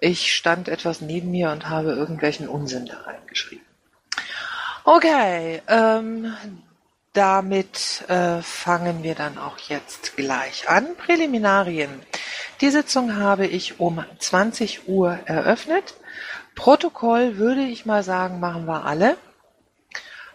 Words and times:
Ich 0.00 0.34
stand 0.34 0.68
etwas 0.68 1.02
neben 1.02 1.30
mir 1.30 1.50
und 1.50 1.68
habe 1.68 1.92
irgendwelchen 1.92 2.48
Unsinn 2.48 2.86
da 2.86 3.02
reingeschrieben. 3.02 3.66
Okay, 4.84 5.60
ähm, 5.68 6.34
damit 7.14 8.04
äh, 8.08 8.42
fangen 8.42 9.02
wir 9.02 9.14
dann 9.14 9.38
auch 9.38 9.58
jetzt 9.58 10.16
gleich 10.16 10.68
an. 10.68 10.96
Präliminarien. 10.96 12.02
Die 12.60 12.70
Sitzung 12.70 13.16
habe 13.16 13.46
ich 13.46 13.80
um 13.80 14.04
20 14.18 14.88
Uhr 14.88 15.18
eröffnet. 15.24 15.94
Protokoll 16.54 17.36
würde 17.36 17.62
ich 17.62 17.86
mal 17.86 18.02
sagen, 18.02 18.40
machen 18.40 18.66
wir 18.66 18.84
alle. 18.84 19.16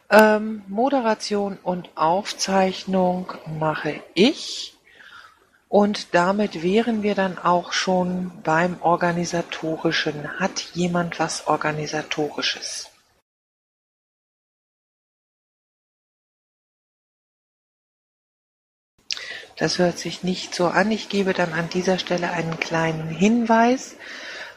Ähm, 0.10 0.64
Moderation 0.68 1.60
und 1.62 1.90
Aufzeichnung 1.96 3.34
mache 3.60 4.02
ich. 4.14 4.74
Und 5.68 6.16
damit 6.16 6.64
wären 6.64 7.04
wir 7.04 7.14
dann 7.14 7.38
auch 7.38 7.74
schon 7.74 8.32
beim 8.44 8.78
Organisatorischen. 8.82 10.40
Hat 10.40 10.62
jemand 10.74 11.20
was 11.20 11.46
Organisatorisches? 11.46 12.89
Das 19.60 19.78
hört 19.78 20.00
sich 20.00 20.24
nicht 20.24 20.56
so 20.56 20.68
an. 20.68 20.90
Ich 20.90 21.10
gebe 21.10 21.34
dann 21.34 21.52
an 21.52 21.70
dieser 21.70 22.00
Stelle 22.00 22.32
einen 22.32 22.62
kleinen 22.62 23.10
Hinweis. 23.10 23.98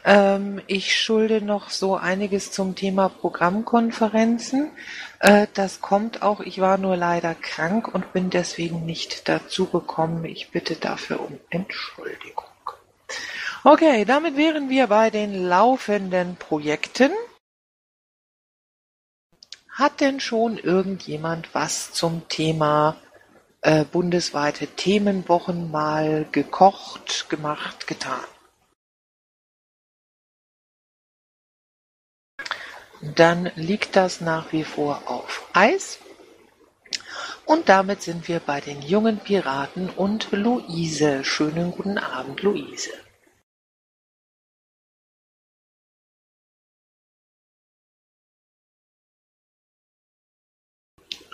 Ähm, 0.05 0.61
ich 0.67 0.95
schulde 0.95 1.41
noch 1.41 1.69
so 1.69 1.97
einiges 1.97 2.51
zum 2.51 2.75
Thema 2.75 3.09
Programmkonferenzen. 3.09 4.71
Äh, 5.19 5.47
das 5.53 5.81
kommt 5.81 6.21
auch. 6.21 6.39
Ich 6.39 6.61
war 6.61 6.77
nur 6.77 6.95
leider 6.95 7.35
krank 7.35 7.93
und 7.93 8.13
bin 8.13 8.29
deswegen 8.29 8.85
nicht 8.85 9.27
dazu 9.27 9.65
gekommen. 9.65 10.23
Ich 10.23 10.51
bitte 10.51 10.77
dafür 10.77 11.19
um 11.19 11.37
Entschuldigung. 11.49 12.45
Okay, 13.65 14.05
damit 14.05 14.37
wären 14.37 14.69
wir 14.69 14.87
bei 14.87 15.09
den 15.09 15.47
laufenden 15.47 16.37
Projekten. 16.37 17.11
Hat 19.69 19.99
denn 19.99 20.21
schon 20.21 20.57
irgendjemand 20.57 21.53
was 21.53 21.91
zum 21.91 22.27
Thema 22.29 22.95
äh, 23.63 23.85
bundesweite 23.85 24.67
Themenwochen 24.67 25.71
mal 25.71 26.25
gekocht, 26.31 27.29
gemacht, 27.29 27.87
getan? 27.87 28.25
Dann 33.15 33.51
liegt 33.55 33.95
das 33.95 34.21
nach 34.21 34.51
wie 34.51 34.63
vor 34.63 35.03
auf 35.07 35.49
Eis. 35.53 35.99
Und 37.45 37.67
damit 37.67 38.01
sind 38.01 38.27
wir 38.27 38.39
bei 38.39 38.61
den 38.61 38.81
jungen 38.81 39.19
Piraten 39.19 39.89
und 39.89 40.31
Luise. 40.31 41.23
Schönen 41.23 41.71
guten 41.71 41.97
Abend, 41.97 42.41
Luise. 42.41 42.91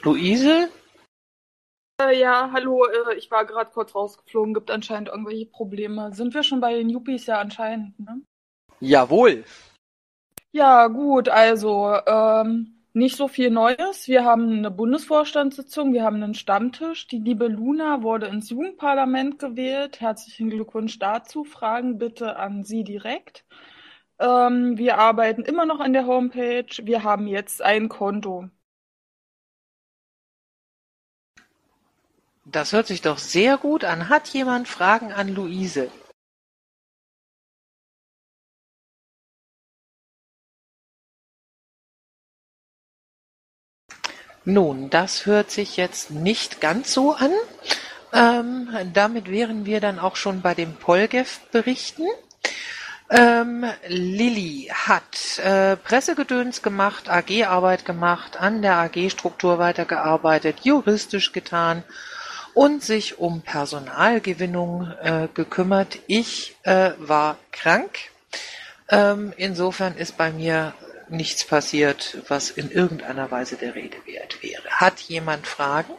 Luise? 0.04 0.70
Äh, 2.02 2.18
ja, 2.18 2.50
hallo, 2.54 2.86
äh, 2.86 3.16
ich 3.16 3.30
war 3.30 3.46
gerade 3.46 3.72
kurz 3.72 3.94
rausgeflogen, 3.94 4.54
gibt 4.54 4.72
anscheinend 4.72 5.10
irgendwelche 5.10 5.46
Probleme. 5.46 6.14
Sind 6.14 6.34
wir 6.34 6.44
schon 6.44 6.62
bei 6.62 6.74
den 6.74 6.90
Yuppies? 6.90 7.26
Ja, 7.26 7.40
anscheinend, 7.40 8.00
ne? 8.00 8.22
Jawohl. 8.80 9.44
Ja, 10.52 10.88
gut, 10.88 11.28
also 11.30 11.94
ähm, 12.08 12.80
nicht 12.94 13.18
so 13.18 13.28
viel 13.28 13.52
Neues. 13.52 14.08
Wir 14.08 14.24
haben 14.24 14.50
eine 14.50 14.72
Bundesvorstandssitzung, 14.72 15.94
wir 15.94 16.04
haben 16.04 16.24
einen 16.24 16.34
Stammtisch. 16.34 17.08
Die 17.08 17.20
liebe 17.20 17.48
Luna 17.48 18.02
wurde 18.02 18.28
ins 18.28 18.50
Jugendparlament 18.50 19.38
gewählt. 19.38 20.00
Herzlichen 20.00 20.50
Glückwunsch 20.50 20.98
dazu. 21.00 21.44
Fragen 21.44 21.98
bitte 21.98 22.38
an 22.38 22.64
sie 22.64 22.84
direkt. 22.84 23.46
Ähm, 24.20 24.78
wir 24.78 24.98
arbeiten 24.98 25.44
immer 25.44 25.66
noch 25.66 25.82
an 25.82 25.94
der 25.94 26.08
Homepage. 26.08 26.66
Wir 26.84 27.04
haben 27.04 27.28
jetzt 27.28 27.62
ein 27.62 27.90
Konto. 27.90 28.50
Das 32.52 32.74
hört 32.74 32.88
sich 32.88 33.02
doch 33.02 33.20
sehr 33.20 33.58
gut 33.58 33.84
an. 33.84 34.10
Hat 34.10 34.30
jemand 34.30 34.68
Fragen 34.68 35.12
an 35.12 35.28
Luise? 35.28 35.92
Nun, 44.46 44.90
das 44.90 45.28
hört 45.28 45.52
sich 45.52 45.78
jetzt 45.78 46.10
nicht 46.10 46.60
ganz 46.60 46.92
so 46.92 47.14
an. 47.14 47.32
Ähm, 48.14 48.70
damit 48.94 49.30
wären 49.30 49.68
wir 49.68 49.80
dann 49.80 50.00
auch 50.00 50.16
schon 50.16 50.42
bei 50.42 50.56
den 50.56 50.76
Polgef-Berichten. 50.76 52.08
Ähm, 53.12 53.66
Lilly 53.88 54.72
hat 54.74 55.38
äh, 55.40 55.76
Pressegedöns 55.76 56.64
gemacht, 56.64 57.10
AG-Arbeit 57.10 57.86
gemacht, 57.86 58.38
an 58.38 58.64
der 58.64 58.78
AG-Struktur 58.78 59.60
weitergearbeitet, 59.60 60.62
juristisch 60.64 61.32
getan 61.32 61.84
und 62.60 62.84
sich 62.84 63.20
um 63.20 63.40
Personalgewinnung 63.40 64.92
äh, 65.02 65.30
gekümmert. 65.34 66.00
Ich 66.08 66.58
äh, 66.64 66.92
war 67.00 67.38
krank. 67.54 67.98
Ähm, 68.90 69.32
insofern 69.38 69.96
ist 69.96 70.18
bei 70.18 70.34
mir 70.34 70.74
nichts 71.10 71.48
passiert, 71.48 72.22
was 72.28 72.52
in 72.52 72.70
irgendeiner 72.70 73.32
Weise 73.32 73.56
der 73.56 73.76
Rede 73.76 73.96
wert 74.06 74.44
wäre. 74.44 74.68
Hat 74.72 75.00
jemand 75.00 75.48
Fragen? 75.48 75.94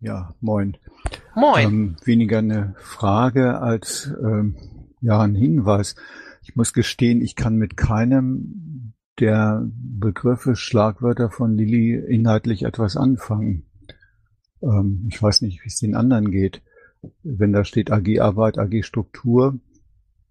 Ja, 0.00 0.34
moin. 0.40 0.78
Moin. 1.34 1.68
Ähm, 1.68 1.96
weniger 2.02 2.38
eine 2.38 2.74
Frage 2.78 3.60
als 3.60 4.10
ähm, 4.22 4.56
ja 5.02 5.20
ein 5.20 5.34
Hinweis. 5.34 5.96
Ich 6.40 6.56
muss 6.56 6.72
gestehen, 6.72 7.20
ich 7.20 7.36
kann 7.36 7.56
mit 7.56 7.76
keinem 7.76 8.94
der 9.20 9.68
Begriffe, 9.72 10.56
Schlagwörter 10.56 11.30
von 11.30 11.56
Lilly 11.56 11.94
inhaltlich 11.94 12.62
etwas 12.62 12.96
anfangen. 12.96 13.64
Ähm, 14.62 15.06
ich 15.10 15.22
weiß 15.22 15.42
nicht, 15.42 15.62
wie 15.62 15.68
es 15.68 15.78
den 15.78 15.94
anderen 15.94 16.30
geht. 16.30 16.62
Wenn 17.22 17.52
da 17.52 17.64
steht 17.64 17.90
AG-Arbeit, 17.90 18.58
AG-Struktur, 18.58 19.58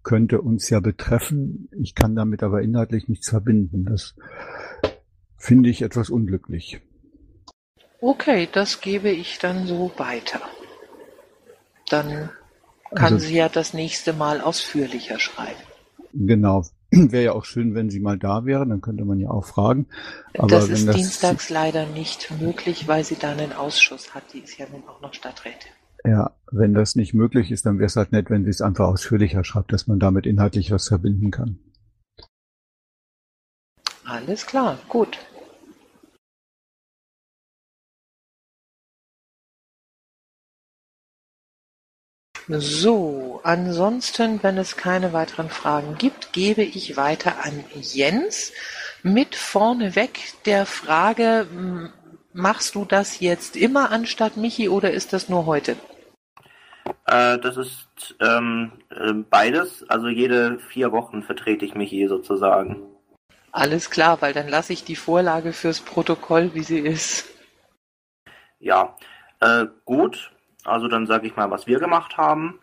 könnte 0.02 0.40
uns 0.40 0.70
ja 0.70 0.80
betreffen. 0.80 1.68
Ich 1.72 1.94
kann 1.94 2.14
damit 2.14 2.42
aber 2.42 2.62
inhaltlich 2.62 3.08
nichts 3.08 3.28
verbinden. 3.28 3.84
Das 3.84 4.14
finde 5.36 5.70
ich 5.70 5.82
etwas 5.82 6.10
unglücklich. 6.10 6.80
Okay, 8.00 8.48
das 8.50 8.80
gebe 8.80 9.10
ich 9.10 9.38
dann 9.38 9.66
so 9.66 9.92
weiter. 9.96 10.40
Dann 11.88 12.30
kann 12.94 13.14
also, 13.14 13.26
sie 13.26 13.36
ja 13.36 13.48
das 13.48 13.74
nächste 13.74 14.12
Mal 14.12 14.40
ausführlicher 14.40 15.18
schreiben. 15.18 15.60
Genau. 16.12 16.64
Wäre 16.90 17.24
ja 17.24 17.32
auch 17.32 17.44
schön, 17.44 17.74
wenn 17.74 17.88
sie 17.88 18.00
mal 18.00 18.18
da 18.18 18.44
wäre, 18.44 18.66
dann 18.66 18.80
könnte 18.80 19.04
man 19.04 19.20
ja 19.20 19.30
auch 19.30 19.44
fragen. 19.44 19.86
Aber 20.36 20.48
das 20.48 20.68
ist 20.68 20.88
das 20.88 20.96
dienstags 20.96 21.48
leider 21.48 21.86
nicht 21.86 22.32
möglich, 22.40 22.88
weil 22.88 23.04
sie 23.04 23.14
dann 23.16 23.38
einen 23.38 23.52
Ausschuss 23.52 24.12
hat. 24.14 24.24
Die 24.32 24.40
ist 24.40 24.58
ja 24.58 24.66
nun 24.70 24.82
auch 24.88 25.00
noch 25.00 25.14
Stadträtin. 25.14 25.70
Ja, 26.04 26.32
wenn 26.50 26.74
das 26.74 26.96
nicht 26.96 27.14
möglich 27.14 27.50
ist, 27.52 27.66
dann 27.66 27.78
wäre 27.78 27.86
es 27.86 27.96
halt 27.96 28.10
nett, 28.10 28.30
wenn 28.30 28.44
sie 28.44 28.50
es 28.50 28.60
einfach 28.60 28.88
ausführlicher 28.88 29.44
schreibt, 29.44 29.72
dass 29.72 29.86
man 29.86 30.00
damit 30.00 30.26
inhaltlich 30.26 30.72
was 30.72 30.88
verbinden 30.88 31.30
kann. 31.30 31.58
Alles 34.04 34.46
klar, 34.46 34.78
gut. 34.88 35.18
So, 42.58 43.40
ansonsten, 43.44 44.42
wenn 44.42 44.58
es 44.58 44.76
keine 44.76 45.12
weiteren 45.12 45.50
Fragen 45.50 45.96
gibt, 45.96 46.32
gebe 46.32 46.62
ich 46.62 46.96
weiter 46.96 47.44
an 47.44 47.64
Jens 47.80 48.52
mit 49.04 49.36
vorneweg 49.36 50.18
der 50.46 50.66
Frage, 50.66 51.46
machst 52.32 52.74
du 52.74 52.84
das 52.84 53.20
jetzt 53.20 53.56
immer 53.56 53.92
anstatt 53.92 54.36
Michi 54.36 54.68
oder 54.68 54.90
ist 54.90 55.12
das 55.12 55.28
nur 55.28 55.46
heute? 55.46 55.76
Äh, 57.06 57.38
das 57.38 57.56
ist 57.56 58.16
ähm, 58.20 58.72
äh, 58.90 59.12
beides. 59.12 59.88
Also 59.88 60.08
jede 60.08 60.58
vier 60.58 60.90
Wochen 60.90 61.22
vertrete 61.22 61.64
ich 61.64 61.74
mich 61.74 61.90
hier 61.90 62.08
sozusagen. 62.08 62.82
Alles 63.52 63.90
klar, 63.90 64.20
weil 64.22 64.32
dann 64.32 64.48
lasse 64.48 64.72
ich 64.72 64.82
die 64.82 64.96
Vorlage 64.96 65.52
fürs 65.52 65.80
Protokoll, 65.80 66.54
wie 66.54 66.62
sie 66.62 66.80
ist. 66.80 67.28
Ja, 68.58 68.96
äh, 69.40 69.66
gut. 69.84 70.32
Also 70.64 70.88
dann 70.88 71.06
sage 71.06 71.26
ich 71.26 71.36
mal, 71.36 71.50
was 71.50 71.66
wir 71.66 71.78
gemacht 71.78 72.16
haben. 72.16 72.58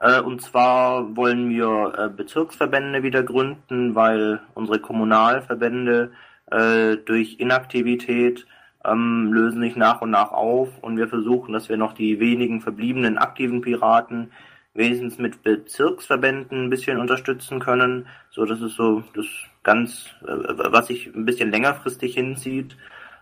Äh, 0.00 0.20
und 0.20 0.42
zwar 0.42 1.16
wollen 1.16 1.48
wir 1.48 1.94
äh, 1.96 2.08
Bezirksverbände 2.08 3.02
wieder 3.02 3.22
gründen, 3.22 3.94
weil 3.94 4.40
unsere 4.54 4.80
Kommunalverbände 4.80 6.12
äh, 6.50 6.96
durch 6.96 7.36
Inaktivität 7.38 8.46
ähm, 8.84 9.32
lösen 9.32 9.62
sich 9.62 9.76
nach 9.76 10.00
und 10.02 10.10
nach 10.10 10.32
auf 10.32 10.68
und 10.82 10.96
wir 10.96 11.08
versuchen, 11.08 11.52
dass 11.52 11.68
wir 11.68 11.76
noch 11.76 11.92
die 11.92 12.18
wenigen 12.18 12.60
verbliebenen 12.60 13.16
aktiven 13.18 13.60
Piraten 13.60 14.32
wenigstens 14.74 15.18
mit 15.18 15.42
Bezirksverbänden 15.42 16.64
ein 16.64 16.70
bisschen 16.70 16.98
unterstützen 16.98 17.60
können. 17.60 18.06
So, 18.30 18.44
das 18.44 18.60
ist 18.60 18.74
so 18.74 19.04
das 19.14 19.26
ganz, 19.62 20.06
was 20.20 20.88
sich 20.88 21.06
ein 21.14 21.24
bisschen 21.24 21.50
längerfristig 21.50 22.14
hinzieht. 22.14 22.76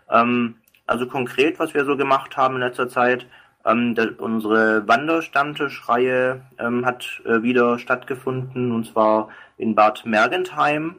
Ähm, 0.09 0.55
also 0.87 1.07
konkret, 1.07 1.59
was 1.59 1.73
wir 1.73 1.85
so 1.85 1.95
gemacht 1.95 2.37
haben 2.37 2.55
in 2.55 2.61
letzter 2.61 2.89
Zeit, 2.89 3.27
ähm, 3.65 3.95
der, 3.95 4.19
unsere 4.19 4.87
Wanderstammtischreihe 4.87 6.41
ähm, 6.59 6.85
hat 6.85 7.21
äh, 7.25 7.41
wieder 7.41 7.79
stattgefunden 7.79 8.71
und 8.71 8.85
zwar 8.85 9.29
in 9.57 9.75
Bad 9.75 10.05
Mergentheim. 10.05 10.95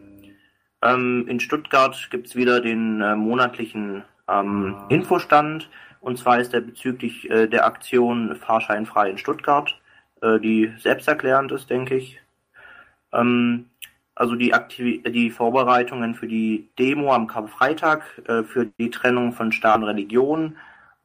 Ähm, 0.82 1.26
in 1.28 1.40
Stuttgart 1.40 2.08
gibt's 2.10 2.34
wieder 2.34 2.60
den 2.60 3.00
äh, 3.00 3.14
monatlichen 3.16 4.04
ähm, 4.28 4.76
Infostand 4.88 5.68
und 6.00 6.18
zwar 6.18 6.40
ist 6.40 6.52
er 6.52 6.60
bezüglich 6.60 7.30
äh, 7.30 7.46
der 7.46 7.64
Aktion 7.64 8.34
Fahrscheinfrei 8.36 9.10
in 9.10 9.18
Stuttgart, 9.18 9.80
äh, 10.20 10.40
die 10.40 10.72
selbsterklärend 10.78 11.52
ist, 11.52 11.70
denke 11.70 11.96
ich. 11.96 12.20
Ähm, 13.12 13.66
also 14.14 14.34
die, 14.34 14.52
Aktiv 14.52 15.02
die 15.04 15.30
Vorbereitungen 15.30 16.14
für 16.14 16.26
die 16.26 16.68
Demo 16.78 17.14
am 17.14 17.28
Karfreitag, 17.28 18.02
äh, 18.26 18.42
für 18.42 18.66
die 18.66 18.90
Trennung 18.90 19.32
von 19.32 19.52
Staat 19.52 19.76
und 19.76 19.84
Religion 19.84 20.56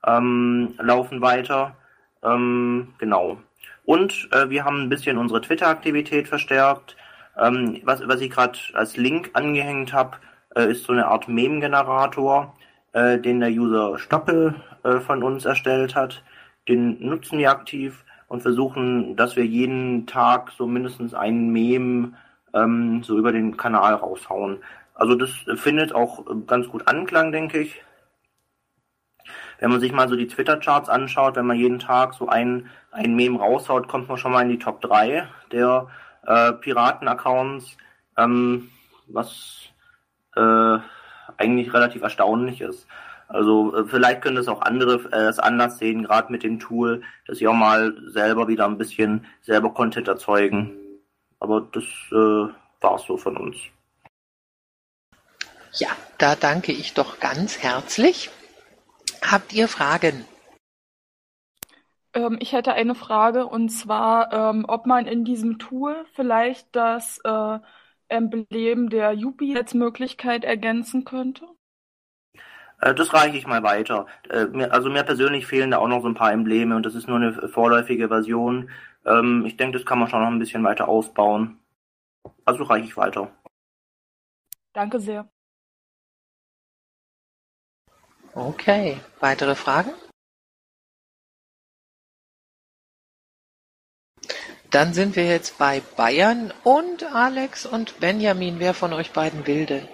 ähm, 0.07 0.74
laufen 0.80 1.21
weiter. 1.21 1.75
Ähm, 2.24 2.94
genau. 2.98 3.38
Und 3.86 4.30
äh, 4.31 4.50
wir 4.50 4.65
haben 4.65 4.81
ein 4.83 4.89
bisschen 4.89 5.18
unsere 5.18 5.42
Twitter-Aktivität 5.42 6.27
verstärkt. 6.27 6.95
Ähm, 7.38 7.81
was, 7.83 8.06
was 8.07 8.21
ich 8.21 8.31
gerade 8.31 8.57
als 8.74 8.98
Link 8.98 9.31
angehängt 9.33 9.94
habe, 9.94 10.18
äh, 10.56 10.71
ist 10.71 10.86
so 10.86 10.94
eine 10.94 11.07
Art 11.07 11.27
Meme-Generator, 11.27 12.56
äh, 12.94 13.19
den 13.19 13.39
der 13.39 13.50
User 13.50 14.00
Stoppel 14.00 14.56
äh, 14.83 15.00
von 15.00 15.24
uns 15.24 15.45
erstellt 15.45 15.95
hat. 15.95 16.24
Den 16.68 16.98
nutzen 17.00 17.38
wir 17.38 17.51
aktiv 17.51 18.03
und 18.27 18.42
versuchen, 18.42 19.15
dass 19.15 19.36
wir 19.36 19.45
jeden 19.45 20.06
Tag 20.07 20.51
so 20.57 20.68
mindestens 20.68 21.13
ein 21.13 21.50
Meme 21.50 22.13
ähm, 22.53 23.03
so 23.03 23.18
über 23.18 23.31
den 23.31 23.56
Kanal 23.56 23.94
raushauen. 23.94 24.57
Also 24.95 25.15
das 25.15 25.30
findet 25.56 25.94
auch 25.94 26.25
ganz 26.48 26.68
gut 26.68 26.88
Anklang, 26.88 27.31
denke 27.31 27.60
ich. 27.60 27.81
Wenn 29.59 29.71
man 29.71 29.80
sich 29.80 29.92
mal 29.92 30.07
so 30.07 30.15
die 30.15 30.27
Twitter-Charts 30.27 30.89
anschaut, 30.89 31.36
wenn 31.36 31.48
man 31.48 31.57
jeden 31.57 31.80
Tag 31.80 32.13
so 32.13 32.27
ein, 32.27 32.69
ein 32.92 33.15
Meme 33.15 33.39
raushaut, 33.39 33.88
kommt 33.88 34.07
man 34.07 34.18
schon 34.18 34.31
mal 34.31 34.42
in 34.42 34.50
die 34.50 34.59
Top 34.59 34.81
3 34.81 35.27
der 35.51 35.88
äh, 36.25 36.54
Piraten-Accounts, 36.54 37.77
ähm, 38.18 38.69
was 39.07 39.69
äh, 40.36 40.77
eigentlich 41.38 41.74
relativ 41.74 42.01
erstaunlich 42.01 42.62
ist. 42.62 42.88
Also 43.27 43.75
äh, 43.75 43.86
vielleicht 43.86 44.21
können 44.21 44.38
das 44.38 44.48
auch 44.48 44.62
andere 44.62 45.09
äh, 45.12 45.27
es 45.27 45.39
anders 45.39 45.80
sehen, 45.80 46.03
gerade 46.03 46.31
mit 46.31 46.44
dem 46.44 46.60
Tool, 46.60 47.01
dass 47.25 47.39
sie 47.39 47.48
auch 47.48 47.53
mal 47.53 47.95
selber 48.07 48.48
wieder 48.48 48.65
ein 48.65 48.77
bisschen 48.77 49.25
selber 49.42 49.74
Content 49.74 50.07
erzeugen. 50.07 50.74
Aber 51.39 51.62
das 51.71 51.83
äh, 52.12 52.53
war's 52.81 53.03
so 53.06 53.18
von 53.18 53.38
uns. 53.38 53.57
Ja, 55.74 55.89
da 56.18 56.36
danke 56.36 56.71
ich 56.71 56.94
doch 56.94 57.19
ganz 57.19 57.60
herzlich. 57.60 58.31
Habt 59.22 59.54
ihr 59.54 59.68
Fragen? 59.68 60.25
Ähm, 62.14 62.38
ich 62.40 62.54
hätte 62.54 62.74
eine 62.74 62.96
Frage 62.96 63.46
und 63.46 63.69
zwar, 63.69 64.34
ähm, 64.34 64.66
ob 64.68 64.86
man 64.86 65.06
in 65.06 65.25
diesem 65.25 65.60
Tool 65.60 66.06
vielleicht 66.14 66.75
das 66.75 67.19
äh, 67.24 67.60
Emblem 68.08 68.90
der 68.90 69.14
Yuppie 69.14 69.56
als 69.58 69.74
Möglichkeit 69.74 70.44
ergänzen 70.44 71.06
könnte? 71.06 71.46
Äh, 72.81 72.94
das 72.94 73.14
reiche 73.14 73.38
ich 73.38 73.48
mal 73.48 73.64
weiter. 73.64 74.08
Äh, 74.30 74.48
also 74.69 74.90
mir 74.90 75.04
persönlich 75.04 75.48
fehlen 75.48 75.72
da 75.72 75.78
auch 75.80 75.88
noch 75.88 76.02
so 76.02 76.08
ein 76.08 76.16
paar 76.16 76.31
Embleme 76.31 76.75
und 76.75 76.86
das 76.86 76.96
ist 76.96 77.08
nur 77.08 77.18
eine 77.18 77.34
vorläufige 77.50 78.08
Version. 78.08 78.70
Ähm, 79.06 79.46
ich 79.46 79.58
denke, 79.58 79.78
das 79.78 79.86
kann 79.86 80.00
man 80.00 80.10
schon 80.10 80.22
noch 80.22 80.28
ein 80.28 80.40
bisschen 80.40 80.63
weiter 80.63 80.88
ausbauen. 80.88 81.60
Also 82.46 82.63
reiche 82.63 82.86
ich 82.86 82.98
weiter. 82.98 83.31
Danke 84.74 85.00
sehr. 85.00 85.30
Okay, 88.38 89.01
weitere 89.19 89.56
Fragen? 89.56 89.92
Dann 94.69 94.94
sind 94.94 95.16
wir 95.16 95.25
jetzt 95.25 95.57
bei 95.57 95.80
Bayern 95.80 96.54
und 96.63 97.04
Alex 97.16 97.66
und 97.66 98.00
Benjamin. 98.00 98.60
Wer 98.60 98.75
von 98.75 98.94
euch 98.94 99.12
beiden 99.12 99.48
will 99.48 99.66
denn? 99.66 99.88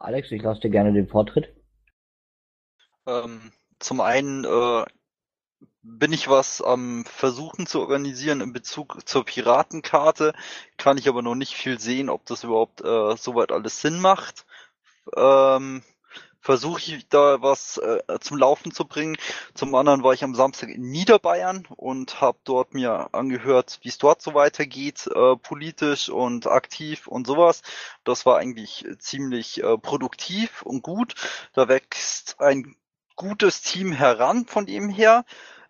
Alex, 0.00 0.32
ich 0.32 0.42
lasse 0.42 0.62
dir 0.62 0.70
gerne 0.70 0.92
den 0.92 1.06
Vortritt. 1.06 1.54
Ähm, 3.06 3.52
zum 3.78 4.00
einen 4.00 4.44
äh, 4.44 4.86
bin 5.82 6.12
ich 6.12 6.28
was 6.28 6.60
am 6.60 7.04
Versuchen 7.04 7.68
zu 7.68 7.78
organisieren 7.78 8.40
in 8.40 8.52
Bezug 8.52 9.08
zur 9.08 9.24
Piratenkarte, 9.24 10.32
kann 10.78 10.98
ich 10.98 11.08
aber 11.08 11.22
noch 11.22 11.36
nicht 11.36 11.54
viel 11.54 11.78
sehen, 11.78 12.10
ob 12.10 12.26
das 12.26 12.42
überhaupt 12.42 12.80
äh, 12.80 13.16
soweit 13.16 13.52
alles 13.52 13.80
Sinn 13.80 14.00
macht. 14.00 14.44
Ähm, 15.16 15.82
Versuche 16.40 16.80
ich 16.80 17.08
da 17.08 17.42
was 17.42 17.78
äh, 17.78 18.00
zum 18.20 18.38
Laufen 18.38 18.72
zu 18.72 18.86
bringen. 18.86 19.18
Zum 19.54 19.74
anderen 19.74 20.02
war 20.02 20.14
ich 20.14 20.22
am 20.22 20.34
Samstag 20.34 20.70
in 20.70 20.88
Niederbayern 20.90 21.66
und 21.76 22.20
habe 22.20 22.38
dort 22.44 22.74
mir 22.74 23.12
angehört, 23.12 23.80
wie 23.82 23.88
es 23.88 23.98
dort 23.98 24.22
so 24.22 24.34
weitergeht, 24.34 25.08
äh, 25.08 25.36
politisch 25.36 26.08
und 26.08 26.46
aktiv 26.46 27.06
und 27.06 27.26
sowas. 27.26 27.62
Das 28.04 28.24
war 28.24 28.38
eigentlich 28.38 28.86
ziemlich 28.98 29.62
äh, 29.62 29.76
produktiv 29.76 30.62
und 30.62 30.82
gut. 30.82 31.16
Da 31.54 31.68
wächst 31.68 32.40
ein 32.40 32.76
gutes 33.16 33.60
Team 33.62 33.92
heran 33.92 34.46
von 34.46 34.64
dem 34.64 34.88
her. 34.88 35.24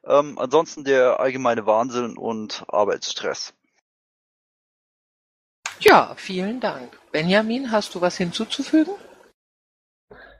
Ähm, 0.04 0.38
ansonsten 0.38 0.84
der 0.84 1.18
allgemeine 1.18 1.66
Wahnsinn 1.66 2.16
und 2.16 2.64
Arbeitsstress. 2.68 3.54
Ja, 5.80 6.14
vielen 6.16 6.60
Dank. 6.60 6.98
Benjamin, 7.10 7.72
hast 7.72 7.94
du 7.94 8.00
was 8.00 8.16
hinzuzufügen? 8.16 8.92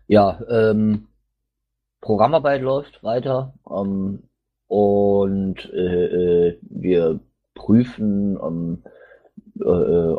Ja, 0.08 0.40
ähm, 0.50 1.06
Programmarbeit 2.00 2.62
läuft 2.62 3.02
weiter 3.05 3.55
ähm, 3.70 4.25
und 4.66 5.72
äh, 5.72 6.49
äh 6.49 6.58
wir 6.62 7.20
prüfen 7.55 8.38
ähm, 8.43 8.82
äh, 9.60 10.16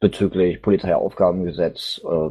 bezüglich 0.00 0.62
Polizeiaufgabengesetz, 0.62 2.00
äh, 2.04 2.30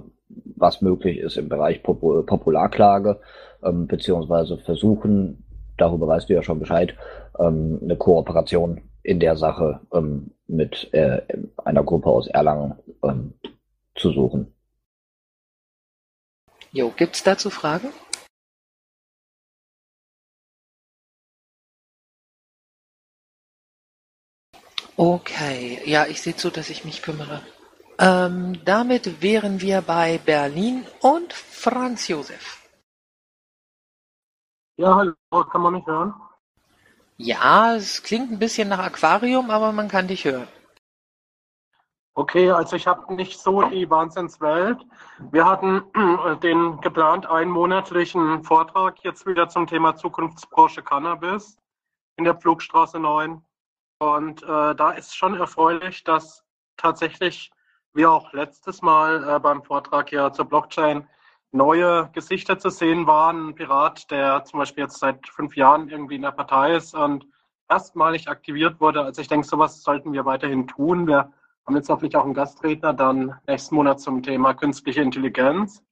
was 0.56 0.82
möglich 0.82 1.18
ist 1.18 1.38
im 1.38 1.50
Bereich 1.50 1.84
Popul 1.84 2.26
Popularklage, 2.26 3.20
ähm, 3.64 3.88
beziehungsweise 3.88 4.58
versuchen 4.58 5.44
darüber 5.80 6.08
weißt 6.08 6.30
du 6.30 6.34
ja 6.34 6.44
schon 6.44 6.60
Bescheid, 6.60 6.96
ähm, 7.40 7.80
eine 7.82 7.96
Kooperation 7.96 8.82
in 9.04 9.20
der 9.20 9.38
Sache 9.38 9.80
ähm, 9.94 10.32
mit 10.48 10.94
äh, 10.94 11.22
einer 11.58 11.84
Gruppe 11.84 12.10
aus 12.10 12.28
Erlangen 12.28 12.76
ähm, 13.04 13.34
zu 13.96 14.12
suchen. 14.12 14.54
Jo, 16.72 16.92
gibt's 16.92 17.24
dazu 17.24 17.50
Fragen? 17.50 17.92
Okay, 24.96 25.82
ja, 25.86 26.06
ich 26.06 26.22
sehe 26.22 26.36
zu, 26.36 26.52
dass 26.52 26.70
ich 26.70 26.86
mich 26.86 27.02
kümmere. 27.02 27.42
Ähm, 27.98 28.60
damit 28.66 29.22
wären 29.22 29.62
wir 29.62 29.82
bei 29.82 30.20
Berlin 30.20 30.86
und 31.02 31.34
Franz 31.34 32.08
Josef. 32.08 32.68
Ja, 34.78 34.96
hallo, 34.96 35.16
kann 35.52 35.62
man 35.62 35.74
mich 35.74 35.88
hören? 35.88 36.14
Ja, 37.18 37.76
es 37.76 38.04
klingt 38.04 38.32
ein 38.32 38.40
bisschen 38.40 38.70
nach 38.70 38.80
Aquarium, 38.80 39.50
aber 39.50 39.72
man 39.72 39.88
kann 39.88 40.08
dich 40.08 40.26
hören. 40.26 40.48
Okay, 42.16 42.52
also 42.52 42.76
ich 42.76 42.88
habe 42.88 43.14
nicht 43.14 43.40
so 43.40 43.62
die 43.62 43.90
Wahnsinnswelt. 43.90 44.86
Wir 45.32 45.46
hatten 45.46 45.84
den 46.44 46.82
geplant 46.82 47.26
einmonatlichen 47.26 48.44
Vortrag 48.44 49.04
jetzt 49.04 49.26
wieder 49.26 49.48
zum 49.48 49.68
Thema 49.68 49.96
Zukunftsbranche 49.96 50.82
Cannabis 50.82 51.58
in 52.18 52.26
der 52.26 52.36
Pflugstraße 52.36 53.00
9. 53.00 53.42
Und 54.00 54.44
äh, 54.44 54.76
da 54.76 54.92
ist 54.92 55.16
schon 55.16 55.36
erfreulich, 55.36 56.04
dass 56.04 56.44
tatsächlich 56.78 57.52
wir 57.94 58.12
auch 58.12 58.34
letztes 58.34 58.82
Mal 58.82 59.28
äh, 59.28 59.40
beim 59.40 59.64
Vortrag 59.64 60.12
ja 60.12 60.32
zur 60.32 60.46
Blockchain 60.46 61.08
neue 61.52 62.10
Gesichter 62.14 62.60
zu 62.60 62.70
sehen 62.70 63.08
waren. 63.08 63.50
Ein 63.50 63.56
Pirat, 63.56 64.10
der 64.12 64.44
zum 64.46 64.60
Beispiel 64.60 64.84
jetzt 64.84 65.00
seit 65.00 65.28
fünf 65.28 65.56
Jahren 65.56 65.90
irgendwie 65.90 66.16
in 66.16 66.22
der 66.22 66.32
Partei 66.32 66.76
ist 66.76 66.94
und 66.94 67.26
erstmalig 67.70 68.30
aktiviert 68.30 68.80
wurde. 68.80 69.02
Also 69.02 69.22
ich 69.22 69.28
denke, 69.28 69.48
sowas 69.48 69.84
sollten 69.84 70.14
wir 70.14 70.26
weiterhin 70.26 70.68
tun. 70.68 71.08
Wir 71.08 71.32
haben 71.66 71.76
jetzt 71.76 71.90
hoffentlich 71.90 72.16
auch 72.16 72.26
einen 72.26 72.34
Gastredner 72.34 72.94
dann 72.94 73.40
nächsten 73.48 73.76
Monat 73.76 74.00
zum 74.00 74.24
Thema 74.24 74.54
künstliche 74.54 75.02
Intelligenz. 75.02 75.84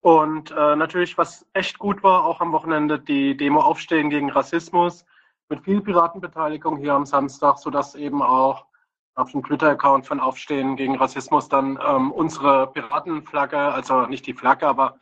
Und 0.00 0.50
äh, 0.52 0.76
natürlich, 0.76 1.18
was 1.18 1.46
echt 1.52 1.78
gut 1.78 2.02
war, 2.02 2.24
auch 2.24 2.40
am 2.40 2.52
Wochenende 2.52 2.98
die 2.98 3.36
Demo 3.36 3.60
Aufstehen 3.60 4.10
gegen 4.10 4.30
Rassismus 4.30 5.04
mit 5.48 5.64
viel 5.64 5.80
Piratenbeteiligung 5.80 6.76
hier 6.76 6.94
am 6.94 7.06
Samstag, 7.06 7.58
sodass 7.58 7.94
eben 7.94 8.22
auch 8.22 8.66
auf 9.14 9.32
dem 9.32 9.42
Twitter-Account 9.42 10.06
von 10.06 10.20
Aufstehen 10.20 10.76
gegen 10.76 10.96
Rassismus 10.96 11.48
dann 11.48 11.78
ähm, 11.84 12.12
unsere 12.12 12.68
Piratenflagge, 12.68 13.58
also 13.58 14.06
nicht 14.06 14.26
die 14.26 14.34
Flagge, 14.34 14.68
aber 14.68 14.98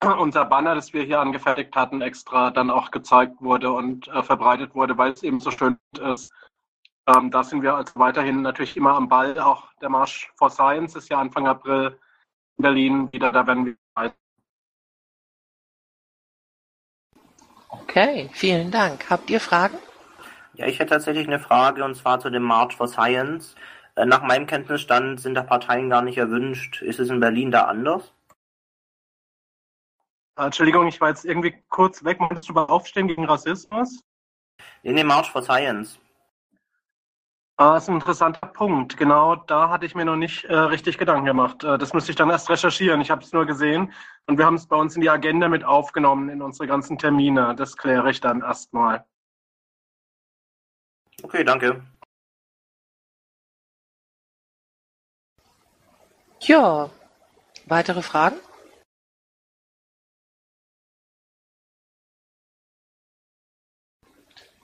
unser 0.18 0.44
Banner, 0.44 0.74
das 0.74 0.92
wir 0.92 1.04
hier 1.04 1.20
angefertigt 1.20 1.76
hatten, 1.76 2.00
extra 2.00 2.50
dann 2.50 2.70
auch 2.70 2.90
gezeigt 2.90 3.40
wurde 3.40 3.70
und 3.70 4.08
äh, 4.08 4.22
verbreitet 4.22 4.74
wurde, 4.74 4.98
weil 4.98 5.12
es 5.12 5.22
eben 5.22 5.38
so 5.38 5.50
schön 5.52 5.78
ist. 6.14 6.32
Ähm, 7.16 7.30
da 7.30 7.42
sind 7.42 7.62
wir 7.62 7.74
also 7.74 7.92
weiterhin 7.96 8.42
natürlich 8.42 8.76
immer 8.76 8.94
am 8.94 9.08
Ball. 9.08 9.38
Auch 9.38 9.72
der 9.80 9.88
Marsch 9.88 10.30
for 10.36 10.50
Science 10.50 10.94
ist 10.96 11.08
ja 11.08 11.18
Anfang 11.18 11.46
April 11.46 11.98
in 12.58 12.62
Berlin 12.62 13.12
wieder, 13.12 13.32
da 13.32 13.46
werden 13.46 13.66
wir 13.66 13.76
weiter. 13.94 14.14
Okay, 17.68 18.30
vielen 18.32 18.70
Dank. 18.70 19.08
Habt 19.10 19.30
ihr 19.30 19.40
Fragen? 19.40 19.78
Ja, 20.54 20.66
ich 20.66 20.78
hätte 20.78 20.90
tatsächlich 20.90 21.26
eine 21.26 21.40
Frage 21.40 21.84
und 21.84 21.94
zwar 21.94 22.20
zu 22.20 22.30
dem 22.30 22.42
March 22.42 22.76
for 22.76 22.86
Science. 22.86 23.54
Äh, 23.96 24.04
nach 24.04 24.22
meinem 24.22 24.46
Kenntnisstand 24.46 25.20
sind 25.20 25.34
da 25.34 25.42
Parteien 25.42 25.88
gar 25.88 26.02
nicht 26.02 26.18
erwünscht. 26.18 26.82
Ist 26.82 27.00
es 27.00 27.08
in 27.08 27.20
Berlin 27.20 27.50
da 27.50 27.64
anders? 27.64 28.12
Äh, 30.36 30.44
Entschuldigung, 30.44 30.86
ich 30.86 31.00
war 31.00 31.08
jetzt 31.08 31.24
irgendwie 31.24 31.54
kurz 31.68 32.04
weg. 32.04 32.20
Möchtest 32.20 32.48
du 32.48 32.52
über 32.52 32.70
Aufstehen 32.70 33.08
gegen 33.08 33.24
Rassismus? 33.24 34.04
In 34.82 34.96
dem 34.96 35.06
March 35.06 35.30
for 35.30 35.42
Science. 35.42 35.98
Ah, 37.60 37.74
das 37.74 37.82
ist 37.82 37.88
ein 37.90 37.96
interessanter 37.96 38.46
Punkt. 38.46 38.96
Genau 38.96 39.36
da 39.36 39.68
hatte 39.68 39.84
ich 39.84 39.94
mir 39.94 40.06
noch 40.06 40.16
nicht 40.16 40.44
äh, 40.44 40.54
richtig 40.54 40.96
Gedanken 40.96 41.26
gemacht. 41.26 41.62
Äh, 41.62 41.76
das 41.76 41.92
müsste 41.92 42.10
ich 42.10 42.16
dann 42.16 42.30
erst 42.30 42.48
recherchieren. 42.48 43.02
Ich 43.02 43.10
habe 43.10 43.22
es 43.22 43.34
nur 43.34 43.44
gesehen 43.44 43.92
und 44.26 44.38
wir 44.38 44.46
haben 44.46 44.54
es 44.54 44.66
bei 44.66 44.76
uns 44.76 44.96
in 44.96 45.02
die 45.02 45.10
Agenda 45.10 45.46
mit 45.46 45.62
aufgenommen, 45.62 46.30
in 46.30 46.40
unsere 46.40 46.66
ganzen 46.66 46.96
Termine. 46.96 47.54
Das 47.54 47.76
kläre 47.76 48.10
ich 48.10 48.22
dann 48.22 48.40
erstmal. 48.40 49.04
Okay, 51.22 51.44
danke. 51.44 51.82
Ja, 56.40 56.88
weitere 57.66 58.00
Fragen? 58.00 58.36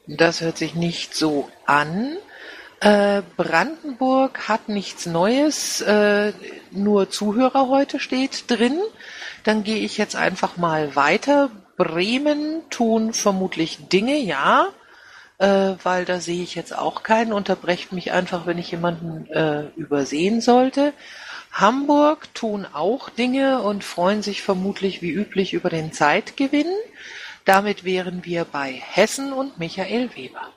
Das 0.07 0.41
hört 0.41 0.57
sich 0.57 0.75
nicht 0.75 1.15
so 1.15 1.51
an. 1.67 2.17
Äh, 2.81 3.23
Brandenburg 3.37 4.49
hat 4.49 4.69
nichts 4.69 5.07
Neues, 5.07 5.81
äh, 5.81 6.33
nur 6.71 7.09
Zuhörer 7.09 7.69
heute 7.69 7.99
steht 7.99 8.51
drin. 8.51 8.79
Dann 9.45 9.65
gehe 9.65 9.79
ich 9.79 9.97
jetzt 9.97 10.17
einfach 10.17 10.57
mal 10.57 10.95
weiter. 10.95 11.51
Bremen 11.77 12.63
tun 12.71 13.13
vermutlich 13.15 13.89
Dinge, 13.89 14.19
ja, 14.19 14.69
äh, 15.39 15.75
weil 15.83 16.05
da 16.05 16.21
sehe 16.21 16.43
ich 16.43 16.55
jetzt 16.55 16.77
auch 16.77 17.03
keinen. 17.03 17.33
Unterbrecht 17.33 17.93
mich 17.93 18.13
einfach, 18.13 18.47
wenn 18.47 18.59
ich 18.59 18.71
jemanden 18.71 19.27
übersehen 19.77 20.41
sollte. 20.41 20.93
Hamburg 21.53 22.35
tun 22.35 22.67
auch 22.71 23.09
Dinge 23.09 23.63
und 23.63 23.85
freuen 23.85 24.23
sich 24.23 24.43
vermutlich 24.43 25.01
wie 25.01 25.11
üblich 25.11 25.55
über 25.55 25.71
den 25.71 25.93
Zeitgewinn. 25.93 26.67
Damit 27.47 27.85
wären 27.85 28.25
wir 28.27 28.45
bei 28.45 28.73
Hessen 28.73 29.33
und 29.33 29.59
Michael 29.59 30.15
Weber. 30.15 30.53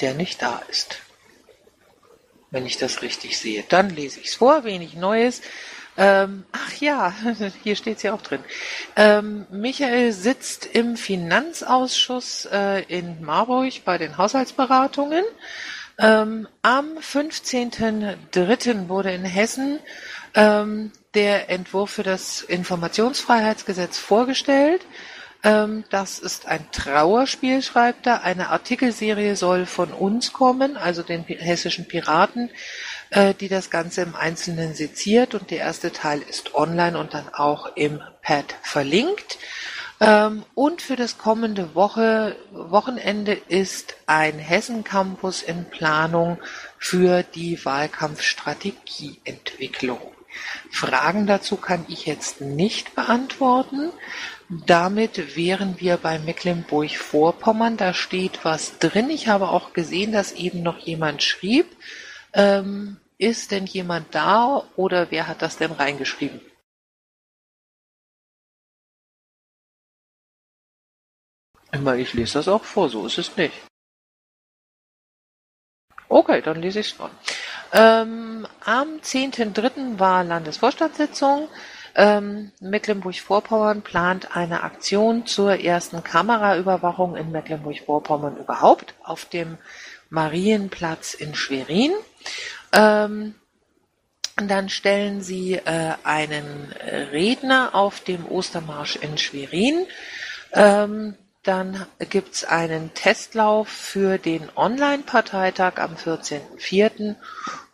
Der 0.00 0.14
nicht 0.14 0.42
da 0.42 0.60
ist. 0.68 0.98
Wenn 2.50 2.66
ich 2.66 2.76
das 2.76 3.02
richtig 3.02 3.38
sehe. 3.38 3.64
Dann 3.68 3.90
lese 3.90 4.20
ich 4.20 4.28
es 4.28 4.34
vor, 4.34 4.64
wenig 4.64 4.94
Neues. 4.94 5.42
Ähm, 5.98 6.44
ach 6.52 6.72
ja, 6.74 7.14
hier 7.62 7.76
steht 7.76 7.96
es 7.98 8.02
ja 8.02 8.12
auch 8.12 8.22
drin. 8.22 8.44
Ähm, 8.96 9.46
Michael 9.50 10.12
sitzt 10.12 10.66
im 10.66 10.96
Finanzausschuss 10.96 12.46
äh, 12.52 12.82
in 12.82 13.22
Marburg 13.24 13.84
bei 13.84 13.98
den 13.98 14.18
Haushaltsberatungen. 14.18 15.24
Ähm, 15.98 16.46
am 16.60 16.98
15.03. 16.98 18.88
wurde 18.88 19.12
in 19.12 19.24
Hessen 19.24 19.78
ähm, 20.34 20.92
der 21.14 21.48
Entwurf 21.48 21.92
für 21.92 22.02
das 22.02 22.42
Informationsfreiheitsgesetz 22.42 23.96
vorgestellt. 23.96 24.82
Ähm, 25.46 25.84
das 25.90 26.18
ist 26.18 26.46
ein 26.46 26.72
Trauerspiel, 26.72 27.60
schreibt 27.62 28.08
er. 28.08 28.24
Eine 28.24 28.48
Artikelserie 28.48 29.36
soll 29.36 29.66
von 29.66 29.92
uns 29.92 30.32
kommen, 30.32 30.76
also 30.76 31.04
den 31.04 31.22
hessischen 31.22 31.86
Piraten, 31.86 32.50
äh, 33.10 33.32
die 33.32 33.46
das 33.46 33.70
Ganze 33.70 34.02
im 34.02 34.16
Einzelnen 34.16 34.74
seziert. 34.74 35.36
Und 35.36 35.52
der 35.52 35.58
erste 35.58 35.92
Teil 35.92 36.20
ist 36.20 36.56
online 36.56 36.98
und 36.98 37.14
dann 37.14 37.32
auch 37.32 37.76
im 37.76 38.02
Pad 38.22 38.56
verlinkt. 38.62 39.38
Ähm, 40.00 40.44
und 40.56 40.82
für 40.82 40.96
das 40.96 41.16
kommende 41.16 41.76
Woche, 41.76 42.34
Wochenende 42.50 43.32
ist 43.32 43.94
ein 44.06 44.40
Hessen-Campus 44.40 45.42
in 45.42 45.66
Planung 45.66 46.38
für 46.76 47.22
die 47.22 47.64
Wahlkampfstrategieentwicklung. 47.64 50.00
Fragen 50.70 51.26
dazu 51.26 51.56
kann 51.56 51.84
ich 51.88 52.06
jetzt 52.06 52.40
nicht 52.40 52.94
beantworten. 52.94 53.90
Damit 54.48 55.36
wären 55.36 55.80
wir 55.80 55.96
bei 55.96 56.20
Mecklenburg-Vorpommern. 56.20 57.76
Da 57.76 57.92
steht 57.92 58.44
was 58.44 58.78
drin. 58.78 59.10
Ich 59.10 59.26
habe 59.26 59.48
auch 59.48 59.72
gesehen, 59.72 60.12
dass 60.12 60.32
eben 60.32 60.62
noch 60.62 60.78
jemand 60.78 61.22
schrieb. 61.22 61.66
Ähm, 62.32 62.98
ist 63.18 63.50
denn 63.50 63.66
jemand 63.66 64.14
da 64.14 64.62
oder 64.76 65.10
wer 65.10 65.26
hat 65.26 65.42
das 65.42 65.56
denn 65.56 65.72
reingeschrieben? 65.72 66.40
Immer, 71.72 71.96
ich 71.96 72.14
lese 72.14 72.34
das 72.34 72.46
auch 72.46 72.64
vor, 72.64 72.88
so 72.88 73.04
ist 73.06 73.18
es 73.18 73.36
nicht. 73.36 73.54
Okay, 76.08 76.40
dann 76.40 76.62
lese 76.62 76.80
ich 76.80 76.86
es 76.86 76.92
vor. 76.92 77.10
Ähm, 77.72 78.46
am 78.64 79.00
10.3. 79.00 79.98
war 79.98 80.22
Landesvorstandssitzung. 80.22 81.48
Ähm, 81.98 82.52
Mecklenburg-Vorpommern 82.60 83.80
plant 83.80 84.36
eine 84.36 84.62
Aktion 84.62 85.24
zur 85.24 85.58
ersten 85.58 86.04
Kameraüberwachung 86.04 87.16
in 87.16 87.32
Mecklenburg-Vorpommern 87.32 88.36
überhaupt 88.36 88.94
auf 89.02 89.24
dem 89.24 89.56
Marienplatz 90.10 91.14
in 91.14 91.34
Schwerin. 91.34 91.92
Ähm, 92.72 93.34
dann 94.36 94.68
stellen 94.68 95.22
sie 95.22 95.54
äh, 95.54 95.94
einen 96.04 96.70
Redner 97.12 97.74
auf 97.74 98.00
dem 98.00 98.26
Ostermarsch 98.26 98.96
in 98.96 99.16
Schwerin. 99.16 99.86
Ähm, 100.52 101.16
dann 101.42 101.86
gibt's 102.10 102.44
einen 102.44 102.92
Testlauf 102.92 103.68
für 103.68 104.18
den 104.18 104.50
Online-Parteitag 104.54 105.78
am 105.78 105.94
14.04. 105.94 107.14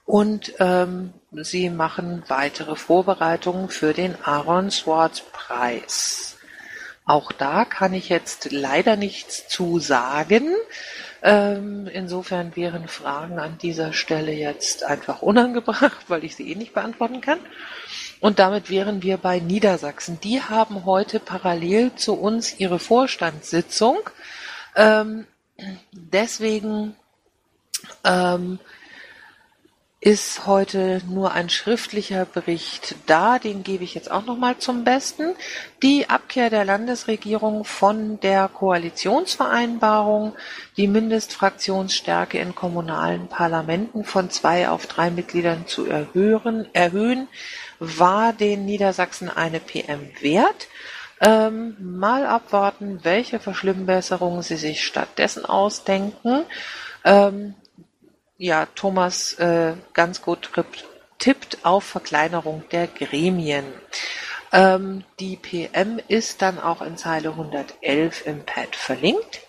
Und 0.04 0.52
ähm, 0.60 1.12
sie 1.32 1.70
machen 1.70 2.22
weitere 2.28 2.76
Vorbereitungen 2.76 3.68
für 3.68 3.92
den 3.94 4.16
Aaron 4.22 4.70
Swartz 4.70 5.22
Preis. 5.32 6.36
Auch 7.04 7.32
da 7.32 7.64
kann 7.64 7.94
ich 7.94 8.08
jetzt 8.08 8.52
leider 8.52 8.96
nichts 8.96 9.48
zu 9.48 9.80
sagen. 9.80 10.54
Ähm, 11.22 11.88
insofern 11.92 12.54
wären 12.56 12.88
Fragen 12.88 13.38
an 13.38 13.58
dieser 13.58 13.92
Stelle 13.92 14.32
jetzt 14.32 14.84
einfach 14.84 15.22
unangebracht, 15.22 15.98
weil 16.08 16.24
ich 16.24 16.36
sie 16.36 16.50
eh 16.50 16.54
nicht 16.54 16.74
beantworten 16.74 17.20
kann. 17.20 17.38
Und 18.20 18.38
damit 18.38 18.70
wären 18.70 19.02
wir 19.02 19.16
bei 19.16 19.40
Niedersachsen. 19.40 20.20
Die 20.20 20.42
haben 20.42 20.84
heute 20.84 21.18
parallel 21.18 21.94
zu 21.96 22.14
uns 22.14 22.58
ihre 22.60 22.78
Vorstandssitzung. 22.78 23.98
Ähm, 24.76 25.26
deswegen 25.90 26.94
ähm, 28.04 28.60
ist 30.02 30.48
heute 30.48 31.00
nur 31.08 31.30
ein 31.30 31.48
schriftlicher 31.48 32.24
Bericht 32.24 32.96
da, 33.06 33.38
den 33.38 33.62
gebe 33.62 33.84
ich 33.84 33.94
jetzt 33.94 34.10
auch 34.10 34.26
nochmal 34.26 34.58
zum 34.58 34.82
Besten. 34.82 35.36
Die 35.80 36.10
Abkehr 36.10 36.50
der 36.50 36.64
Landesregierung 36.64 37.64
von 37.64 38.18
der 38.18 38.48
Koalitionsvereinbarung, 38.48 40.34
die 40.76 40.88
Mindestfraktionsstärke 40.88 42.38
in 42.38 42.56
kommunalen 42.56 43.28
Parlamenten 43.28 44.02
von 44.02 44.28
zwei 44.28 44.68
auf 44.68 44.88
drei 44.88 45.12
Mitgliedern 45.12 45.68
zu 45.68 45.86
erhöhen, 45.86 46.66
erhöhen 46.72 47.28
war 47.78 48.32
den 48.32 48.64
Niedersachsen 48.64 49.30
eine 49.30 49.60
PM 49.60 50.10
wert. 50.20 50.66
Ähm, 51.20 51.76
mal 51.78 52.26
abwarten, 52.26 52.98
welche 53.04 53.38
Verschlimmbesserungen 53.38 54.42
sie 54.42 54.56
sich 54.56 54.84
stattdessen 54.84 55.44
ausdenken. 55.44 56.42
Ähm, 57.04 57.54
ja, 58.42 58.66
Thomas 58.74 59.34
äh, 59.34 59.74
ganz 59.92 60.20
gut 60.20 60.50
tippt 61.18 61.58
auf 61.62 61.84
Verkleinerung 61.84 62.64
der 62.72 62.88
Gremien. 62.88 63.64
Ähm, 64.50 65.04
die 65.20 65.36
PM 65.36 66.00
ist 66.08 66.42
dann 66.42 66.58
auch 66.58 66.82
in 66.82 66.96
Zeile 66.96 67.30
111 67.30 68.26
im 68.26 68.44
Pad 68.44 68.74
verlinkt. 68.74 69.42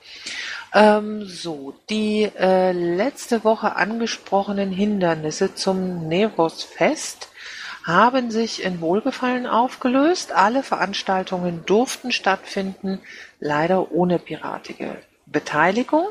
Ähm, 0.76 1.26
so, 1.26 1.74
die 1.90 2.30
äh, 2.38 2.72
letzte 2.72 3.44
Woche 3.44 3.76
angesprochenen 3.76 4.72
Hindernisse 4.72 5.56
zum 5.56 6.08
Neros-Fest 6.08 7.30
haben 7.84 8.30
sich 8.30 8.64
in 8.64 8.80
Wohlgefallen 8.80 9.48
aufgelöst. 9.48 10.34
Alle 10.34 10.62
Veranstaltungen 10.62 11.66
durften 11.66 12.12
stattfinden, 12.12 13.02
leider 13.40 13.92
ohne 13.92 14.20
piratige 14.20 14.98
Beteiligung. 15.26 16.10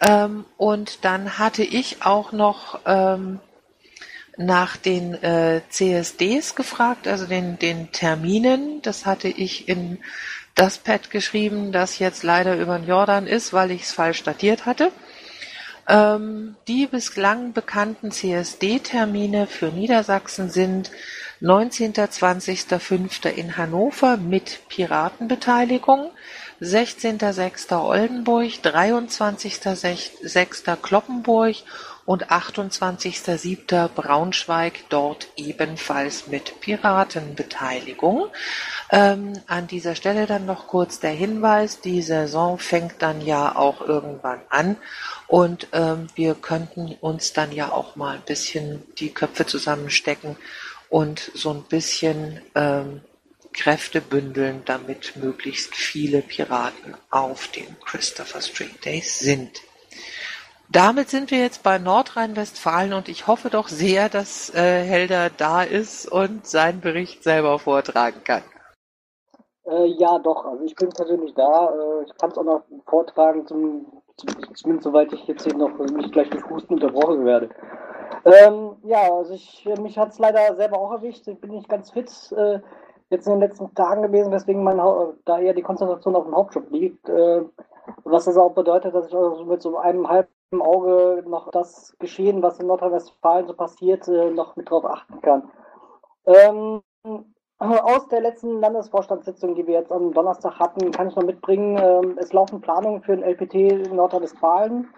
Ähm, 0.00 0.44
und 0.56 1.04
dann 1.04 1.38
hatte 1.38 1.62
ich 1.62 2.02
auch 2.02 2.32
noch 2.32 2.80
ähm, 2.86 3.40
nach 4.36 4.76
den 4.76 5.14
äh, 5.22 5.60
CSDs 5.68 6.54
gefragt, 6.54 7.06
also 7.06 7.26
den, 7.26 7.58
den 7.58 7.92
Terminen. 7.92 8.80
Das 8.82 9.04
hatte 9.04 9.28
ich 9.28 9.68
in 9.68 9.98
das 10.54 10.78
Pad 10.78 11.10
geschrieben, 11.10 11.72
das 11.72 11.98
jetzt 11.98 12.22
leider 12.22 12.56
über 12.56 12.78
den 12.78 12.88
Jordan 12.88 13.26
ist, 13.26 13.52
weil 13.52 13.70
ich 13.70 13.82
es 13.82 13.92
falsch 13.92 14.22
datiert 14.22 14.66
hatte. 14.66 14.92
Ähm, 15.88 16.56
die 16.68 16.86
bislang 16.86 17.52
bekannten 17.52 18.12
CSD-Termine 18.12 19.46
für 19.46 19.66
Niedersachsen 19.66 20.48
sind 20.48 20.90
19. 21.40 21.94
20.05. 21.94 23.28
in 23.28 23.56
Hannover 23.56 24.16
mit 24.16 24.60
Piratenbeteiligung, 24.68 26.10
16.06. 26.60 27.72
Oldenburg, 27.72 28.50
23.06. 28.62 30.76
Kloppenburg 30.76 31.56
und 32.04 32.26
28.07. 32.26 33.88
Braunschweig, 33.88 34.84
dort 34.88 35.28
ebenfalls 35.36 36.26
mit 36.26 36.60
Piratenbeteiligung. 36.60 38.28
Ähm, 38.90 39.34
an 39.46 39.68
dieser 39.68 39.94
Stelle 39.94 40.26
dann 40.26 40.44
noch 40.44 40.66
kurz 40.66 41.00
der 41.00 41.12
Hinweis, 41.12 41.80
die 41.80 42.02
Saison 42.02 42.58
fängt 42.58 43.00
dann 43.00 43.20
ja 43.20 43.56
auch 43.56 43.80
irgendwann 43.80 44.40
an 44.50 44.76
und 45.28 45.68
ähm, 45.72 46.08
wir 46.14 46.34
könnten 46.34 46.96
uns 47.00 47.32
dann 47.32 47.52
ja 47.52 47.70
auch 47.70 47.96
mal 47.96 48.16
ein 48.16 48.22
bisschen 48.22 48.82
die 48.98 49.14
Köpfe 49.14 49.46
zusammenstecken 49.46 50.36
und 50.88 51.30
so 51.34 51.50
ein 51.50 51.62
bisschen 51.62 52.40
ähm, 52.56 53.02
Kräfte 53.52 54.00
bündeln, 54.00 54.62
damit 54.64 55.16
möglichst 55.16 55.74
viele 55.74 56.22
Piraten 56.22 56.96
auf 57.10 57.48
den 57.48 57.76
Christopher 57.84 58.40
Street 58.40 58.84
Days 58.84 59.18
sind. 59.18 59.60
Damit 60.72 61.10
sind 61.10 61.32
wir 61.32 61.40
jetzt 61.40 61.64
bei 61.64 61.78
Nordrhein-Westfalen 61.78 62.92
und 62.92 63.08
ich 63.08 63.26
hoffe 63.26 63.50
doch 63.50 63.66
sehr, 63.66 64.08
dass 64.08 64.54
äh, 64.54 64.82
Helder 64.84 65.28
da 65.28 65.64
ist 65.64 66.06
und 66.06 66.46
seinen 66.46 66.80
Bericht 66.80 67.24
selber 67.24 67.58
vortragen 67.58 68.22
kann. 68.22 68.42
Äh, 69.66 69.86
ja, 69.98 70.18
doch. 70.20 70.44
Also 70.44 70.64
ich 70.64 70.76
bin 70.76 70.90
persönlich 70.90 71.34
da. 71.34 71.74
Äh, 71.74 72.04
ich 72.04 72.16
kann 72.18 72.30
es 72.30 72.38
auch 72.38 72.44
noch 72.44 72.62
vortragen, 72.86 73.48
zum, 73.48 73.86
zum, 74.16 74.54
zumindest 74.54 74.84
soweit 74.84 75.12
ich 75.12 75.26
jetzt 75.26 75.42
hier 75.42 75.56
noch 75.56 75.76
nicht 75.76 76.12
gleich 76.12 76.30
durch 76.30 76.48
Husten 76.48 76.74
unterbrochen 76.74 77.24
werde. 77.24 77.50
Ähm, 78.24 78.76
ja, 78.84 79.12
also 79.12 79.34
ich, 79.34 79.68
mich 79.80 79.98
hat 79.98 80.10
es 80.10 80.18
leider 80.18 80.54
selber 80.54 80.78
auch 80.78 80.92
erwischt. 80.92 81.26
Ich 81.26 81.40
bin 81.40 81.50
nicht 81.50 81.68
ganz 81.68 81.90
fit 81.90 82.10
äh, 82.36 82.60
jetzt 83.10 83.26
in 83.26 83.34
den 83.34 83.40
letzten 83.40 83.74
Tagen 83.74 84.02
gewesen, 84.02 84.32
weswegen 84.32 84.62
mein 84.62 84.78
da 85.24 85.38
eher 85.38 85.54
die 85.54 85.62
Konzentration 85.62 86.16
auf 86.16 86.24
dem 86.24 86.34
Hauptjob 86.34 86.70
liegt. 86.70 87.08
Äh, 87.08 87.42
was 88.04 88.24
das 88.24 88.36
auch 88.36 88.52
bedeutet, 88.52 88.94
dass 88.94 89.08
ich 89.08 89.14
also 89.14 89.44
mit 89.44 89.60
so 89.60 89.76
einem 89.76 90.08
halben 90.08 90.28
Auge 90.60 91.24
noch 91.26 91.50
das 91.50 91.96
Geschehen, 91.98 92.42
was 92.42 92.60
in 92.60 92.68
Nordrhein-Westfalen 92.68 93.46
so 93.48 93.54
passiert, 93.54 94.06
äh, 94.08 94.30
noch 94.30 94.56
mit 94.56 94.70
drauf 94.70 94.84
achten 94.84 95.20
kann. 95.20 95.50
Ähm, 96.26 96.82
aus 97.58 98.08
der 98.08 98.20
letzten 98.20 98.60
Landesvorstandssitzung, 98.60 99.54
die 99.54 99.66
wir 99.66 99.74
jetzt 99.74 99.92
am 99.92 100.12
Donnerstag 100.12 100.58
hatten, 100.58 100.92
kann 100.92 101.08
ich 101.08 101.16
noch 101.16 101.24
mitbringen, 101.24 101.78
ähm, 101.78 102.16
es 102.18 102.32
laufen 102.32 102.60
Planungen 102.60 103.02
für 103.02 103.12
ein 103.12 103.22
LPT 103.22 103.54
in 103.54 103.96
Nordrhein-Westfalen. 103.96 104.88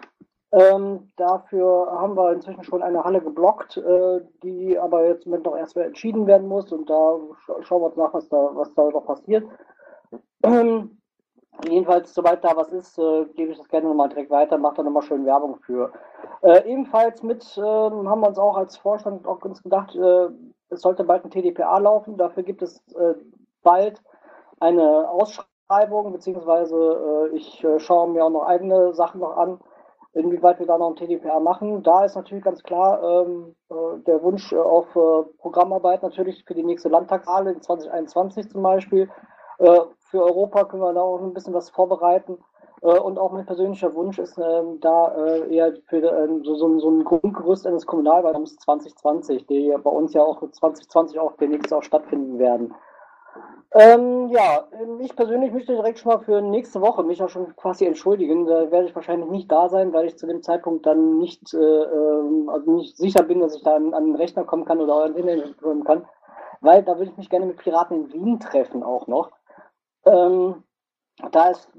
Ähm, 0.53 1.11
dafür 1.15 1.87
haben 1.91 2.15
wir 2.15 2.31
inzwischen 2.31 2.63
schon 2.63 2.83
eine 2.83 3.03
Halle 3.03 3.21
geblockt, 3.21 3.77
äh, 3.77 4.21
die 4.43 4.77
aber 4.77 5.07
jetzt 5.07 5.25
mit 5.25 5.43
noch 5.43 5.57
erst 5.57 5.75
entschieden 5.77 6.27
werden 6.27 6.47
muss 6.47 6.71
und 6.71 6.87
da 6.91 7.17
sch 7.39 7.65
schauen 7.65 7.81
wir 7.81 7.87
uns 7.87 7.97
nach, 7.97 8.13
was 8.13 8.29
da, 8.29 8.51
was 8.53 8.71
da 8.75 8.83
noch 8.83 9.03
passiert. 9.03 9.47
Ähm, 10.43 10.99
jedenfalls, 11.67 12.13
sobald 12.13 12.43
da 12.43 12.55
was 12.55 12.71
ist, 12.71 12.99
äh, 12.99 13.25
gebe 13.33 13.51
ich 13.51 13.57
das 13.57 13.67
gerne 13.67 13.87
nochmal 13.87 14.09
direkt 14.09 14.29
weiter, 14.29 14.59
mache 14.59 14.75
da 14.75 14.83
nochmal 14.83 15.01
schön 15.01 15.25
Werbung 15.25 15.55
für. 15.55 15.91
Äh, 16.43 16.71
ebenfalls 16.71 17.23
mit 17.23 17.43
ähm, 17.57 18.07
haben 18.07 18.21
wir 18.21 18.27
uns 18.27 18.37
auch 18.37 18.55
als 18.55 18.77
Vorstand 18.77 19.25
auch 19.25 19.41
uns 19.43 19.63
gedacht, 19.63 19.95
äh, 19.95 20.27
es 20.69 20.81
sollte 20.81 21.03
bald 21.03 21.25
ein 21.25 21.31
TDPA 21.31 21.79
laufen. 21.79 22.15
Dafür 22.15 22.43
gibt 22.43 22.61
es 22.61 22.77
äh, 22.93 23.15
bald 23.63 24.03
eine 24.59 25.09
Ausschreibung, 25.09 26.11
beziehungsweise 26.11 27.29
äh, 27.31 27.35
ich 27.37 27.65
schaue 27.77 28.11
mir 28.11 28.23
auch 28.23 28.29
noch 28.29 28.45
eigene 28.45 28.93
Sachen 28.93 29.19
noch 29.19 29.35
an, 29.35 29.59
inwieweit 30.13 30.59
wir 30.59 30.67
da 30.67 30.77
noch 30.77 30.89
ein 30.89 30.95
TDPA 30.95 31.39
machen. 31.39 31.83
Da 31.83 32.05
ist 32.05 32.15
natürlich 32.15 32.43
ganz 32.43 32.63
klar 32.63 33.01
ähm, 33.03 33.55
äh, 33.69 33.99
der 34.05 34.21
Wunsch 34.23 34.51
äh, 34.51 34.57
auf 34.57 34.87
äh, 34.95 35.23
Programmarbeit 35.39 36.03
natürlich 36.03 36.43
für 36.45 36.53
die 36.53 36.63
nächste 36.63 36.89
Landtagswahl 36.89 37.47
in 37.47 37.61
2021 37.61 38.49
zum 38.49 38.63
Beispiel. 38.63 39.09
für 39.57 40.23
Europa 40.23 40.65
können 40.65 40.81
wir 40.81 40.93
da 40.93 41.01
auch 41.01 41.21
ein 41.21 41.33
bisschen 41.33 41.53
was 41.53 41.69
vorbereiten. 41.69 42.37
Äh, 42.83 42.99
und 42.99 43.17
auch 43.17 43.31
mein 43.31 43.45
persönlicher 43.45 43.95
Wunsch 43.95 44.19
ist 44.19 44.37
ähm, 44.37 44.79
da 44.81 45.15
äh, 45.15 45.55
eher 45.55 45.73
für 45.87 45.97
ähm, 45.97 46.43
so, 46.43 46.55
so, 46.55 46.79
so 46.79 46.89
ein 46.91 47.03
Grundgerüst 47.03 47.65
eines 47.65 47.85
Kommunalwahlkampfs 47.85 48.57
2020, 48.57 49.47
die 49.47 49.73
bei 49.81 49.89
uns 49.89 50.13
ja 50.13 50.21
auch 50.21 50.39
2020 50.41 51.17
auch 51.19 51.33
demnächst 51.37 51.73
auch 51.73 51.83
stattfinden 51.83 52.39
werden. 52.39 52.73
Ähm, 53.75 54.27
ja, 54.29 54.67
ich 54.99 55.15
persönlich 55.15 55.51
möchte 55.51 55.73
direkt 55.73 55.97
schon 55.97 56.11
mal 56.11 56.19
für 56.19 56.41
nächste 56.41 56.79
Woche 56.79 57.03
mich 57.03 57.23
auch 57.23 57.29
schon 57.29 57.55
quasi 57.55 57.85
entschuldigen. 57.85 58.45
Da 58.45 58.69
werde 58.69 58.87
ich 58.87 58.95
wahrscheinlich 58.95 59.29
nicht 59.29 59.51
da 59.51 59.67
sein, 59.67 59.91
weil 59.93 60.05
ich 60.05 60.17
zu 60.17 60.27
dem 60.27 60.43
Zeitpunkt 60.43 60.85
dann 60.85 61.17
nicht, 61.17 61.53
äh, 61.55 61.57
ähm, 61.57 62.49
also 62.49 62.71
nicht 62.71 62.97
sicher 62.97 63.23
bin, 63.23 63.39
dass 63.39 63.55
ich 63.55 63.63
da 63.63 63.75
an, 63.75 63.95
an 63.95 64.05
den 64.05 64.15
Rechner 64.15 64.43
kommen 64.43 64.65
kann 64.65 64.79
oder 64.79 65.05
an 65.05 65.15
den 65.15 65.27
Internet 65.27 65.59
kommen 65.59 65.83
kann, 65.83 66.05
weil 66.61 66.83
da 66.83 66.97
würde 66.99 67.11
ich 67.11 67.17
mich 67.17 67.31
gerne 67.31 67.47
mit 67.47 67.57
Piraten 67.57 68.11
in 68.11 68.13
Wien 68.13 68.39
treffen 68.39 68.83
auch 68.83 69.07
noch. 69.07 69.31
Ähm, 70.05 70.63
da 71.31 71.49
ist, 71.49 71.69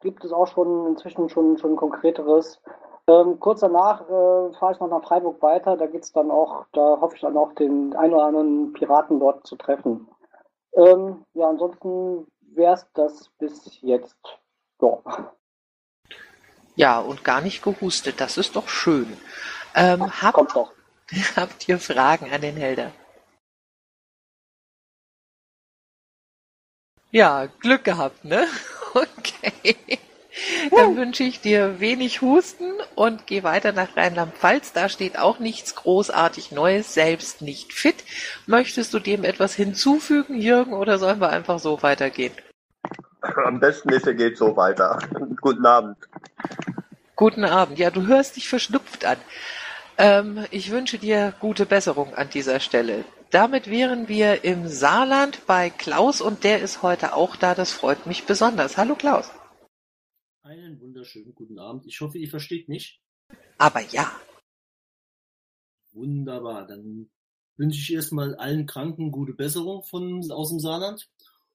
gibt 0.00 0.24
es 0.24 0.32
auch 0.32 0.48
schon 0.48 0.86
inzwischen 0.86 1.30
schon, 1.30 1.56
schon 1.56 1.76
konkreteres. 1.76 2.60
Ähm, 3.06 3.40
kurz 3.40 3.60
danach 3.60 4.02
äh, 4.02 4.52
fahre 4.52 4.72
ich 4.72 4.80
noch 4.80 4.88
nach 4.88 5.02
Freiburg 5.02 5.40
weiter. 5.40 5.78
Da 5.78 5.86
geht 5.86 6.02
es 6.02 6.12
dann 6.12 6.30
auch, 6.30 6.66
da 6.72 7.00
hoffe 7.00 7.14
ich 7.14 7.22
dann 7.22 7.38
auch 7.38 7.54
den 7.54 7.96
ein 7.96 8.12
oder 8.12 8.24
anderen 8.24 8.74
Piraten 8.74 9.18
dort 9.18 9.46
zu 9.46 9.56
treffen. 9.56 10.08
Ähm, 10.74 11.24
ja, 11.34 11.48
ansonsten 11.48 12.26
wäre 12.40 12.74
es 12.74 12.86
das 12.94 13.30
bis 13.38 13.80
jetzt. 13.82 14.16
Ja. 14.80 15.34
ja, 16.76 17.00
und 17.00 17.24
gar 17.24 17.40
nicht 17.40 17.62
gehustet. 17.62 18.20
Das 18.20 18.36
ist 18.36 18.54
doch 18.54 18.68
schön. 18.68 19.16
Ähm, 19.74 20.02
Ach, 20.02 20.22
habt, 20.22 20.34
kommt 20.34 20.54
doch. 20.54 20.72
Habt 21.36 21.68
ihr 21.68 21.78
Fragen 21.78 22.32
an 22.32 22.40
den 22.40 22.56
Helder? 22.56 22.92
Ja, 27.10 27.46
Glück 27.46 27.84
gehabt, 27.84 28.24
ne? 28.24 28.46
Okay. 28.94 29.98
Dann 30.70 30.96
wünsche 30.96 31.24
ich 31.24 31.40
dir 31.40 31.80
wenig 31.80 32.22
Husten 32.22 32.72
und 32.94 33.26
geh 33.26 33.42
weiter 33.42 33.72
nach 33.72 33.96
Rheinland-Pfalz. 33.96 34.72
Da 34.72 34.88
steht 34.88 35.18
auch 35.18 35.38
nichts 35.38 35.74
großartig 35.74 36.52
Neues, 36.52 36.94
selbst 36.94 37.42
nicht 37.42 37.72
fit. 37.72 37.96
Möchtest 38.46 38.94
du 38.94 38.98
dem 38.98 39.24
etwas 39.24 39.54
hinzufügen, 39.54 40.40
Jürgen, 40.40 40.72
oder 40.72 40.98
sollen 40.98 41.20
wir 41.20 41.30
einfach 41.30 41.58
so 41.58 41.82
weitergehen? 41.82 42.32
Am 43.20 43.60
besten 43.60 43.90
ist, 43.90 44.06
er 44.06 44.14
geht 44.14 44.38
so 44.38 44.56
weiter. 44.56 44.98
Guten 45.40 45.66
Abend. 45.66 45.96
Guten 47.16 47.44
Abend. 47.44 47.78
Ja, 47.78 47.90
du 47.90 48.06
hörst 48.06 48.36
dich 48.36 48.48
verschnupft 48.48 49.04
an. 49.04 49.18
Ähm, 49.96 50.44
ich 50.50 50.70
wünsche 50.70 50.98
dir 50.98 51.34
gute 51.40 51.66
Besserung 51.66 52.14
an 52.14 52.30
dieser 52.30 52.60
Stelle. 52.60 53.04
Damit 53.30 53.68
wären 53.68 54.08
wir 54.08 54.44
im 54.44 54.68
Saarland 54.68 55.46
bei 55.46 55.68
Klaus 55.68 56.20
und 56.20 56.44
der 56.44 56.62
ist 56.62 56.82
heute 56.82 57.14
auch 57.14 57.36
da. 57.36 57.54
Das 57.54 57.72
freut 57.72 58.06
mich 58.06 58.24
besonders. 58.24 58.76
Hallo 58.76 58.94
Klaus. 58.94 59.30
Einen 60.48 60.80
wunderschönen 60.80 61.34
guten 61.34 61.58
Abend. 61.58 61.86
Ich 61.86 62.00
hoffe, 62.00 62.16
ihr 62.16 62.30
versteht 62.30 62.70
mich. 62.70 63.02
Aber 63.58 63.82
ja. 63.92 64.10
Wunderbar. 65.92 66.66
Dann 66.66 67.10
wünsche 67.58 67.78
ich 67.78 67.92
erstmal 67.92 68.34
allen 68.36 68.64
Kranken 68.64 69.12
gute 69.12 69.34
Besserung 69.34 69.82
von, 69.82 70.32
aus 70.32 70.48
dem 70.48 70.58
Saarland. 70.58 71.06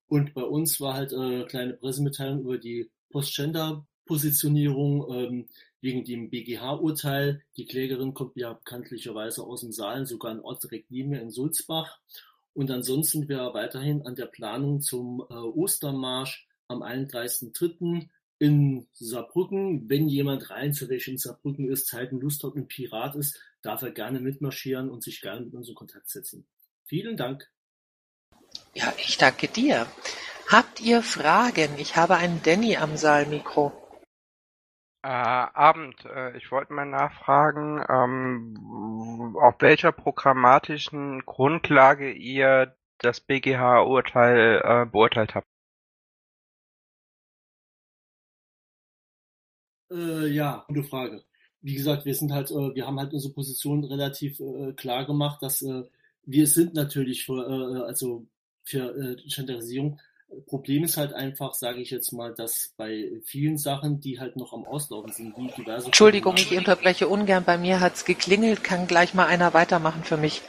Und 0.06 0.36
bei 0.36 0.44
uns 0.44 0.80
war 0.80 0.94
halt 0.94 1.12
eine 1.12 1.48
kleine 1.48 1.74
Pressemitteilung 1.74 2.42
über 2.42 2.60
die 2.60 2.92
Postgender-Positionierung. 3.10 5.12
Ähm, 5.12 5.50
wegen 5.82 6.06
dem 6.06 6.30
BGH-Urteil. 6.30 7.42
Die 7.58 7.66
Klägerin 7.66 8.14
kommt 8.14 8.36
ja 8.36 8.54
bekanntlicherweise 8.54 9.44
aus 9.44 9.62
dem 9.62 9.72
Saal, 9.72 10.06
sogar 10.06 10.30
ein 10.30 10.40
Ort 10.40 10.62
direkt 10.66 10.92
neben 10.92 11.10
mir 11.10 11.20
in 11.20 11.32
Sulzbach. 11.32 12.00
Und 12.54 12.70
ansonsten 12.70 13.22
sind 13.22 13.30
wir 13.30 13.56
weiterhin 13.56 14.04
an 14.04 14.14
der 14.14 14.28
Planung 14.28 14.82
zum 14.82 15.26
äh, 15.32 15.34
Ostermarsch 15.34 16.48
am 16.68 16.84
31.03. 16.84 18.08
in 18.44 18.88
Saarbrücken. 18.92 19.90
Wenn 19.90 20.10
jemand 20.10 20.50
rein 20.50 20.74
zufällig 20.74 21.08
in 21.08 21.18
Saarbrücken 21.18 21.70
ist, 21.70 21.88
Zeiten 21.88 22.20
Lust 22.20 22.44
hat 22.44 22.56
und 22.56 22.68
Pirat 22.68 23.16
ist, 23.16 23.42
darf 23.62 23.82
er 23.82 23.92
gerne 23.92 24.20
mitmarschieren 24.20 24.90
und 24.90 25.02
sich 25.02 25.22
gerne 25.22 25.46
mit 25.46 25.54
uns 25.54 25.70
in 25.70 25.76
Kontakt 25.76 26.10
setzen. 26.10 26.46
Vielen 26.84 27.16
Dank. 27.16 27.50
Ja, 28.74 28.94
ich 28.98 29.18
danke 29.18 29.48
dir. 29.48 29.88
Habt 30.52 30.82
ihr 30.82 31.02
Fragen? 31.02 31.70
Ich 31.78 31.96
habe 31.96 32.18
einen 32.18 32.42
Danny 32.44 32.76
am 32.76 32.98
Saalmikro. 32.98 33.72
Äh, 35.04 35.08
Abend. 35.08 36.04
Äh, 36.06 36.36
ich 36.38 36.52
wollte 36.52 36.74
mal 36.74 36.86
nachfragen, 36.86 37.82
ähm, 37.90 39.38
auf 39.40 39.56
welcher 39.60 39.94
programmatischen 39.94 41.26
Grundlage 41.26 42.12
ihr 42.12 42.76
das 42.98 43.22
BGH-Urteil 43.22 44.62
äh, 44.64 44.86
beurteilt 44.86 45.34
habt. 45.34 45.48
Äh, 49.94 50.28
ja, 50.28 50.64
gute 50.68 50.84
Frage. 50.84 51.24
Wie 51.62 51.76
gesagt, 51.76 52.06
wir 52.06 52.16
sind 52.16 52.32
halt, 52.32 52.52
äh, 52.52 52.76
wir 52.76 52.86
haben 52.88 53.00
halt 53.00 53.14
unsere 53.14 53.34
Position 53.34 53.84
relativ 53.84 54.40
äh, 54.40 54.74
klar 54.74 55.06
gemacht, 55.06 55.42
dass 55.42 55.62
äh, 55.62 55.84
wir 56.26 56.48
sind 56.48 56.74
natürlich 56.74 57.26
für, 57.26 57.48
äh, 57.48 57.84
also 57.84 58.26
für 58.64 58.96
äh, 58.96 59.30
Standardisierung. 59.30 60.00
Problem 60.48 60.84
ist 60.84 60.98
halt 60.98 61.14
einfach, 61.14 61.54
sage 61.54 61.80
ich 61.82 61.92
jetzt 61.92 62.12
mal, 62.12 62.34
dass 62.34 62.74
bei 62.76 63.12
vielen 63.24 63.58
Sachen, 63.58 64.00
die 64.00 64.20
halt 64.20 64.36
noch 64.36 64.52
am 64.52 64.66
Auslaufen 64.66 65.12
sind, 65.12 65.38
wie 65.38 65.48
diverse. 65.56 65.86
Entschuldigung, 65.86 66.36
ich 66.38 66.58
unterbreche 66.58 67.08
ungern. 67.08 67.44
Bei 67.46 67.58
mir 67.58 67.80
hat's 67.80 68.04
geklingelt. 68.04 68.64
Kann 68.64 68.88
gleich 68.88 69.14
mal 69.14 69.28
einer 69.28 69.54
weitermachen 69.54 70.04
für 70.04 70.18
mich. 70.18 70.42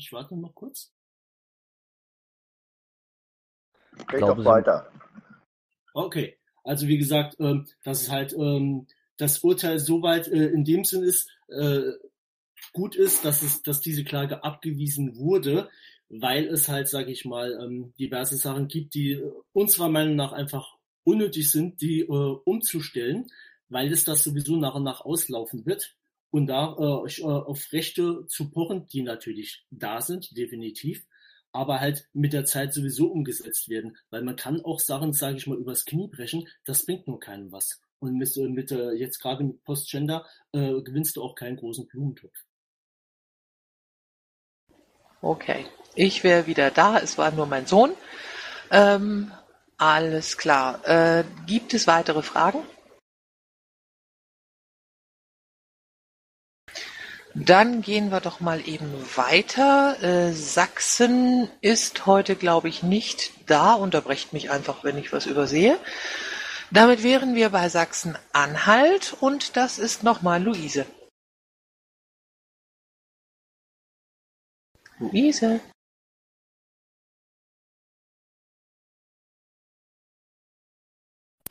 Ich 0.00 0.12
warte 0.12 0.34
noch 0.34 0.54
kurz. 0.54 0.90
Geht 4.08 4.22
doch 4.22 4.42
weiter. 4.46 4.90
Okay, 5.92 6.38
also 6.64 6.88
wie 6.88 6.96
gesagt, 6.96 7.36
ähm, 7.38 7.66
dass 7.84 8.00
es 8.00 8.10
halt 8.10 8.32
ähm, 8.32 8.86
das 9.18 9.40
Urteil 9.40 9.78
soweit 9.78 10.26
äh, 10.28 10.46
in 10.46 10.64
dem 10.64 10.84
Sinn 10.84 11.02
ist, 11.02 11.28
äh, 11.48 11.82
gut 12.72 12.96
ist, 12.96 13.26
dass 13.26 13.42
es, 13.42 13.62
dass 13.62 13.82
diese 13.82 14.02
Klage 14.02 14.42
abgewiesen 14.42 15.16
wurde, 15.16 15.68
weil 16.08 16.46
es 16.46 16.68
halt, 16.68 16.88
sage 16.88 17.10
ich 17.10 17.26
mal, 17.26 17.58
ähm, 17.60 17.92
diverse 17.98 18.38
Sachen 18.38 18.68
gibt, 18.68 18.94
die 18.94 19.12
äh, 19.12 19.30
unserer 19.52 19.90
Meinung 19.90 20.16
nach 20.16 20.32
einfach 20.32 20.78
unnötig 21.04 21.50
sind, 21.50 21.82
die 21.82 22.00
äh, 22.00 22.06
umzustellen, 22.06 23.26
weil 23.68 23.92
es 23.92 24.04
das 24.04 24.24
sowieso 24.24 24.56
nach 24.56 24.76
und 24.76 24.84
nach 24.84 25.02
auslaufen 25.02 25.66
wird. 25.66 25.94
Und 26.30 26.46
da 26.46 26.76
äh, 26.78 27.22
auf 27.22 27.72
Rechte 27.72 28.26
zu 28.26 28.50
pochen, 28.50 28.86
die 28.86 29.02
natürlich 29.02 29.66
da 29.70 30.00
sind, 30.00 30.36
definitiv, 30.36 31.04
aber 31.52 31.80
halt 31.80 32.08
mit 32.12 32.32
der 32.32 32.44
Zeit 32.44 32.72
sowieso 32.72 33.08
umgesetzt 33.08 33.68
werden. 33.68 33.96
Weil 34.10 34.22
man 34.22 34.36
kann 34.36 34.64
auch 34.64 34.78
Sachen, 34.78 35.12
sage 35.12 35.36
ich 35.36 35.46
mal, 35.46 35.58
übers 35.58 35.84
Knie 35.84 36.08
brechen, 36.08 36.46
das 36.64 36.86
bringt 36.86 37.08
nur 37.08 37.18
keinem 37.18 37.50
was. 37.50 37.80
Und 37.98 38.16
mit, 38.16 38.34
mit 38.36 38.72
äh, 38.72 38.92
jetzt 38.92 39.18
gerade 39.18 39.44
mit 39.44 39.62
Postgender 39.64 40.26
äh, 40.52 40.80
gewinnst 40.80 41.16
du 41.16 41.22
auch 41.22 41.34
keinen 41.34 41.56
großen 41.56 41.86
Blumentopf. 41.86 42.34
Okay, 45.22 45.66
ich 45.94 46.24
wäre 46.24 46.46
wieder 46.46 46.70
da. 46.70 46.98
Es 46.98 47.18
war 47.18 47.30
nur 47.30 47.46
mein 47.46 47.66
Sohn. 47.66 47.90
Ähm, 48.70 49.30
alles 49.76 50.38
klar. 50.38 50.80
Äh, 50.88 51.24
gibt 51.46 51.74
es 51.74 51.86
weitere 51.86 52.22
Fragen? 52.22 52.60
Dann 57.34 57.80
gehen 57.80 58.10
wir 58.10 58.20
doch 58.20 58.40
mal 58.40 58.66
eben 58.66 58.92
weiter. 59.16 60.02
Äh, 60.02 60.32
Sachsen 60.32 61.48
ist 61.60 62.06
heute, 62.06 62.34
glaube 62.34 62.68
ich, 62.68 62.82
nicht 62.82 63.32
da. 63.48 63.74
Unterbrecht 63.74 64.32
mich 64.32 64.50
einfach, 64.50 64.82
wenn 64.82 64.98
ich 64.98 65.12
was 65.12 65.26
übersehe. 65.26 65.78
Damit 66.72 67.02
wären 67.04 67.34
wir 67.36 67.50
bei 67.50 67.68
Sachsen-Anhalt 67.68 69.16
und 69.20 69.56
das 69.56 69.78
ist 69.78 70.02
nochmal 70.02 70.42
Luise. 70.42 70.86
Luise. 74.98 75.60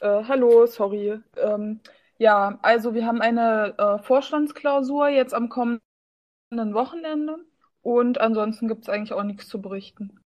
Äh, 0.02 0.24
hallo, 0.28 0.66
sorry. 0.66 1.22
Ähm, 1.38 1.80
ja, 2.20 2.60
also 2.62 2.94
wir 2.94 3.06
haben 3.06 3.22
eine 3.22 3.76
äh, 3.78 4.04
Vorstandsklausur 4.04 5.08
jetzt 5.08 5.34
am 5.34 5.50
kommenden 5.50 5.82
Wochenende 6.52 7.38
und 7.82 8.20
ansonsten 8.20 8.68
gibt 8.68 8.84
es 8.84 8.90
eigentlich 8.90 9.14
auch 9.14 9.24
nichts 9.24 9.48
zu 9.48 9.62
berichten. 9.62 10.20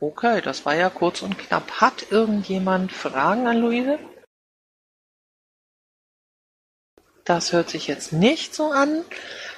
Okay, 0.00 0.42
das 0.42 0.66
war 0.66 0.74
ja 0.74 0.90
kurz 0.90 1.22
und 1.22 1.38
knapp. 1.38 1.80
Hat 1.80 2.12
irgendjemand 2.12 2.92
Fragen 2.92 3.46
an 3.46 3.58
Luise? 3.58 3.98
Das 7.24 7.54
hört 7.54 7.70
sich 7.70 7.86
jetzt 7.86 8.12
nicht 8.12 8.54
so 8.54 8.70
an. 8.70 9.02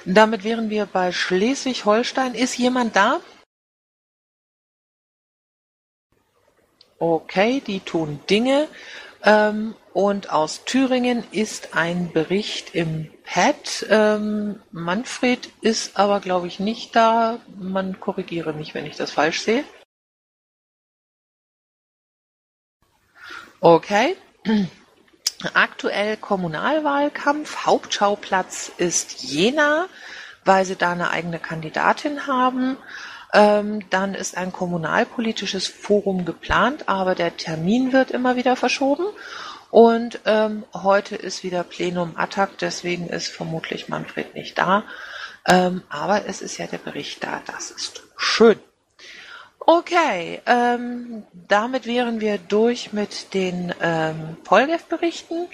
Damit 0.05 0.45
wären 0.45 0.69
wir 0.69 0.85
bei 0.85 1.11
Schleswig-Holstein. 1.11 2.33
Ist 2.33 2.57
jemand 2.57 2.95
da? 2.95 3.19
Okay, 6.97 7.59
die 7.59 7.81
tun 7.81 8.21
Dinge. 8.29 8.69
Ähm, 9.23 9.75
und 9.97 10.29
aus 10.29 10.63
Thüringen 10.63 11.23
ist 11.31 11.75
ein 11.75 12.11
Bericht 12.11 12.75
im 12.75 13.09
Pad. 13.25 13.83
Ähm, 13.89 14.61
Manfred 14.71 15.49
ist 15.61 15.97
aber, 15.97 16.19
glaube 16.19 16.45
ich, 16.45 16.59
nicht 16.59 16.95
da. 16.95 17.39
Man 17.57 17.99
korrigiere 17.99 18.53
mich, 18.53 18.75
wenn 18.75 18.85
ich 18.85 18.95
das 18.95 19.09
falsch 19.09 19.41
sehe. 19.41 19.63
Okay. 23.59 24.15
Aktuell 25.55 26.15
Kommunalwahlkampf. 26.17 27.65
Hauptschauplatz 27.65 28.71
ist 28.77 29.23
Jena, 29.23 29.87
weil 30.45 30.63
sie 30.65 30.75
da 30.75 30.91
eine 30.91 31.09
eigene 31.09 31.39
Kandidatin 31.39 32.27
haben. 32.27 32.77
Ähm, 33.33 33.89
dann 33.89 34.13
ist 34.13 34.37
ein 34.37 34.53
kommunalpolitisches 34.53 35.67
Forum 35.67 36.23
geplant, 36.23 36.87
aber 36.87 37.15
der 37.15 37.35
Termin 37.35 37.93
wird 37.93 38.11
immer 38.11 38.35
wieder 38.35 38.55
verschoben. 38.55 39.07
Und 39.69 40.19
ähm, 40.25 40.63
heute 40.73 41.15
ist 41.15 41.43
wieder 41.43 41.63
Plenum 41.63 42.13
Attac, 42.15 42.57
deswegen 42.59 43.07
ist 43.07 43.27
vermutlich 43.27 43.89
Manfred 43.89 44.33
nicht 44.33 44.57
da. 44.57 44.83
Ähm, 45.47 45.83
aber 45.89 46.25
es 46.25 46.41
ist 46.41 46.57
ja 46.57 46.67
der 46.67 46.77
Bericht 46.77 47.23
da, 47.23 47.41
das 47.45 47.71
ist 47.71 48.03
schön. 48.17 48.59
Okay, 49.59 50.41
ähm, 50.45 51.23
damit 51.33 51.85
wären 51.85 52.21
wir 52.21 52.37
durch 52.37 52.93
mit 52.93 53.33
den 53.33 53.73
ähm, 53.81 54.37
Polgef-Berichten. 54.45 55.47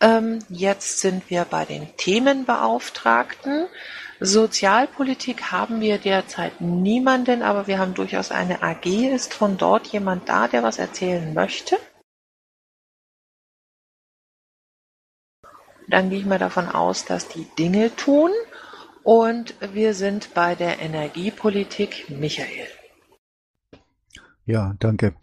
Ähm, 0.00 0.38
jetzt 0.48 1.00
sind 1.00 1.28
wir 1.28 1.44
bei 1.44 1.66
den 1.66 1.94
Themenbeauftragten. 1.98 3.66
Sozialpolitik 4.20 5.52
haben 5.52 5.80
wir 5.80 5.98
derzeit 5.98 6.60
niemanden, 6.60 7.42
aber 7.42 7.66
wir 7.66 7.78
haben 7.78 7.92
durchaus 7.92 8.30
eine 8.30 8.62
AG. 8.62 8.86
Ist 8.86 9.34
von 9.34 9.58
dort 9.58 9.86
jemand 9.88 10.28
da, 10.28 10.48
der 10.48 10.62
was 10.62 10.78
erzählen 10.78 11.34
möchte? 11.34 11.76
Dann 15.88 16.10
gehe 16.10 16.18
ich 16.20 16.26
mal 16.26 16.38
davon 16.38 16.68
aus, 16.68 17.04
dass 17.04 17.28
die 17.28 17.46
Dinge 17.58 17.94
tun. 17.96 18.30
Und 19.02 19.54
wir 19.72 19.94
sind 19.94 20.32
bei 20.34 20.54
der 20.54 20.80
Energiepolitik. 20.80 22.06
Michael. 22.08 22.68
Ja, 24.44 24.74
danke. 24.78 25.14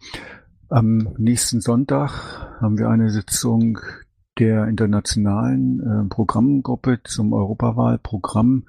Am 0.68 1.14
nächsten 1.18 1.60
Sonntag 1.60 2.58
haben 2.60 2.78
wir 2.78 2.88
eine 2.88 3.10
Sitzung 3.10 3.78
der 4.38 4.66
internationalen 4.68 5.80
äh, 5.80 6.08
Programmgruppe 6.08 7.00
zum 7.04 7.32
Europawahlprogramm. 7.32 8.64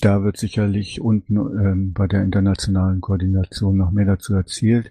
Da 0.00 0.22
wird 0.22 0.36
sicherlich 0.36 1.00
unten 1.00 1.36
ähm, 1.36 1.92
bei 1.92 2.06
der 2.06 2.22
internationalen 2.22 3.00
Koordination 3.00 3.76
noch 3.76 3.90
mehr 3.90 4.04
dazu 4.04 4.34
erzählt. 4.34 4.90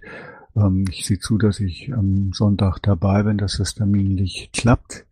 Ähm, 0.56 0.86
ich 0.90 1.06
sehe 1.06 1.20
zu, 1.20 1.38
dass 1.38 1.60
ich 1.60 1.92
am 1.94 2.32
Sonntag 2.32 2.80
dabei 2.80 3.22
bin, 3.22 3.38
dass 3.38 3.58
das 3.58 3.74
terminlich 3.74 4.50
klappt. 4.52 5.06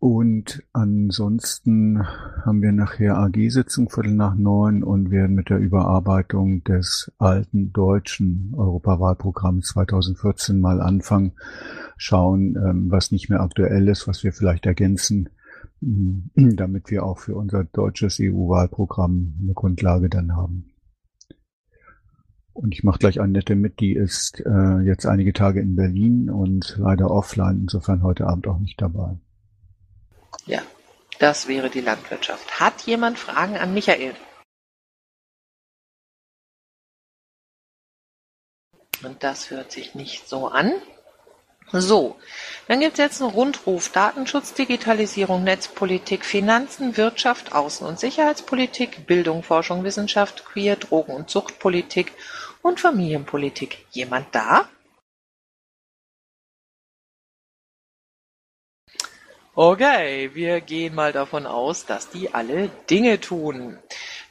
Und 0.00 0.62
ansonsten 0.72 2.02
haben 2.06 2.62
wir 2.62 2.72
nachher 2.72 3.18
AG-Sitzung 3.18 3.90
Viertel 3.90 4.14
nach 4.14 4.34
neun 4.34 4.82
und 4.82 5.10
werden 5.10 5.36
mit 5.36 5.50
der 5.50 5.58
Überarbeitung 5.58 6.64
des 6.64 7.12
alten 7.18 7.74
deutschen 7.74 8.54
Europawahlprogramms 8.56 9.66
2014 9.68 10.58
mal 10.58 10.80
anfangen, 10.80 11.32
schauen, 11.98 12.56
ähm, 12.56 12.90
was 12.90 13.12
nicht 13.12 13.28
mehr 13.28 13.42
aktuell 13.42 13.88
ist, 13.88 14.08
was 14.08 14.24
wir 14.24 14.32
vielleicht 14.32 14.64
ergänzen, 14.64 15.28
mm, 15.82 16.20
damit 16.56 16.90
wir 16.90 17.04
auch 17.04 17.18
für 17.18 17.34
unser 17.34 17.64
deutsches 17.64 18.18
EU-Wahlprogramm 18.22 19.34
eine 19.42 19.52
Grundlage 19.52 20.08
dann 20.08 20.34
haben. 20.34 20.70
Und 22.54 22.72
ich 22.72 22.84
mache 22.84 23.00
gleich 23.00 23.20
Annette 23.20 23.54
mit, 23.54 23.80
die 23.80 23.92
ist 23.92 24.42
äh, 24.46 24.80
jetzt 24.80 25.04
einige 25.04 25.34
Tage 25.34 25.60
in 25.60 25.76
Berlin 25.76 26.30
und 26.30 26.76
leider 26.78 27.10
offline, 27.10 27.60
insofern 27.60 28.02
heute 28.02 28.26
Abend 28.26 28.46
auch 28.46 28.58
nicht 28.58 28.80
dabei. 28.80 29.18
Ja, 30.50 30.62
das 31.20 31.46
wäre 31.46 31.70
die 31.70 31.80
Landwirtschaft. 31.80 32.58
Hat 32.58 32.82
jemand 32.82 33.20
Fragen 33.20 33.56
an 33.56 33.72
Michael? 33.72 34.16
Und 39.04 39.22
das 39.22 39.50
hört 39.50 39.70
sich 39.70 39.94
nicht 39.94 40.28
so 40.28 40.48
an. 40.48 40.72
So, 41.70 42.18
dann 42.66 42.80
gibt 42.80 42.94
es 42.94 42.98
jetzt 42.98 43.22
einen 43.22 43.30
Rundruf. 43.30 43.92
Datenschutz, 43.92 44.52
Digitalisierung, 44.52 45.44
Netzpolitik, 45.44 46.24
Finanzen, 46.24 46.96
Wirtschaft, 46.96 47.52
Außen- 47.52 47.86
und 47.86 48.00
Sicherheitspolitik, 48.00 49.06
Bildung, 49.06 49.44
Forschung, 49.44 49.84
Wissenschaft, 49.84 50.44
Queer, 50.44 50.74
Drogen- 50.74 51.14
und 51.14 51.30
Zuchtpolitik 51.30 52.12
und 52.60 52.80
Familienpolitik. 52.80 53.86
Jemand 53.92 54.34
da? 54.34 54.68
Okay, 59.62 60.30
wir 60.32 60.62
gehen 60.62 60.94
mal 60.94 61.12
davon 61.12 61.44
aus, 61.44 61.84
dass 61.84 62.08
die 62.08 62.32
alle 62.32 62.70
Dinge 62.88 63.20
tun. 63.20 63.78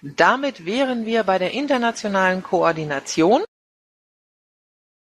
Damit 0.01 0.65
wären 0.65 1.05
wir 1.05 1.23
bei 1.23 1.37
der 1.37 1.51
internationalen 1.51 2.41
Koordination. 2.41 3.43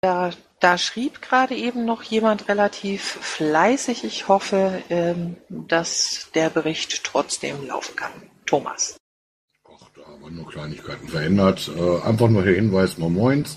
Da, 0.01 0.31
da 0.59 0.77
schrieb 0.77 1.23
gerade 1.23 1.55
eben 1.55 1.85
noch 1.85 2.03
jemand 2.03 2.49
relativ 2.49 3.01
fleißig. 3.01 4.03
Ich 4.03 4.27
hoffe, 4.27 4.83
ähm, 4.91 5.37
dass 5.49 6.33
der 6.35 6.51
Bericht 6.51 7.05
trotzdem 7.05 7.65
laufen 7.65 7.95
kann. 7.95 8.29
Thomas. 8.45 8.97
Da 9.95 10.05
haben 10.05 10.21
wir 10.21 10.31
nur 10.33 10.51
Kleinigkeiten 10.51 11.07
verändert. 11.07 11.71
Äh, 11.77 12.03
einfach 12.03 12.27
nur 12.27 12.43
der 12.43 12.57
Hinweis, 12.57 12.99
moin 12.99 13.15
moins. 13.15 13.57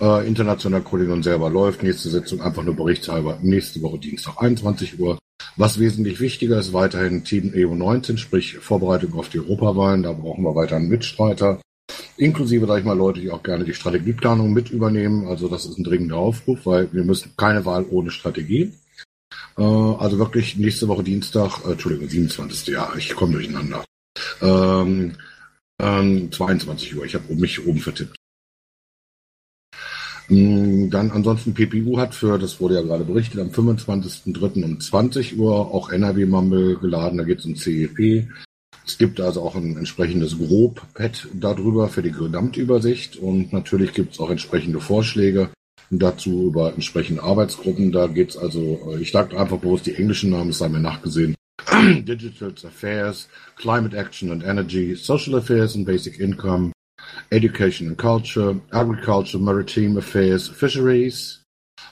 Äh, 0.00 0.26
internationaler 0.26 0.84
Koordination 0.84 1.22
selber 1.22 1.50
läuft. 1.50 1.82
Nächste 1.82 2.10
Sitzung 2.10 2.40
einfach 2.42 2.62
nur 2.62 2.76
berichtshalber. 2.76 3.38
Nächste 3.42 3.80
Woche 3.82 3.98
Dienstag 3.98 4.34
21 4.38 5.00
Uhr. 5.00 5.18
Was 5.56 5.78
wesentlich 5.78 6.20
wichtiger 6.20 6.58
ist, 6.58 6.74
weiterhin 6.74 7.24
Team 7.24 7.52
EU19, 7.54 8.18
sprich 8.18 8.58
Vorbereitung 8.58 9.14
auf 9.14 9.30
die 9.30 9.38
Europawahlen. 9.38 10.02
Da 10.02 10.12
brauchen 10.12 10.44
wir 10.44 10.54
weiter 10.54 10.76
einen 10.76 10.88
Mitstreiter. 10.88 11.60
Inklusive, 12.18 12.66
sag 12.66 12.80
ich 12.80 12.84
mal, 12.84 12.96
Leute, 12.96 13.20
die 13.20 13.30
auch 13.30 13.42
gerne 13.42 13.64
die 13.64 13.74
Strategieplanung 13.74 14.52
mit 14.52 14.70
übernehmen. 14.70 15.26
Also 15.28 15.48
das 15.48 15.64
ist 15.64 15.78
ein 15.78 15.84
dringender 15.84 16.16
Aufruf, 16.16 16.66
weil 16.66 16.92
wir 16.92 17.04
müssen 17.04 17.32
keine 17.36 17.64
Wahl 17.64 17.86
ohne 17.90 18.10
Strategie. 18.10 18.74
Äh, 19.56 19.62
also 19.62 20.18
wirklich 20.18 20.56
nächste 20.56 20.88
Woche 20.88 21.04
Dienstag, 21.04 21.64
äh, 21.64 21.72
Entschuldigung, 21.72 22.08
27. 22.08 22.68
Ja, 22.68 22.92
ich 22.96 23.14
komme 23.14 23.32
durcheinander. 23.32 23.84
Ähm, 24.42 25.16
ähm, 25.80 26.32
22 26.32 26.96
Uhr. 26.96 27.04
Ich 27.04 27.14
habe 27.14 27.34
mich 27.34 27.66
oben 27.66 27.78
vertippt. 27.78 28.16
Mm, 30.28 30.90
dann 30.90 31.10
ansonsten 31.10 31.54
PPU 31.54 31.98
hat 31.98 32.14
für, 32.14 32.38
das 32.38 32.60
wurde 32.60 32.74
ja 32.74 32.82
gerade 32.82 33.04
berichtet, 33.04 33.40
am 33.40 33.48
25.03. 33.48 34.64
um 34.64 34.80
20 34.80 35.38
Uhr 35.38 35.72
auch 35.72 35.90
NRW-Mumble 35.90 36.76
geladen, 36.78 37.18
da 37.18 37.24
geht 37.24 37.40
es 37.40 37.46
um 37.46 37.56
CEP. 37.56 38.28
Es 38.84 38.98
gibt 38.98 39.20
also 39.20 39.42
auch 39.42 39.56
ein 39.56 39.76
entsprechendes 39.76 40.38
Grob-Pad 40.38 41.28
darüber 41.34 41.88
für 41.88 42.02
die 42.02 42.12
Gesamtübersicht 42.12 43.16
und 43.16 43.52
natürlich 43.52 43.92
gibt 43.92 44.14
es 44.14 44.20
auch 44.20 44.30
entsprechende 44.30 44.80
Vorschläge 44.80 45.50
dazu 45.90 46.46
über 46.48 46.72
entsprechende 46.74 47.22
Arbeitsgruppen. 47.22 47.92
Da 47.92 48.06
geht 48.06 48.30
es 48.30 48.36
also, 48.36 48.92
äh, 48.92 49.00
ich 49.00 49.12
sage 49.12 49.38
einfach 49.38 49.58
bewusst 49.58 49.86
die 49.86 49.94
englischen 49.94 50.30
Namen, 50.30 50.50
es 50.50 50.58
sei 50.58 50.68
mir 50.68 50.80
nachgesehen. 50.80 51.34
Digital 52.04 52.52
Affairs, 52.64 53.28
Climate 53.56 53.96
Action 53.96 54.30
and 54.30 54.44
Energy, 54.44 54.94
Social 54.94 55.36
Affairs 55.36 55.74
and 55.74 55.86
Basic 55.86 56.18
Income, 56.20 56.72
Education 57.32 57.88
and 57.88 57.98
Culture, 57.98 58.60
Agriculture, 58.72 59.38
Maritime 59.38 59.96
Affairs, 59.98 60.48
Fisheries, 60.48 61.42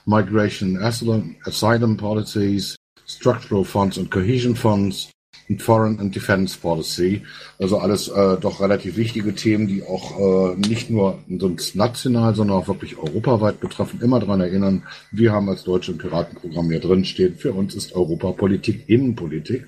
Migration 0.06 0.76
Asylum, 0.82 1.36
Asylum 1.46 1.96
Policies, 1.96 2.76
Structural 3.06 3.64
Funds 3.64 3.98
and 3.98 4.10
Cohesion 4.10 4.54
Funds 4.54 5.10
und 5.48 5.62
Foreign 5.62 5.98
and 6.00 6.14
Defense 6.14 6.58
Policy. 6.58 7.22
Also 7.58 7.78
alles 7.78 8.08
äh, 8.08 8.36
doch 8.38 8.60
relativ 8.60 8.96
wichtige 8.96 9.34
Themen, 9.34 9.66
die 9.66 9.82
auch 9.82 10.18
äh, 10.18 10.56
nicht 10.56 10.90
nur 10.90 11.18
sonst 11.38 11.74
national, 11.76 12.34
sondern 12.34 12.56
auch 12.56 12.68
wirklich 12.68 12.96
europaweit 12.96 13.60
betreffen. 13.60 14.00
Immer 14.00 14.20
daran 14.20 14.40
erinnern, 14.40 14.84
wir 15.10 15.32
haben 15.32 15.48
als 15.48 15.64
Deutsche 15.64 15.92
im 15.92 15.98
Piratenprogramm 15.98 16.70
hier 16.70 16.80
drin 16.80 17.04
stehen, 17.04 17.36
für 17.36 17.52
uns 17.52 17.74
ist 17.74 17.94
Europapolitik 17.94 18.88
Innenpolitik. 18.88 19.66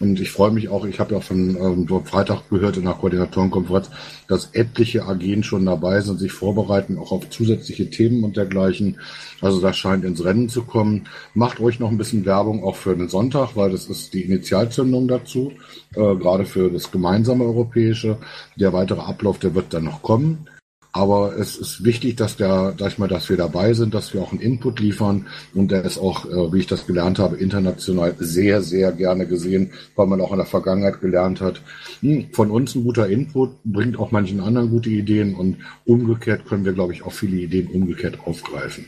Und 0.00 0.20
ich 0.20 0.30
freue 0.30 0.52
mich 0.52 0.68
auch, 0.68 0.84
ich 0.84 1.00
habe 1.00 1.14
ja 1.14 1.20
von 1.20 1.56
ähm, 1.56 2.04
Freitag 2.04 2.48
gehört 2.50 2.76
in 2.76 2.84
der 2.84 2.94
Koordinatorenkonferenz, 2.94 3.90
dass 4.28 4.50
etliche 4.52 5.04
AGen 5.04 5.42
schon 5.42 5.66
dabei 5.66 6.00
sind, 6.00 6.20
sich 6.20 6.32
vorbereiten, 6.32 6.98
auch 6.98 7.10
auf 7.10 7.28
zusätzliche 7.30 7.90
Themen 7.90 8.22
und 8.22 8.36
dergleichen. 8.36 9.00
Also 9.40 9.60
das 9.60 9.76
scheint 9.76 10.04
ins 10.04 10.24
Rennen 10.24 10.48
zu 10.48 10.62
kommen. 10.62 11.08
Macht 11.34 11.60
euch 11.60 11.80
noch 11.80 11.90
ein 11.90 11.98
bisschen 11.98 12.24
Werbung 12.24 12.62
auch 12.62 12.76
für 12.76 12.94
den 12.94 13.08
Sonntag, 13.08 13.56
weil 13.56 13.70
das 13.70 13.86
ist 13.86 14.14
die 14.14 14.22
Initialzündung 14.22 15.08
dazu, 15.08 15.52
äh, 15.94 16.14
gerade 16.14 16.44
für 16.44 16.70
das 16.70 16.90
gemeinsame 16.92 17.44
Europäische. 17.44 18.18
Der 18.56 18.72
weitere 18.72 19.00
Ablauf, 19.00 19.38
der 19.38 19.54
wird 19.54 19.74
dann 19.74 19.84
noch 19.84 20.02
kommen. 20.02 20.46
Aber 20.92 21.36
es 21.36 21.56
ist 21.56 21.84
wichtig, 21.84 22.16
dass 22.16 22.36
der, 22.36 22.74
sag 22.78 22.92
ich 22.92 22.98
mal, 22.98 23.08
dass 23.08 23.28
wir 23.28 23.36
dabei 23.36 23.74
sind, 23.74 23.94
dass 23.94 24.14
wir 24.14 24.22
auch 24.22 24.32
einen 24.32 24.40
Input 24.40 24.80
liefern. 24.80 25.26
Und 25.54 25.70
der 25.70 25.84
ist 25.84 25.98
auch, 25.98 26.24
äh, 26.24 26.52
wie 26.52 26.60
ich 26.60 26.66
das 26.66 26.86
gelernt 26.86 27.18
habe, 27.18 27.36
international 27.36 28.14
sehr, 28.18 28.62
sehr 28.62 28.92
gerne 28.92 29.26
gesehen, 29.26 29.72
weil 29.96 30.06
man 30.06 30.20
auch 30.20 30.32
in 30.32 30.38
der 30.38 30.46
Vergangenheit 30.46 31.00
gelernt 31.00 31.40
hat. 31.40 31.60
Hm, 32.00 32.28
von 32.32 32.50
uns 32.50 32.74
ein 32.74 32.84
guter 32.84 33.08
Input 33.08 33.62
bringt 33.64 33.98
auch 33.98 34.10
manchen 34.10 34.40
anderen 34.40 34.70
gute 34.70 34.88
Ideen 34.88 35.34
und 35.34 35.58
umgekehrt 35.84 36.46
können 36.46 36.64
wir, 36.64 36.72
glaube 36.72 36.94
ich, 36.94 37.02
auch 37.02 37.12
viele 37.12 37.36
Ideen 37.36 37.68
umgekehrt 37.68 38.18
aufgreifen. 38.24 38.86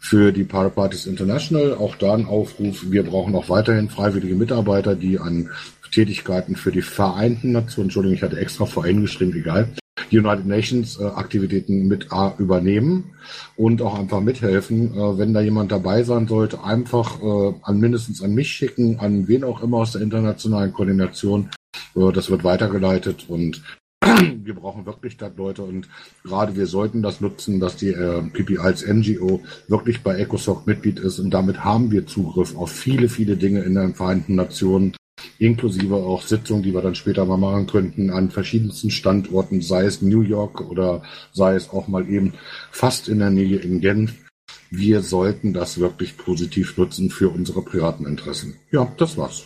Für 0.00 0.32
die 0.32 0.44
Paraparties 0.44 1.06
International 1.06 1.74
auch 1.74 1.96
da 1.96 2.14
ein 2.14 2.26
Aufruf. 2.26 2.90
Wir 2.90 3.04
brauchen 3.04 3.34
auch 3.34 3.48
weiterhin 3.48 3.88
freiwillige 3.88 4.34
Mitarbeiter, 4.34 4.94
die 4.94 5.18
an 5.18 5.50
Tätigkeiten 5.92 6.56
für 6.56 6.72
die 6.72 6.82
Vereinten 6.82 7.52
Nationen, 7.52 7.86
Entschuldigung, 7.86 8.16
ich 8.16 8.22
hatte 8.22 8.38
extra 8.38 8.66
VN 8.66 9.02
geschrieben, 9.02 9.34
egal, 9.34 9.68
United 10.10 10.46
Nations 10.46 10.98
äh, 10.98 11.04
Aktivitäten 11.04 11.86
mit 11.86 12.12
A 12.12 12.34
übernehmen 12.38 13.14
und 13.56 13.82
auch 13.82 13.98
einfach 13.98 14.20
mithelfen. 14.20 14.94
Äh, 14.94 15.18
wenn 15.18 15.34
da 15.34 15.40
jemand 15.40 15.72
dabei 15.72 16.02
sein 16.02 16.26
sollte, 16.26 16.62
einfach 16.62 17.22
äh, 17.22 17.54
an 17.62 17.78
mindestens 17.78 18.22
an 18.22 18.34
mich 18.34 18.50
schicken, 18.50 18.98
an 19.00 19.28
wen 19.28 19.44
auch 19.44 19.62
immer 19.62 19.78
aus 19.78 19.92
der 19.92 20.02
internationalen 20.02 20.72
Koordination. 20.72 21.50
Äh, 21.94 22.12
das 22.12 22.30
wird 22.30 22.44
weitergeleitet 22.44 23.26
und 23.28 23.62
wir 24.02 24.54
brauchen 24.54 24.84
wirklich 24.84 25.16
das 25.16 25.32
Leute 25.36 25.62
und 25.62 25.88
gerade 26.24 26.56
wir 26.56 26.66
sollten 26.66 27.02
das 27.02 27.20
nutzen, 27.20 27.60
dass 27.60 27.76
die 27.76 27.88
äh, 27.88 28.22
PPI 28.22 28.58
als 28.58 28.86
NGO 28.86 29.42
wirklich 29.68 30.02
bei 30.02 30.18
ECOSOC 30.18 30.66
Mitglied 30.66 30.98
ist 30.98 31.18
und 31.18 31.30
damit 31.30 31.64
haben 31.64 31.90
wir 31.90 32.06
Zugriff 32.06 32.56
auf 32.56 32.70
viele, 32.70 33.08
viele 33.08 33.36
Dinge 33.36 33.60
in 33.60 33.74
den 33.74 33.94
Vereinten 33.94 34.34
Nationen 34.34 34.94
inklusive 35.38 35.96
auch 35.96 36.22
Sitzungen, 36.22 36.62
die 36.62 36.72
wir 36.72 36.82
dann 36.82 36.94
später 36.94 37.24
mal 37.24 37.36
machen 37.36 37.66
könnten, 37.66 38.10
an 38.10 38.30
verschiedensten 38.30 38.90
Standorten, 38.90 39.62
sei 39.62 39.84
es 39.84 40.02
New 40.02 40.22
York 40.22 40.60
oder 40.60 41.02
sei 41.32 41.54
es 41.54 41.70
auch 41.70 41.88
mal 41.88 42.08
eben 42.08 42.34
fast 42.70 43.08
in 43.08 43.18
der 43.18 43.30
Nähe 43.30 43.58
in 43.58 43.80
Genf. 43.80 44.14
Wir 44.70 45.02
sollten 45.02 45.52
das 45.52 45.78
wirklich 45.78 46.16
positiv 46.16 46.76
nutzen 46.76 47.10
für 47.10 47.28
unsere 47.28 47.62
privaten 47.62 48.06
Interessen. 48.06 48.56
Ja, 48.70 48.92
das 48.96 49.16
war's. 49.16 49.44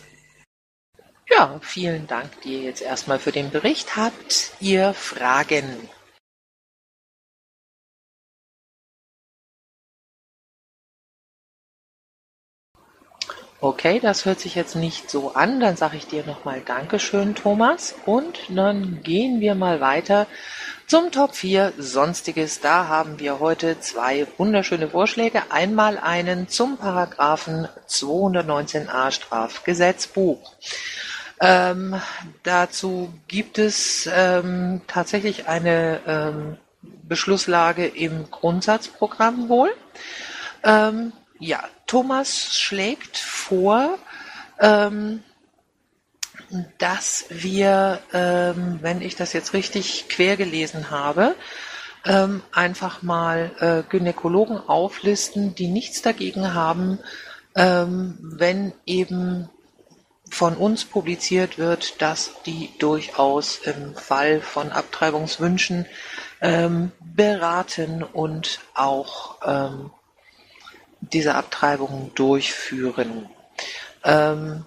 Ja, 1.29 1.59
vielen 1.61 2.07
Dank 2.07 2.41
dir 2.41 2.61
jetzt 2.63 2.81
erstmal 2.81 3.19
für 3.19 3.31
den 3.31 3.51
Bericht. 3.51 3.95
Habt 3.95 4.53
ihr 4.59 4.93
Fragen? 4.93 5.63
Okay, 13.61 13.99
das 13.99 14.23
hört 14.23 14.39
sich 14.39 14.55
jetzt 14.55 14.77
nicht 14.77 15.09
so 15.09 15.33
an. 15.33 15.59
Dann 15.59 15.75
sage 15.75 15.97
ich 15.97 16.07
dir 16.07 16.23
nochmal 16.23 16.61
Dankeschön, 16.61 17.35
Thomas. 17.35 17.93
Und 18.05 18.39
dann 18.47 19.03
gehen 19.03 19.41
wir 19.41 19.53
mal 19.53 19.81
weiter 19.81 20.27
zum 20.87 21.11
Top 21.11 21.35
4 21.35 21.73
Sonstiges. 21.77 22.61
Da 22.61 22.87
haben 22.87 23.19
wir 23.19 23.41
heute 23.41 23.77
zwei 23.81 24.27
wunderschöne 24.37 24.87
Vorschläge. 24.87 25.41
Einmal 25.49 25.97
einen 25.97 26.47
zum 26.47 26.77
Paragraphen 26.77 27.67
219a 27.89 29.11
Strafgesetzbuch. 29.11 30.53
Ähm, 31.41 32.01
dazu 32.43 33.13
gibt 33.27 33.57
es 33.57 34.09
ähm, 34.09 34.83
tatsächlich 34.87 35.49
eine 35.49 35.99
ähm, 36.07 36.57
Beschlusslage 36.81 37.87
im 37.87 38.31
Grundsatzprogramm 38.31 39.49
wohl. 39.49 39.71
Ähm, 40.63 41.11
ja, 41.39 41.63
Thomas 41.89 42.55
schlägt 42.55 43.17
vor, 43.17 43.97
ähm, 44.59 45.23
dass 46.77 47.25
wir, 47.29 47.99
ähm, 48.13 48.77
wenn 48.83 49.01
ich 49.01 49.15
das 49.15 49.33
jetzt 49.33 49.53
richtig 49.53 50.07
quer 50.07 50.37
gelesen 50.37 50.91
habe, 50.91 51.35
ähm, 52.05 52.43
einfach 52.51 53.01
mal 53.01 53.51
äh, 53.59 53.89
Gynäkologen 53.89 54.59
auflisten, 54.59 55.55
die 55.55 55.67
nichts 55.67 56.03
dagegen 56.03 56.53
haben, 56.53 56.99
ähm, 57.55 58.19
wenn 58.21 58.71
eben 58.85 59.49
von 60.29 60.57
uns 60.57 60.85
publiziert 60.85 61.57
wird, 61.57 62.03
dass 62.03 62.33
die 62.45 62.69
durchaus 62.77 63.57
im 63.57 63.95
Fall 63.95 64.41
von 64.41 64.71
Abtreibungswünschen 64.71 65.87
ähm, 66.39 66.91
beraten 66.99 68.03
und 68.03 68.59
auch 68.75 69.39
ähm, 69.43 69.89
diese 71.13 71.35
Abtreibungen 71.35 72.11
durchführen. 72.15 73.29
Ähm, 74.03 74.65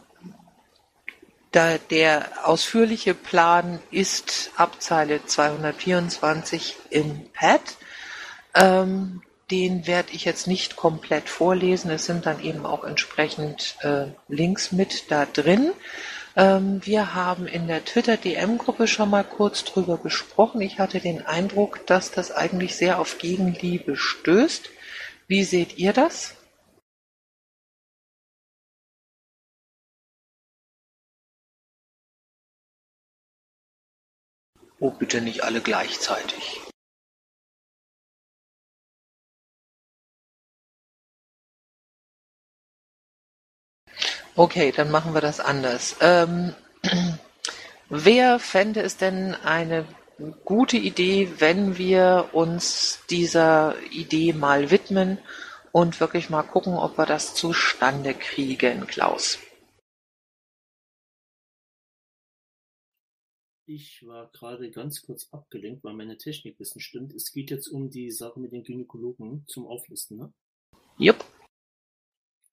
da 1.53 1.77
der 1.79 2.31
ausführliche 2.45 3.15
Plan 3.15 3.81
ist 3.91 4.53
ab 4.57 4.81
Zeile 4.81 5.25
224 5.25 6.77
im 6.91 7.29
Pad. 7.33 7.61
Ähm, 8.55 9.23
den 9.51 9.87
werde 9.87 10.13
ich 10.13 10.25
jetzt 10.25 10.47
nicht 10.47 10.77
komplett 10.77 11.29
vorlesen. 11.29 11.91
Es 11.91 12.07
sind 12.07 12.25
dann 12.25 12.43
eben 12.43 12.65
auch 12.65 12.85
entsprechend 12.85 13.77
äh, 13.83 14.07
Links 14.29 14.73
mit 14.73 15.11
da 15.11 15.27
drin. 15.27 15.73
Ähm, 16.37 16.81
wir 16.85 17.15
haben 17.15 17.47
in 17.47 17.67
der 17.67 17.85
Twitter-DM-Gruppe 17.85 18.89
schon 18.89 19.11
mal 19.11 19.25
kurz 19.25 19.65
drüber 19.65 19.99
gesprochen. 19.99 20.63
Ich 20.63 20.79
hatte 20.79 21.01
den 21.01 21.27
Eindruck, 21.27 21.87
dass 21.87 22.11
das 22.11 22.33
eigentlich 22.33 22.77
sehr 22.77 22.99
auf 22.99 23.19
Gegenliebe 23.19 23.97
stößt. 23.97 24.71
Wie 25.33 25.45
seht 25.45 25.79
ihr 25.79 25.95
das? 25.95 26.35
Oh, 34.79 34.91
bitte 34.91 35.23
nicht 35.23 35.43
alle 35.43 35.63
gleichzeitig. 35.63 36.61
Okay, 44.37 44.71
dann 44.73 44.91
machen 44.91 45.15
wir 45.15 45.23
das 45.23 45.41
anders. 45.41 45.97
Ähm, 46.01 46.55
wer 47.89 48.39
fände 48.39 48.83
es 48.83 48.99
denn 48.99 49.35
eine 49.35 49.87
gute 50.45 50.77
Idee, 50.77 51.29
wenn 51.39 51.79
wir 51.79 52.31
uns 52.33 53.01
dieser 53.11 53.75
Idee 53.91 54.33
mal 54.33 54.71
widmen 54.71 55.19
und 55.73 56.01
wirklich 56.01 56.31
mal 56.31 56.43
gucken, 56.43 56.75
ob 56.75 56.99
wir 56.99 57.07
das 57.07 57.35
zustande 57.35 58.15
kriegen, 58.15 58.87
Klaus? 58.87 59.39
Ich 63.67 64.07
war 64.07 64.31
gerade 64.33 64.71
ganz 64.71 65.03
kurz 65.03 65.29
abgelenkt, 65.33 65.83
weil 65.83 65.95
meine 65.95 66.19
Technikwissen 66.19 66.81
stimmt. 66.81 67.15
Es 67.15 67.33
geht 67.33 67.51
jetzt 67.51 67.69
um 67.69 67.91
die 67.91 68.11
Sache 68.11 68.39
mit 68.39 68.53
den 68.53 68.65
Gynäkologen 68.65 69.45
zum 69.47 69.67
Auflisten, 69.67 70.19
ne? 70.19 70.33
Jupp. 70.99 71.25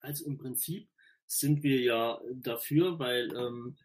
Also 0.00 0.24
im 0.24 0.38
Prinzip 0.38 0.88
sind 1.26 1.62
wir 1.62 1.80
ja 1.80 2.20
dafür, 2.32 2.98
weil 2.98 3.34
ähm, 3.36 3.76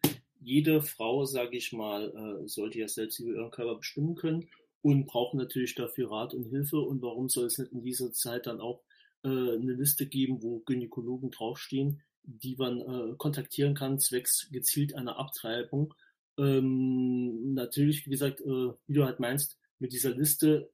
jede 0.46 0.80
Frau, 0.80 1.24
sage 1.24 1.56
ich 1.56 1.72
mal, 1.72 2.14
äh, 2.44 2.48
sollte 2.48 2.78
ja 2.78 2.86
selbst 2.86 3.18
über 3.18 3.34
ihren 3.34 3.50
Körper 3.50 3.78
bestimmen 3.78 4.14
können 4.14 4.48
und 4.80 5.06
braucht 5.06 5.34
natürlich 5.34 5.74
dafür 5.74 6.12
Rat 6.12 6.34
und 6.34 6.44
Hilfe. 6.44 6.78
Und 6.78 7.02
warum 7.02 7.28
soll 7.28 7.46
es 7.46 7.58
nicht 7.58 7.72
in 7.72 7.82
dieser 7.82 8.12
Zeit 8.12 8.46
dann 8.46 8.60
auch 8.60 8.84
äh, 9.24 9.28
eine 9.28 9.72
Liste 9.72 10.06
geben, 10.06 10.40
wo 10.44 10.60
Gynäkologen 10.60 11.32
draufstehen, 11.32 12.00
die 12.22 12.54
man 12.54 12.80
äh, 12.80 13.16
kontaktieren 13.16 13.74
kann, 13.74 13.98
zwecks 13.98 14.48
gezielt 14.52 14.94
einer 14.94 15.18
Abtreibung? 15.18 15.94
Ähm, 16.38 17.54
natürlich, 17.54 18.06
wie 18.06 18.10
gesagt, 18.10 18.40
äh, 18.40 18.44
wie 18.86 18.94
du 18.94 19.04
halt 19.04 19.18
meinst, 19.18 19.58
mit 19.80 19.92
dieser 19.92 20.10
Liste 20.10 20.70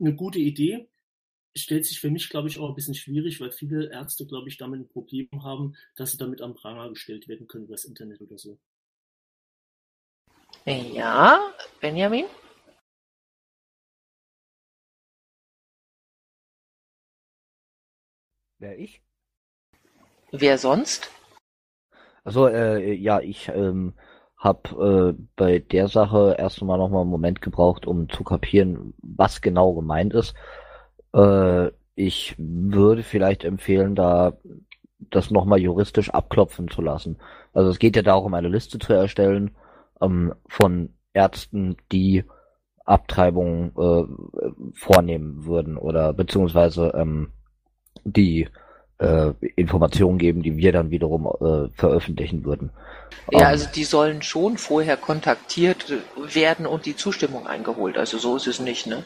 eine 0.00 0.16
gute 0.16 0.40
Idee, 0.40 0.88
stellt 1.56 1.86
sich 1.86 2.00
für 2.00 2.10
mich, 2.10 2.28
glaube 2.28 2.48
ich, 2.48 2.58
auch 2.58 2.68
ein 2.68 2.74
bisschen 2.74 2.94
schwierig, 2.94 3.40
weil 3.40 3.52
viele 3.52 3.90
Ärzte, 3.90 4.26
glaube 4.26 4.48
ich, 4.48 4.58
damit 4.58 4.80
ein 4.80 4.88
Problem 4.88 5.28
haben, 5.42 5.76
dass 5.96 6.12
sie 6.12 6.18
damit 6.18 6.42
am 6.42 6.54
Pranger 6.54 6.88
gestellt 6.90 7.28
werden 7.28 7.46
können 7.46 7.64
über 7.64 7.74
das 7.74 7.84
Internet 7.84 8.20
oder 8.20 8.38
so. 8.38 8.58
Ja, 10.66 11.52
Benjamin? 11.80 12.24
Wer 18.58 18.78
ich? 18.78 19.02
Wer 20.32 20.58
sonst? 20.58 21.10
Also 22.24 22.48
äh, 22.48 22.94
ja, 22.94 23.20
ich 23.20 23.48
ähm, 23.48 23.94
habe 24.38 25.14
äh, 25.18 25.24
bei 25.36 25.58
der 25.58 25.88
Sache 25.88 26.36
erst 26.38 26.60
einmal 26.62 26.78
nochmal 26.78 27.02
einen 27.02 27.10
Moment 27.10 27.42
gebraucht, 27.42 27.86
um 27.86 28.08
zu 28.08 28.24
kapieren, 28.24 28.94
was 29.02 29.42
genau 29.42 29.74
gemeint 29.74 30.14
ist. 30.14 30.34
Äh, 31.14 31.70
ich 31.94 32.34
würde 32.38 33.02
vielleicht 33.02 33.44
empfehlen, 33.44 33.94
da 33.94 34.34
das 35.10 35.30
nochmal 35.30 35.60
juristisch 35.60 36.10
abklopfen 36.10 36.68
zu 36.68 36.82
lassen. 36.82 37.18
Also 37.52 37.70
es 37.70 37.78
geht 37.78 37.96
ja 37.96 38.02
darum, 38.02 38.34
eine 38.34 38.48
Liste 38.48 38.78
zu 38.78 38.92
erstellen 38.92 39.52
ähm, 40.00 40.34
von 40.48 40.90
Ärzten, 41.12 41.76
die 41.92 42.24
Abtreibungen 42.84 43.72
äh, 43.78 44.72
vornehmen 44.74 45.46
würden 45.46 45.76
oder 45.76 46.12
beziehungsweise 46.12 46.92
ähm, 46.94 47.30
die 48.04 48.48
äh, 48.98 49.32
Informationen 49.56 50.18
geben, 50.18 50.42
die 50.42 50.56
wir 50.56 50.72
dann 50.72 50.90
wiederum 50.90 51.26
äh, 51.26 51.68
veröffentlichen 51.74 52.44
würden. 52.44 52.70
Ja, 53.30 53.40
Ähm, 53.40 53.46
also 53.46 53.68
die 53.74 53.84
sollen 53.84 54.22
schon 54.22 54.58
vorher 54.58 54.96
kontaktiert 54.96 55.92
werden 56.16 56.66
und 56.66 56.86
die 56.86 56.96
Zustimmung 56.96 57.46
eingeholt. 57.46 57.96
Also 57.96 58.18
so 58.18 58.36
ist 58.36 58.46
es 58.46 58.60
nicht, 58.60 58.86
ne? 58.86 59.04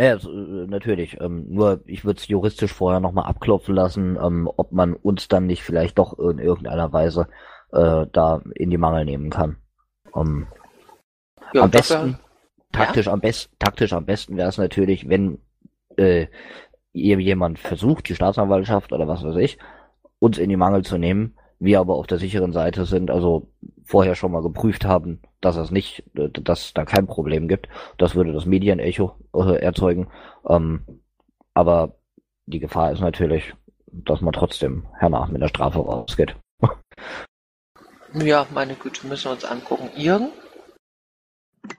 Naja, 0.00 0.14
äh, 0.14 0.66
natürlich. 0.66 1.20
Ähm, 1.20 1.44
nur 1.50 1.82
ich 1.84 2.06
würde 2.06 2.18
es 2.18 2.26
juristisch 2.26 2.72
vorher 2.72 3.00
nochmal 3.00 3.26
abklopfen 3.26 3.74
lassen, 3.74 4.16
ähm, 4.16 4.48
ob 4.56 4.72
man 4.72 4.94
uns 4.94 5.28
dann 5.28 5.46
nicht 5.46 5.62
vielleicht 5.62 5.98
doch 5.98 6.18
in 6.18 6.38
irgendeiner 6.38 6.90
Weise 6.94 7.28
äh, 7.72 8.06
da 8.10 8.40
in 8.54 8.70
die 8.70 8.78
Mangel 8.78 9.04
nehmen 9.04 9.28
kann. 9.28 9.56
Ähm, 10.16 10.46
Ja, 11.52 11.64
am 11.64 11.70
besten, 11.70 12.18
taktisch 12.72 13.08
am 13.08 13.20
besten, 13.20 13.54
taktisch 13.58 13.92
am 13.92 14.06
besten 14.06 14.38
wäre 14.38 14.48
es 14.48 14.56
natürlich, 14.56 15.06
wenn 15.06 15.38
äh, 15.98 16.28
jemand 16.94 17.58
versucht, 17.58 18.08
die 18.08 18.14
Staatsanwaltschaft 18.14 18.94
oder 18.94 19.06
was 19.06 19.22
weiß 19.22 19.36
ich, 19.36 19.58
uns 20.18 20.38
in 20.38 20.48
die 20.48 20.56
Mangel 20.56 20.82
zu 20.82 20.96
nehmen, 20.96 21.36
wir 21.58 21.78
aber 21.78 21.96
auf 21.96 22.06
der 22.06 22.18
sicheren 22.18 22.52
Seite 22.52 22.86
sind, 22.86 23.10
also 23.10 23.50
vorher 23.90 24.14
schon 24.14 24.30
mal 24.30 24.42
geprüft 24.42 24.84
haben, 24.84 25.20
dass 25.40 25.56
es 25.56 25.72
nicht, 25.72 26.04
äh, 26.14 26.30
dass 26.30 26.66
es 26.66 26.74
da 26.74 26.84
kein 26.84 27.06
Problem 27.06 27.48
gibt. 27.48 27.68
Das 27.98 28.14
würde 28.14 28.32
das 28.32 28.46
Medienecho 28.46 29.16
äh, 29.34 29.60
erzeugen. 29.60 30.08
Ähm, 30.48 31.02
aber 31.54 31.96
die 32.46 32.60
Gefahr 32.60 32.92
ist 32.92 33.00
natürlich, 33.00 33.54
dass 33.86 34.20
man 34.20 34.32
trotzdem 34.32 34.86
hernach 34.96 35.28
mit 35.28 35.42
der 35.42 35.48
Strafe 35.48 35.80
rausgeht. 35.80 36.36
Ja, 38.12 38.44
meine 38.52 38.74
Güte, 38.74 39.06
müssen 39.06 39.26
wir 39.26 39.30
uns 39.30 39.44
angucken. 39.44 39.88
Jürgen? 39.94 40.30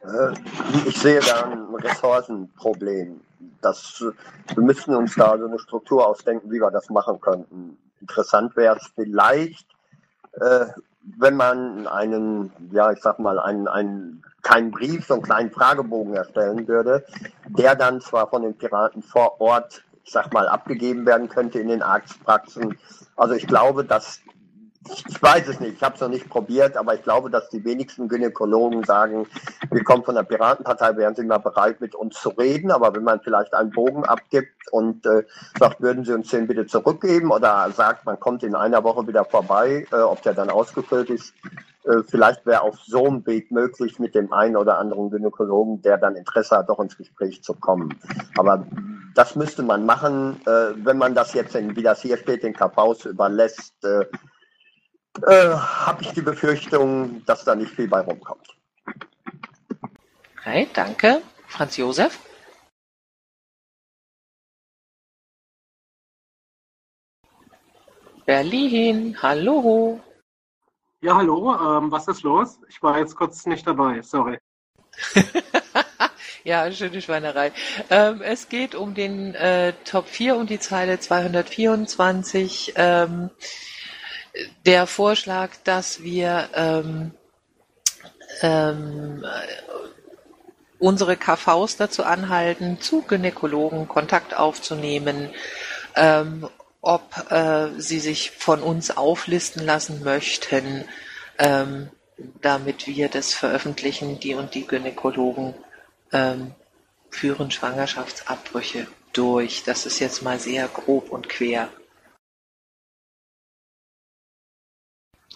Äh, 0.01 0.31
Ich 0.87 0.97
sehe 0.97 1.19
da 1.19 1.43
ein 1.43 1.75
Ressourcenproblem. 1.75 3.19
Das, 3.59 4.01
wir 4.55 4.63
müssen 4.63 4.95
uns 4.95 5.13
da 5.15 5.37
so 5.37 5.45
eine 5.45 5.59
Struktur 5.59 6.07
ausdenken, 6.07 6.49
wie 6.49 6.61
wir 6.61 6.71
das 6.71 6.89
machen 6.89 7.19
könnten. 7.19 7.77
Interessant 7.99 8.55
wäre 8.55 8.77
es 8.77 8.89
vielleicht, 8.95 9.67
äh, 10.39 10.67
wenn 11.03 11.35
man 11.35 11.87
einen, 11.87 12.51
ja, 12.71 12.91
ich 12.91 13.01
sag 13.01 13.19
mal, 13.19 13.39
einen, 13.39 13.67
einen, 13.67 14.23
keinen 14.41 14.71
Brief, 14.71 15.05
so 15.05 15.15
einen 15.15 15.23
kleinen 15.23 15.51
Fragebogen 15.51 16.13
erstellen 16.13 16.67
würde, 16.67 17.05
der 17.47 17.75
dann 17.75 18.01
zwar 18.01 18.29
von 18.29 18.43
den 18.43 18.57
Piraten 18.57 19.01
vor 19.01 19.39
Ort, 19.39 19.83
ich 20.03 20.11
sag 20.11 20.33
mal, 20.33 20.47
abgegeben 20.47 21.05
werden 21.05 21.29
könnte 21.29 21.59
in 21.59 21.67
den 21.67 21.81
Arztpraxen. 21.81 22.77
Also 23.15 23.35
ich 23.35 23.47
glaube, 23.47 23.85
dass 23.85 24.21
ich 25.07 25.21
weiß 25.21 25.47
es 25.47 25.59
nicht, 25.59 25.75
ich 25.75 25.83
habe 25.83 25.95
es 25.95 26.01
noch 26.01 26.09
nicht 26.09 26.27
probiert, 26.27 26.75
aber 26.75 26.95
ich 26.95 27.03
glaube, 27.03 27.29
dass 27.29 27.49
die 27.49 27.63
wenigsten 27.63 28.07
Gynäkologen 28.07 28.83
sagen, 28.83 29.27
wir 29.69 29.83
kommen 29.83 30.03
von 30.03 30.15
der 30.15 30.23
Piratenpartei, 30.23 30.97
wären 30.97 31.15
sie 31.15 31.23
mal 31.23 31.37
bereit, 31.37 31.79
mit 31.81 31.93
uns 31.93 32.19
zu 32.19 32.29
reden. 32.29 32.71
Aber 32.71 32.95
wenn 32.95 33.03
man 33.03 33.21
vielleicht 33.21 33.53
einen 33.53 33.69
Bogen 33.69 34.05
abgibt 34.05 34.71
und 34.71 35.05
äh, 35.05 35.23
sagt, 35.59 35.81
würden 35.81 36.03
Sie 36.03 36.13
uns 36.13 36.29
den 36.29 36.47
bitte 36.47 36.65
zurückgeben 36.65 37.31
oder 37.31 37.69
sagt, 37.71 38.05
man 38.05 38.19
kommt 38.19 38.43
in 38.43 38.55
einer 38.55 38.83
Woche 38.83 39.07
wieder 39.07 39.23
vorbei, 39.23 39.85
äh, 39.91 39.95
ob 39.97 40.23
der 40.23 40.33
dann 40.33 40.49
ausgefüllt 40.49 41.11
ist, 41.11 41.33
äh, 41.85 42.01
vielleicht 42.07 42.45
wäre 42.47 42.61
auf 42.61 42.79
so 42.79 43.05
einem 43.05 43.25
Weg 43.27 43.51
möglich, 43.51 43.99
mit 43.99 44.15
dem 44.15 44.33
einen 44.33 44.55
oder 44.55 44.79
anderen 44.79 45.11
Gynäkologen, 45.11 45.83
der 45.83 45.99
dann 45.99 46.15
Interesse 46.15 46.57
hat, 46.57 46.69
doch 46.69 46.79
ins 46.79 46.97
Gespräch 46.97 47.43
zu 47.43 47.53
kommen. 47.53 47.99
Aber 48.35 48.65
das 49.13 49.35
müsste 49.35 49.61
man 49.61 49.85
machen, 49.85 50.41
äh, 50.47 50.73
wenn 50.75 50.97
man 50.97 51.13
das 51.13 51.33
jetzt, 51.33 51.55
in, 51.55 51.75
wie 51.75 51.83
das 51.83 52.01
hier 52.01 52.17
steht, 52.17 52.41
den 52.41 52.53
Kapaus 52.53 53.05
überlässt. 53.05 53.75
Äh, 55.27 55.49
habe 55.55 56.03
ich 56.03 56.11
die 56.13 56.21
Befürchtung, 56.21 57.23
dass 57.25 57.43
da 57.43 57.53
nicht 57.55 57.73
viel 57.73 57.87
bei 57.87 57.99
rumkommt. 57.99 58.47
Okay, 60.37 60.67
danke. 60.73 61.21
Franz 61.47 61.77
Josef? 61.77 62.19
Berlin, 68.25 69.17
hallo. 69.21 69.99
Ja, 71.01 71.15
hallo, 71.15 71.53
ähm, 71.53 71.91
was 71.91 72.07
ist 72.07 72.23
los? 72.23 72.59
Ich 72.69 72.81
war 72.81 72.99
jetzt 72.99 73.15
kurz 73.15 73.45
nicht 73.45 73.67
dabei, 73.67 74.01
sorry. 74.01 74.39
Ja, 76.43 76.71
schöne 76.71 77.03
Schweinerei. 77.03 77.51
Ähm, 77.91 78.21
es 78.23 78.49
geht 78.49 78.73
um 78.73 78.95
den 78.95 79.35
äh, 79.35 79.73
Top 79.85 80.07
4 80.07 80.35
und 80.37 80.49
die 80.49 80.59
Zeile 80.59 80.99
224. 80.99 82.73
Ähm, 82.77 83.29
der 84.65 84.87
Vorschlag, 84.87 85.51
dass 85.63 86.03
wir 86.03 86.49
ähm, 86.53 87.11
ähm, 88.41 89.25
unsere 90.79 91.15
KVs 91.15 91.77
dazu 91.77 92.03
anhalten, 92.03 92.81
zu 92.81 93.03
Gynäkologen 93.03 93.87
Kontakt 93.87 94.35
aufzunehmen, 94.35 95.29
ähm, 95.95 96.49
ob 96.81 97.31
äh, 97.31 97.69
sie 97.77 97.99
sich 97.99 98.31
von 98.31 98.61
uns 98.63 98.95
auflisten 98.97 99.63
lassen 99.63 100.03
möchten, 100.03 100.85
ähm, 101.37 101.89
damit 102.41 102.87
wir 102.87 103.09
das 103.09 103.33
veröffentlichen, 103.33 104.19
die 104.19 104.33
und 104.33 104.55
die 104.55 104.65
Gynäkologen 104.65 105.53
ähm, 106.11 106.51
führen 107.11 107.51
Schwangerschaftsabbrüche 107.51 108.87
durch. 109.13 109.63
Das 109.63 109.85
ist 109.85 109.99
jetzt 109.99 110.23
mal 110.23 110.39
sehr 110.39 110.67
grob 110.67 111.11
und 111.11 111.29
quer. 111.29 111.69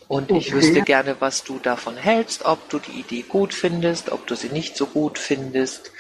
Und 0.07 0.29
ich 0.31 0.47
Okay. 0.47 0.53
wüsste 0.53 0.81
gerne, 0.83 1.15
was 1.19 1.43
du 1.43 1.57
davon 1.59 1.97
hältst, 1.97 2.45
ob 2.45 2.69
du 2.69 2.79
die 2.79 2.99
Idee 2.99 3.23
gut 3.23 3.53
findest, 3.53 4.11
ob 4.11 4.27
du 4.27 4.35
sie 4.35 4.49
nicht 4.49 4.77
so 4.77 4.85
gut 4.85 5.17
findest, 5.17 5.91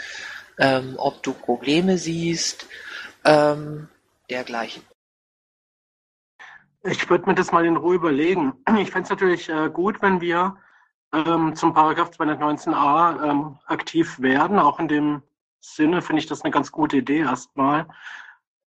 ähm, 0.59 0.95
ob 0.97 1.23
du 1.23 1.33
Probleme 1.33 1.97
siehst, 1.97 2.67
ähm, 3.23 3.89
dergleichen. 4.29 4.83
Ich 6.83 7.09
würde 7.09 7.25
mir 7.25 7.33
das 7.33 7.51
mal 7.51 7.65
in 7.65 7.77
Ruhe 7.77 7.95
überlegen. 7.95 8.53
Ich 8.77 8.91
fände 8.91 9.05
es 9.05 9.09
natürlich 9.09 9.49
äh, 9.49 9.69
gut, 9.71 10.03
wenn 10.03 10.21
wir 10.21 10.55
ähm, 11.11 11.55
zum 11.55 11.73
Paragraph 11.73 12.11
219a 12.11 13.27
ähm, 13.27 13.57
aktiv 13.65 14.19
werden. 14.19 14.59
Auch 14.59 14.79
in 14.79 14.87
dem 14.87 15.23
Sinne 15.61 16.03
finde 16.03 16.19
ich 16.19 16.27
das 16.27 16.43
eine 16.43 16.51
ganz 16.51 16.71
gute 16.71 16.97
Idee 16.97 17.21
erstmal. 17.21 17.87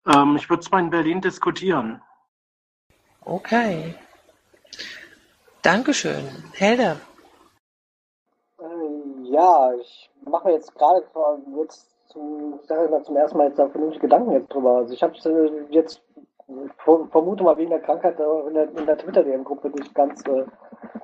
Ähm, 0.05 0.35
ich 0.35 0.49
würde 0.49 0.61
es 0.61 0.71
mal 0.71 0.79
in 0.79 0.89
Berlin 0.89 1.21
diskutieren. 1.21 2.01
Okay. 3.21 3.95
Dankeschön. 5.61 6.23
Helder. 6.53 6.97
Äh, 8.59 9.23
ja, 9.23 9.73
ich 9.73 10.09
mache 10.25 10.51
jetzt 10.51 10.73
gerade 10.75 11.03
zum, 12.07 12.59
zum 12.63 13.15
ersten 13.17 13.37
Mal 13.37 13.47
jetzt 13.47 13.59
da 13.59 13.67
vernünftige 13.67 14.07
Gedanken 14.07 14.31
jetzt 14.31 14.53
drüber. 14.53 14.77
Also 14.77 14.93
ich 14.93 15.03
habe 15.03 15.13
äh, 15.25 15.65
jetzt 15.69 16.01
vermute 17.11 17.43
mal 17.43 17.57
wegen 17.57 17.69
der 17.69 17.81
Krankheit 17.81 18.19
äh, 18.19 18.47
in 18.47 18.53
der, 18.53 18.69
in 18.69 18.85
der 18.85 18.97
Twitter-DM-Gruppe 18.97 19.69
nicht 19.69 19.93
ganz, 19.93 20.25
äh, 20.27 20.45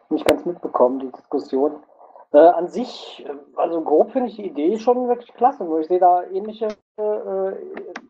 nicht 0.10 0.26
ganz 0.26 0.46
mitbekommen, 0.46 1.00
die 1.00 1.12
Diskussion. 1.12 1.84
Äh, 2.32 2.40
an 2.40 2.68
sich, 2.68 3.26
also 3.56 3.82
grob 3.82 4.12
finde 4.12 4.30
ich 4.30 4.36
die 4.36 4.48
Idee 4.48 4.78
schon 4.78 5.08
wirklich 5.08 5.34
klasse, 5.34 5.64
nur 5.64 5.80
ich 5.80 5.88
sehe 5.88 6.00
da 6.00 6.24
ähnliche, 6.24 6.68
äh, 6.98 7.52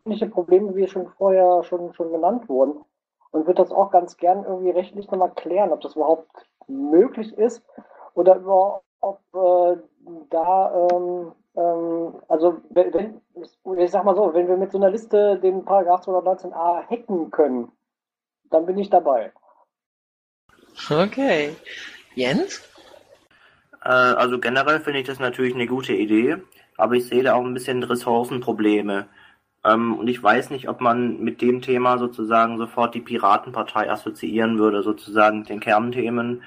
ähnliche 0.04 0.28
Probleme, 0.28 0.74
wie 0.74 0.86
schon 0.88 1.08
vorher 1.18 1.62
schon, 1.64 1.92
schon 1.92 2.10
genannt 2.10 2.48
wurden. 2.48 2.84
Und 3.36 3.46
würde 3.46 3.62
das 3.62 3.70
auch 3.70 3.90
ganz 3.90 4.16
gern 4.16 4.44
irgendwie 4.44 4.70
rechtlich 4.70 5.10
nochmal 5.10 5.30
klären, 5.30 5.70
ob 5.70 5.82
das 5.82 5.94
überhaupt 5.94 6.26
möglich 6.68 7.36
ist 7.36 7.62
oder 8.14 8.36
überhaupt 8.36 8.84
ob 9.02 9.20
äh, 9.34 9.76
da 10.30 10.88
ähm, 10.90 11.32
ähm, 11.54 12.14
also 12.28 12.62
wenn, 12.70 13.20
ich 13.78 13.90
sag 13.90 14.04
mal 14.04 14.16
so, 14.16 14.32
wenn 14.32 14.48
wir 14.48 14.56
mit 14.56 14.72
so 14.72 14.78
einer 14.78 14.88
Liste 14.88 15.38
den 15.38 15.66
Paragraph 15.66 16.06
219a 16.06 16.88
hacken 16.88 17.30
können, 17.30 17.70
dann 18.50 18.64
bin 18.64 18.78
ich 18.78 18.88
dabei. 18.88 19.32
Okay. 20.88 21.54
Jens? 22.14 22.66
Äh, 23.84 23.90
also 23.90 24.38
generell 24.38 24.80
finde 24.80 25.00
ich 25.00 25.06
das 25.06 25.18
natürlich 25.18 25.54
eine 25.54 25.66
gute 25.66 25.92
Idee, 25.92 26.38
aber 26.78 26.94
ich 26.94 27.06
sehe 27.06 27.22
da 27.22 27.34
auch 27.34 27.44
ein 27.44 27.54
bisschen 27.54 27.82
Ressourcenprobleme. 27.82 29.08
Ähm, 29.66 29.98
und 29.98 30.06
ich 30.06 30.22
weiß 30.22 30.50
nicht, 30.50 30.68
ob 30.68 30.80
man 30.80 31.18
mit 31.18 31.42
dem 31.42 31.60
Thema 31.60 31.98
sozusagen 31.98 32.56
sofort 32.56 32.94
die 32.94 33.00
Piratenpartei 33.00 33.90
assoziieren 33.90 34.58
würde, 34.58 34.84
sozusagen 34.84 35.40
mit 35.40 35.48
den 35.48 35.58
Kernthemen. 35.58 36.44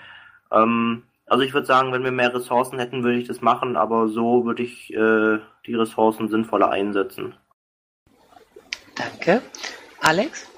Ähm, 0.51 1.03
also 1.25 1.43
ich 1.43 1.53
würde 1.53 1.67
sagen, 1.67 1.91
wenn 1.91 2.05
wir 2.05 2.11
mehr 2.11 2.33
Ressourcen 2.33 2.79
hätten, 2.79 3.03
würde 3.03 3.19
ich 3.19 3.27
das 3.27 3.41
machen, 3.41 3.75
aber 3.75 4.07
so 4.07 4.45
würde 4.45 4.63
ich 4.63 4.93
äh, 4.93 5.39
die 5.65 5.75
Ressourcen 5.75 6.29
sinnvoller 6.29 6.69
einsetzen. 6.71 7.35
Danke. 8.95 9.41
Alex? 9.99 10.49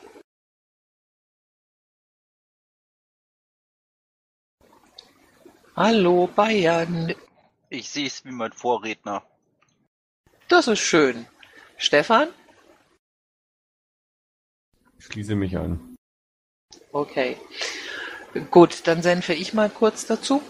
Hallo, 5.75 6.29
Bayern. 6.35 7.15
Ich 7.69 7.89
sehe 7.89 8.05
es 8.05 8.23
wie 8.23 8.31
mein 8.31 8.51
Vorredner. 8.51 9.23
Das 10.47 10.67
ist 10.67 10.79
schön. 10.79 11.25
Stefan? 11.77 12.27
Schließe 15.01 15.35
mich 15.35 15.57
an. 15.57 15.97
Okay. 16.91 17.37
Gut, 18.51 18.87
dann 18.87 19.01
senfe 19.01 19.33
ich 19.33 19.53
mal 19.53 19.69
kurz 19.69 20.05
dazu. 20.05 20.41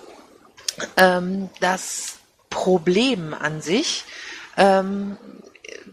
Ähm, 0.98 1.50
das 1.60 2.20
Problem 2.50 3.34
an 3.34 3.62
sich, 3.62 4.04
ähm, 4.58 5.18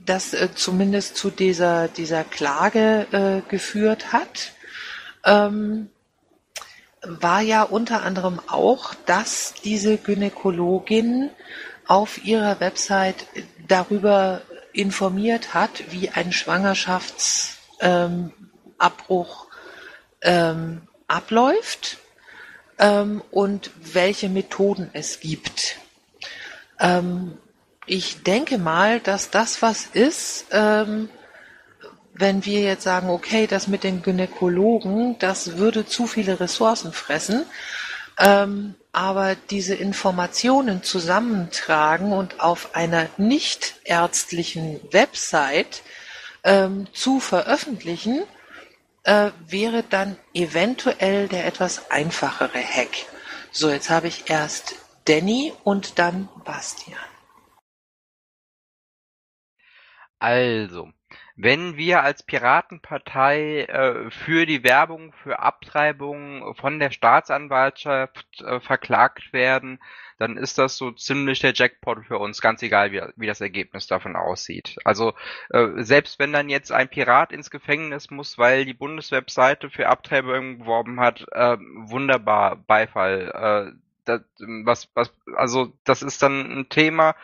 das 0.04 0.34
äh, 0.34 0.48
zumindest 0.54 1.16
zu 1.16 1.30
dieser, 1.30 1.88
dieser 1.88 2.24
Klage 2.24 3.06
äh, 3.12 3.50
geführt 3.50 4.12
hat, 4.12 4.52
ähm, 5.24 5.90
war 7.02 7.40
ja 7.40 7.62
unter 7.62 8.02
anderem 8.02 8.40
auch, 8.48 8.94
dass 9.06 9.54
diese 9.64 9.96
Gynäkologin 9.98 11.30
auf 11.86 12.24
ihrer 12.24 12.60
Website 12.60 13.26
darüber 13.66 14.42
informiert 14.72 15.54
hat, 15.54 15.90
wie 15.90 16.10
ein 16.10 16.32
Schwangerschaftsabbruch 18.78 19.46
ähm, 20.22 20.82
abläuft 21.06 21.98
ähm, 22.78 23.22
und 23.30 23.70
welche 23.76 24.28
Methoden 24.28 24.90
es 24.92 25.20
gibt. 25.20 25.76
Ähm, 26.80 27.38
ich 27.86 28.22
denke 28.22 28.58
mal, 28.58 29.00
dass 29.00 29.30
das 29.30 29.62
was 29.62 29.86
ist, 29.86 30.46
ähm, 30.52 31.08
wenn 32.14 32.44
wir 32.44 32.60
jetzt 32.60 32.82
sagen, 32.82 33.10
okay, 33.10 33.46
das 33.46 33.68
mit 33.68 33.84
den 33.84 34.02
Gynäkologen, 34.02 35.18
das 35.18 35.56
würde 35.56 35.86
zu 35.86 36.06
viele 36.06 36.40
Ressourcen 36.40 36.92
fressen, 36.92 37.46
ähm, 38.18 38.74
aber 38.92 39.36
diese 39.50 39.76
Informationen 39.76 40.82
zusammentragen 40.82 42.12
und 42.12 42.40
auf 42.40 42.74
einer 42.74 43.06
nicht 43.16 43.76
ärztlichen 43.84 44.80
Website 44.90 45.82
ähm, 46.42 46.88
zu 46.92 47.20
veröffentlichen, 47.20 48.24
äh, 49.08 49.32
wäre 49.46 49.82
dann 49.82 50.18
eventuell 50.34 51.28
der 51.28 51.46
etwas 51.46 51.90
einfachere 51.90 52.62
Hack. 52.62 53.06
So, 53.50 53.70
jetzt 53.70 53.88
habe 53.88 54.06
ich 54.06 54.28
erst 54.28 54.76
Danny 55.06 55.54
und 55.64 55.98
dann 55.98 56.28
Bastian. 56.44 56.98
Also, 60.20 60.92
wenn 61.40 61.76
wir 61.76 62.02
als 62.02 62.24
Piratenpartei 62.24 63.62
äh, 63.62 64.10
für 64.10 64.44
die 64.44 64.64
Werbung 64.64 65.12
für 65.22 65.38
Abtreibung 65.38 66.56
von 66.56 66.80
der 66.80 66.90
Staatsanwaltschaft 66.90 68.42
äh, 68.42 68.58
verklagt 68.58 69.32
werden, 69.32 69.78
dann 70.18 70.36
ist 70.36 70.58
das 70.58 70.76
so 70.76 70.90
ziemlich 70.90 71.38
der 71.38 71.52
Jackpot 71.54 72.04
für 72.06 72.18
uns, 72.18 72.40
ganz 72.40 72.60
egal 72.64 72.90
wie, 72.90 73.00
wie 73.14 73.28
das 73.28 73.40
Ergebnis 73.40 73.86
davon 73.86 74.16
aussieht. 74.16 74.78
Also 74.84 75.14
äh, 75.50 75.68
selbst 75.76 76.18
wenn 76.18 76.32
dann 76.32 76.48
jetzt 76.48 76.72
ein 76.72 76.88
Pirat 76.88 77.30
ins 77.30 77.50
Gefängnis 77.50 78.10
muss, 78.10 78.36
weil 78.36 78.64
die 78.64 78.74
Bundeswebseite 78.74 79.70
für 79.70 79.88
Abtreibung 79.88 80.58
geworben 80.58 80.98
hat, 80.98 81.24
äh, 81.30 81.56
wunderbar 81.56 82.56
Beifall. 82.56 83.74
Äh, 83.76 83.78
das, 84.04 84.22
was, 84.64 84.88
was, 84.94 85.12
also 85.36 85.72
das 85.84 86.02
ist 86.02 86.20
dann 86.20 86.60
ein 86.60 86.68
Thema, 86.68 87.14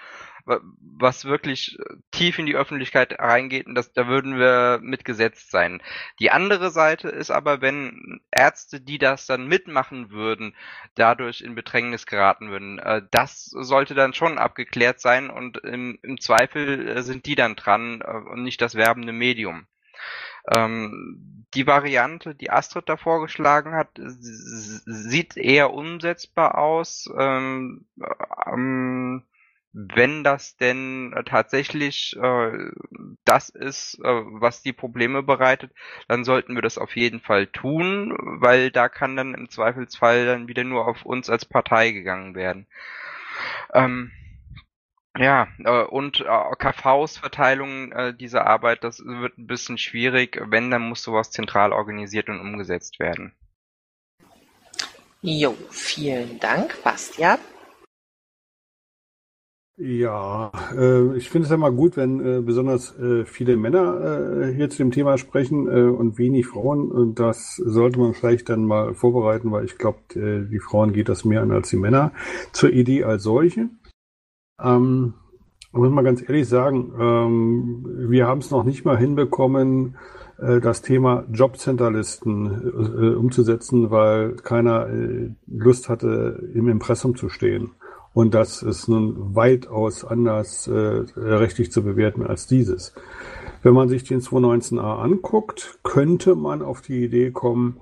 was 0.46 1.24
wirklich 1.24 1.78
äh, 1.78 1.96
tief 2.10 2.38
in 2.38 2.46
die 2.46 2.56
Öffentlichkeit 2.56 3.18
reingeht 3.18 3.66
und 3.66 3.74
das, 3.74 3.92
da 3.92 4.06
würden 4.06 4.38
wir 4.38 4.78
mitgesetzt 4.82 5.50
sein. 5.50 5.82
Die 6.20 6.30
andere 6.30 6.70
Seite 6.70 7.08
ist 7.08 7.30
aber, 7.30 7.60
wenn 7.60 8.20
Ärzte, 8.30 8.80
die 8.80 8.98
das 8.98 9.26
dann 9.26 9.48
mitmachen 9.48 10.10
würden, 10.10 10.54
dadurch 10.94 11.40
in 11.40 11.54
Bedrängnis 11.54 12.06
geraten 12.06 12.50
würden, 12.50 12.78
äh, 12.78 13.02
das 13.10 13.44
sollte 13.46 13.94
dann 13.94 14.14
schon 14.14 14.38
abgeklärt 14.38 15.00
sein 15.00 15.30
und 15.30 15.58
im, 15.58 15.98
im 16.02 16.20
Zweifel 16.20 16.88
äh, 16.88 17.02
sind 17.02 17.26
die 17.26 17.34
dann 17.34 17.56
dran 17.56 18.02
und 18.02 18.42
nicht 18.42 18.60
das 18.60 18.74
werbende 18.74 19.12
Medium. 19.12 19.66
Ähm, 20.50 21.46
die 21.54 21.66
Variante, 21.66 22.34
die 22.34 22.50
Astrid 22.50 22.88
da 22.88 22.96
vorgeschlagen 22.96 23.74
hat, 23.74 23.88
sieht 23.96 25.36
eher 25.36 25.72
umsetzbar 25.72 26.58
aus. 26.58 27.08
Ähm, 27.16 27.86
ähm, 28.46 29.22
wenn 29.74 30.22
das 30.22 30.56
denn 30.56 31.12
äh, 31.14 31.24
tatsächlich 31.24 32.16
äh, 32.16 32.70
das 33.24 33.48
ist, 33.48 33.98
äh, 34.04 34.22
was 34.24 34.62
die 34.62 34.72
Probleme 34.72 35.24
bereitet, 35.24 35.72
dann 36.06 36.24
sollten 36.24 36.54
wir 36.54 36.62
das 36.62 36.78
auf 36.78 36.94
jeden 36.94 37.20
Fall 37.20 37.48
tun, 37.48 38.16
weil 38.40 38.70
da 38.70 38.88
kann 38.88 39.16
dann 39.16 39.34
im 39.34 39.50
Zweifelsfall 39.50 40.26
dann 40.26 40.46
wieder 40.46 40.62
nur 40.62 40.86
auf 40.86 41.04
uns 41.04 41.28
als 41.28 41.44
Partei 41.44 41.90
gegangen 41.90 42.36
werden. 42.36 42.68
Ähm, 43.72 44.12
ja, 45.18 45.48
äh, 45.58 45.82
und 45.82 46.20
äh, 46.20 46.56
KVs 46.56 47.18
Verteilung 47.18 47.90
äh, 47.90 48.14
dieser 48.14 48.46
Arbeit, 48.46 48.84
das 48.84 49.00
wird 49.04 49.38
ein 49.38 49.48
bisschen 49.48 49.78
schwierig. 49.78 50.40
Wenn, 50.40 50.70
dann 50.70 50.82
muss 50.82 51.02
sowas 51.02 51.32
zentral 51.32 51.72
organisiert 51.72 52.28
und 52.28 52.40
umgesetzt 52.40 53.00
werden. 53.00 53.32
Jo, 55.20 55.56
vielen 55.70 56.38
Dank, 56.38 56.80
Bastian. 56.84 57.38
Ja, 59.76 60.52
äh, 60.76 61.16
ich 61.16 61.30
finde 61.30 61.46
es 61.46 61.50
ja 61.50 61.56
mal 61.56 61.72
gut, 61.72 61.96
wenn 61.96 62.20
äh, 62.20 62.40
besonders 62.40 62.96
äh, 62.96 63.24
viele 63.24 63.56
Männer 63.56 64.42
äh, 64.46 64.54
hier 64.54 64.70
zu 64.70 64.78
dem 64.78 64.92
Thema 64.92 65.18
sprechen 65.18 65.66
äh, 65.66 65.90
und 65.90 66.16
wenig 66.16 66.46
Frauen. 66.46 66.92
Und 66.92 67.18
das 67.18 67.56
sollte 67.56 67.98
man 67.98 68.14
vielleicht 68.14 68.48
dann 68.48 68.66
mal 68.66 68.94
vorbereiten, 68.94 69.50
weil 69.50 69.64
ich 69.64 69.76
glaube, 69.76 69.98
äh, 70.14 70.48
die 70.48 70.60
Frauen 70.60 70.92
geht 70.92 71.08
das 71.08 71.24
mehr 71.24 71.42
an 71.42 71.50
als 71.50 71.70
die 71.70 71.76
Männer 71.76 72.12
zur 72.52 72.70
Idee 72.70 73.02
als 73.02 73.24
solche. 73.24 73.68
Ähm, 74.62 75.14
muss 75.72 75.90
mal 75.90 76.04
ganz 76.04 76.22
ehrlich 76.22 76.48
sagen, 76.48 76.92
ähm, 76.96 77.84
wir 78.08 78.28
haben 78.28 78.38
es 78.38 78.52
noch 78.52 78.62
nicht 78.62 78.84
mal 78.84 78.96
hinbekommen, 78.96 79.96
das 80.36 80.82
Thema 80.82 81.24
Jobcenterlisten 81.30 83.14
umzusetzen, 83.16 83.92
weil 83.92 84.34
keiner 84.34 84.88
Lust 85.46 85.88
hatte, 85.88 86.50
im 86.54 86.66
Impressum 86.68 87.14
zu 87.14 87.28
stehen. 87.28 87.70
Und 88.14 88.32
das 88.32 88.62
ist 88.62 88.88
nun 88.88 89.34
weitaus 89.34 90.04
anders 90.04 90.68
äh, 90.68 91.04
rechtlich 91.16 91.70
zu 91.72 91.82
bewerten 91.82 92.24
als 92.24 92.46
dieses. 92.46 92.94
Wenn 93.62 93.74
man 93.74 93.88
sich 93.88 94.04
den 94.04 94.20
219a 94.20 95.02
anguckt, 95.02 95.80
könnte 95.82 96.36
man 96.36 96.62
auf 96.62 96.80
die 96.80 97.04
Idee 97.04 97.32
kommen, 97.32 97.80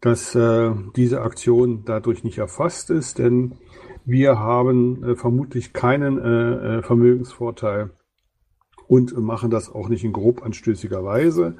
dass 0.00 0.34
äh, 0.34 0.72
diese 0.96 1.20
Aktion 1.20 1.82
dadurch 1.84 2.24
nicht 2.24 2.38
erfasst 2.38 2.90
ist, 2.90 3.18
denn 3.18 3.58
Wir 4.06 4.38
haben 4.38 5.02
äh, 5.02 5.16
vermutlich 5.16 5.72
keinen 5.72 6.18
äh, 6.18 6.78
äh, 6.78 6.82
Vermögensvorteil 6.82 7.90
und 8.86 9.16
machen 9.18 9.50
das 9.50 9.74
auch 9.74 9.88
nicht 9.88 10.04
in 10.04 10.12
grob 10.12 10.42
anstößiger 10.42 11.04
Weise. 11.04 11.56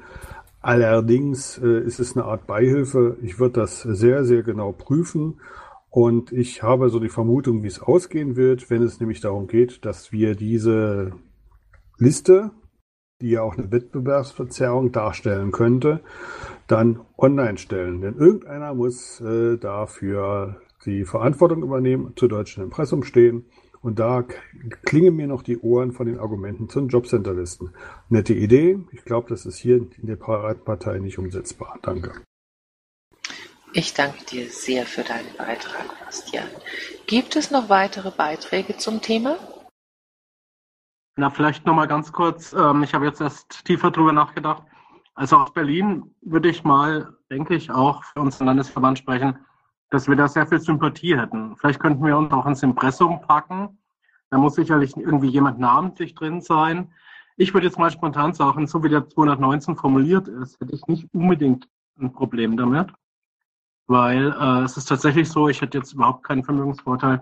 Allerdings 0.61 1.57
äh, 1.57 1.79
ist 1.79 1.99
es 1.99 2.15
eine 2.15 2.25
Art 2.25 2.45
Beihilfe. 2.45 3.17
Ich 3.23 3.39
würde 3.39 3.61
das 3.61 3.81
sehr, 3.81 4.25
sehr 4.25 4.43
genau 4.43 4.71
prüfen. 4.71 5.39
Und 5.95 6.33
ich 6.33 6.61
habe 6.61 6.89
so 6.89 6.99
die 6.99 7.07
Vermutung, 7.07 7.63
wie 7.63 7.67
es 7.67 7.81
ausgehen 7.81 8.35
wird, 8.35 8.69
wenn 8.69 8.83
es 8.83 8.99
nämlich 8.99 9.21
darum 9.21 9.47
geht, 9.47 9.85
dass 9.85 10.11
wir 10.11 10.35
diese 10.35 11.13
Liste, 11.97 12.51
die 13.21 13.29
ja 13.29 13.43
auch 13.43 13.57
eine 13.57 13.71
Wettbewerbsverzerrung 13.71 14.91
darstellen 14.91 15.53
könnte, 15.53 16.01
dann 16.67 16.99
online 17.17 17.57
stellen. 17.57 18.01
Denn 18.01 18.17
irgendeiner 18.17 18.73
muss 18.73 19.21
äh, 19.21 19.55
dafür 19.55 20.59
die 20.85 21.05
Verantwortung 21.05 21.63
übernehmen, 21.63 22.11
zur 22.17 22.27
deutschen 22.27 22.61
Impressum 22.61 23.03
stehen. 23.03 23.45
Und 23.79 23.97
da 23.97 24.25
klingen 24.83 25.15
mir 25.15 25.27
noch 25.27 25.43
die 25.43 25.59
Ohren 25.59 25.93
von 25.93 26.07
den 26.07 26.19
Argumenten 26.19 26.67
zu 26.67 26.81
den 26.81 26.89
Jobcenterlisten. 26.89 27.69
Nette 28.09 28.33
Idee. 28.33 28.79
Ich 28.91 29.05
glaube, 29.05 29.29
das 29.29 29.45
ist 29.45 29.59
hier 29.59 29.77
in 29.77 30.07
der 30.07 30.17
Piratenpartei 30.17 30.99
nicht 30.99 31.17
umsetzbar. 31.19 31.79
Danke. 31.81 32.11
Ich 33.77 33.93
danke 33.93 34.23
dir 34.23 34.49
sehr 34.49 34.85
für 34.85 35.03
deinen 35.03 35.35
Beitrag, 35.37 35.99
Bastian. 35.99 36.47
Gibt 37.07 37.35
es 37.35 37.51
noch 37.51 37.67
weitere 37.67 38.09
Beiträge 38.09 38.77
zum 38.77 39.01
Thema? 39.01 39.35
Na, 41.17 41.29
vielleicht 41.29 41.65
nochmal 41.65 41.89
ganz 41.89 42.13
kurz. 42.13 42.53
Ähm, 42.53 42.83
ich 42.83 42.93
habe 42.93 43.05
jetzt 43.05 43.19
erst 43.19 43.65
tiefer 43.65 43.91
drüber 43.91 44.13
nachgedacht. 44.13 44.63
Also 45.13 45.35
aus 45.35 45.51
Berlin 45.51 46.15
würde 46.21 46.47
ich 46.47 46.63
mal, 46.63 47.17
denke 47.29 47.53
ich, 47.53 47.69
auch 47.69 48.05
für 48.05 48.21
unseren 48.21 48.47
Landesverband 48.47 48.97
sprechen, 48.97 49.39
dass 49.89 50.07
wir 50.07 50.15
da 50.15 50.29
sehr 50.29 50.47
viel 50.47 50.61
Sympathie 50.61 51.17
hätten. 51.17 51.57
Vielleicht 51.57 51.81
könnten 51.81 52.05
wir 52.05 52.17
uns 52.17 52.31
auch 52.31 52.45
ins 52.45 52.63
Impressum 52.63 53.19
packen. 53.23 53.77
Da 54.29 54.37
muss 54.37 54.55
sicherlich 54.55 54.95
irgendwie 54.95 55.27
jemand 55.27 55.59
namentlich 55.59 56.15
drin 56.15 56.39
sein. 56.39 56.93
Ich 57.35 57.53
würde 57.53 57.67
jetzt 57.67 57.77
mal 57.77 57.91
spontan 57.91 58.33
sagen, 58.33 58.67
so 58.67 58.81
wie 58.85 58.89
der 58.89 59.09
219 59.09 59.75
formuliert 59.75 60.29
ist, 60.29 60.61
hätte 60.61 60.73
ich 60.73 60.87
nicht 60.87 61.13
unbedingt 61.13 61.67
ein 61.99 62.13
Problem 62.13 62.55
damit. 62.55 62.93
Weil 63.87 64.35
äh, 64.39 64.63
es 64.63 64.77
ist 64.77 64.85
tatsächlich 64.85 65.29
so, 65.29 65.47
ich 65.47 65.61
hätte 65.61 65.77
jetzt 65.77 65.93
überhaupt 65.93 66.23
keinen 66.23 66.43
Vermögensvorteil. 66.43 67.21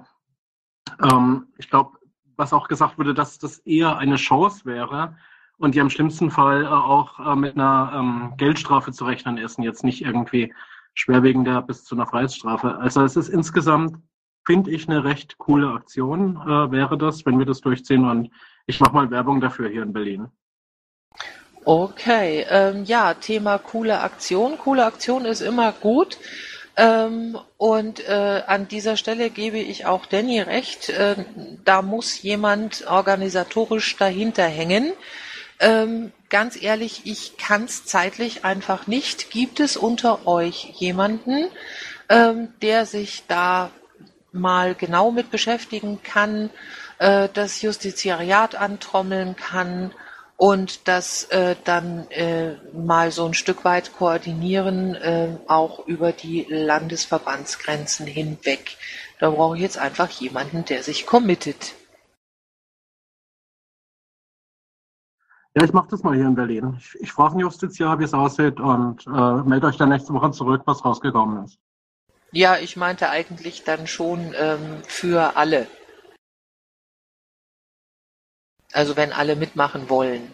Ähm, 1.01 1.47
ich 1.57 1.69
glaube, 1.69 1.97
was 2.35 2.53
auch 2.53 2.67
gesagt 2.67 2.97
wurde, 2.97 3.13
dass 3.13 3.37
das 3.37 3.59
eher 3.59 3.97
eine 3.97 4.15
Chance 4.15 4.65
wäre 4.65 5.15
und 5.57 5.75
die 5.75 5.81
am 5.81 5.89
schlimmsten 5.89 6.31
Fall 6.31 6.63
äh, 6.63 6.67
auch 6.67 7.19
äh, 7.19 7.35
mit 7.35 7.55
einer 7.55 7.91
ähm, 7.95 8.33
Geldstrafe 8.37 8.91
zu 8.91 9.05
rechnen 9.05 9.37
ist 9.37 9.57
und 9.57 9.63
jetzt 9.63 9.83
nicht 9.83 10.03
irgendwie 10.03 10.53
schwerwiegender 10.93 11.61
bis 11.61 11.83
zu 11.83 11.95
einer 11.95 12.07
Freiheitsstrafe. 12.07 12.77
Also 12.77 13.03
es 13.03 13.15
ist 13.15 13.29
insgesamt, 13.29 13.97
finde 14.45 14.71
ich, 14.71 14.87
eine 14.87 15.03
recht 15.03 15.37
coole 15.37 15.69
Aktion, 15.69 16.37
äh, 16.37 16.71
wäre 16.71 16.97
das, 16.97 17.25
wenn 17.25 17.39
wir 17.39 17.45
das 17.45 17.61
durchziehen 17.61 18.05
und 18.05 18.29
ich 18.65 18.79
mache 18.79 18.93
mal 18.93 19.11
Werbung 19.11 19.41
dafür 19.41 19.69
hier 19.69 19.83
in 19.83 19.93
Berlin. 19.93 20.27
Okay, 21.65 22.45
ähm, 22.49 22.83
ja, 22.83 23.13
Thema 23.13 23.57
coole 23.57 24.01
Aktion. 24.01 24.57
Coole 24.57 24.85
Aktion 24.85 25.23
ist 25.23 25.39
immer 25.39 25.71
gut. 25.71 26.17
Ähm, 26.75 27.37
und 27.57 28.07
äh, 28.07 28.43
an 28.47 28.67
dieser 28.67 28.97
Stelle 28.97 29.29
gebe 29.29 29.59
ich 29.59 29.85
auch 29.85 30.05
Danny 30.07 30.41
recht, 30.41 30.89
äh, 30.89 31.15
da 31.63 31.81
muss 31.81 32.21
jemand 32.21 32.87
organisatorisch 32.87 33.95
dahinter 33.97 34.45
hängen. 34.45 34.93
Ähm, 35.59 36.11
ganz 36.29 36.59
ehrlich, 36.61 37.01
ich 37.05 37.37
kann 37.37 37.65
es 37.65 37.85
zeitlich 37.85 38.43
einfach 38.43 38.87
nicht. 38.87 39.29
Gibt 39.29 39.59
es 39.59 39.77
unter 39.77 40.25
euch 40.25 40.71
jemanden, 40.77 41.45
ähm, 42.09 42.49
der 42.61 42.87
sich 42.87 43.23
da 43.27 43.69
mal 44.31 44.73
genau 44.73 45.11
mit 45.11 45.29
beschäftigen 45.29 46.01
kann, 46.01 46.49
äh, 46.97 47.29
das 47.31 47.61
Justiziariat 47.61 48.55
antrommeln 48.55 49.35
kann 49.35 49.91
und 50.43 50.89
das 50.89 51.23
äh, 51.29 51.55
dann 51.63 52.05
äh, 52.09 52.57
mal 52.73 53.11
so 53.11 53.25
ein 53.25 53.33
Stück 53.33 53.63
weit 53.63 53.93
koordinieren, 53.95 54.93
äh, 54.93 55.37
auch 55.47 55.87
über 55.87 56.11
die 56.11 56.45
Landesverbandsgrenzen 56.49 58.05
hinweg. 58.05 58.75
Da 59.21 59.29
brauche 59.29 59.55
ich 59.55 59.61
jetzt 59.61 59.77
einfach 59.77 60.09
jemanden, 60.09 60.65
der 60.65 60.83
sich 60.83 61.05
committet. 61.05 61.75
Ja, 65.55 65.63
ich 65.63 65.71
mache 65.71 65.87
das 65.91 66.03
mal 66.03 66.13
hier 66.13 66.25
in 66.25 66.35
Berlin. 66.35 66.75
Ich, 66.77 66.93
ich 66.99 67.13
frage 67.13 67.35
den 67.35 67.39
Justiziar, 67.39 67.97
wie 67.99 68.03
es 68.03 68.13
aussieht 68.13 68.59
und 68.59 69.07
äh, 69.07 69.43
melde 69.47 69.67
euch 69.67 69.77
dann 69.77 69.87
nächste 69.87 70.13
Woche 70.13 70.31
zurück, 70.31 70.63
was 70.65 70.83
rausgekommen 70.83 71.45
ist. 71.45 71.57
Ja, 72.33 72.57
ich 72.57 72.75
meinte 72.75 73.09
eigentlich 73.09 73.63
dann 73.63 73.87
schon 73.87 74.33
ähm, 74.37 74.81
für 74.85 75.37
alle. 75.37 75.67
Also 78.73 78.95
wenn 78.95 79.13
alle 79.13 79.35
mitmachen 79.35 79.89
wollen. 79.89 80.33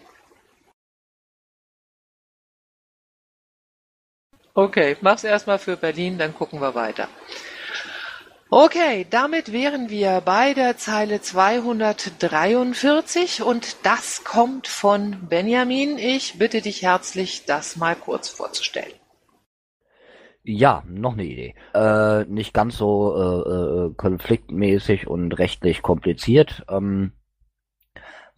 Okay, 4.54 4.96
mach's 5.00 5.24
erstmal 5.24 5.58
für 5.58 5.76
Berlin, 5.76 6.18
dann 6.18 6.34
gucken 6.34 6.60
wir 6.60 6.74
weiter. 6.74 7.08
Okay, 8.52 9.06
damit 9.08 9.52
wären 9.52 9.90
wir 9.90 10.22
bei 10.22 10.54
der 10.54 10.76
Zeile 10.76 11.20
243 11.20 13.44
und 13.44 13.86
das 13.86 14.24
kommt 14.24 14.66
von 14.66 15.28
Benjamin. 15.28 15.98
Ich 15.98 16.36
bitte 16.36 16.60
dich 16.60 16.82
herzlich, 16.82 17.44
das 17.44 17.76
mal 17.76 17.94
kurz 17.94 18.28
vorzustellen. 18.28 18.90
Ja, 20.42 20.82
noch 20.88 21.12
eine 21.12 21.26
Idee. 21.26 21.54
Äh, 21.74 22.24
nicht 22.24 22.52
ganz 22.52 22.76
so 22.76 23.14
äh, 23.14 23.50
äh, 23.50 23.94
konfliktmäßig 23.94 25.06
und 25.06 25.38
rechtlich 25.38 25.80
kompliziert. 25.80 26.64
Ähm, 26.68 27.12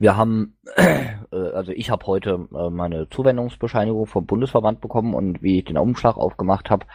wir 0.03 0.17
haben, 0.17 0.59
äh, 0.77 1.17
also 1.55 1.71
ich 1.73 1.89
habe 1.91 2.07
heute 2.07 2.49
äh, 2.55 2.71
meine 2.71 3.09
Zuwendungsbescheinigung 3.09 4.07
vom 4.07 4.27
Bundesverband 4.27 4.81
bekommen 4.81 5.15
und 5.15 5.43
wie 5.43 5.61
ich 5.61 5.65
den 5.65 5.79
Umschlag 5.79 6.17
aufgemacht 6.17 6.71
habe, 6.71 6.87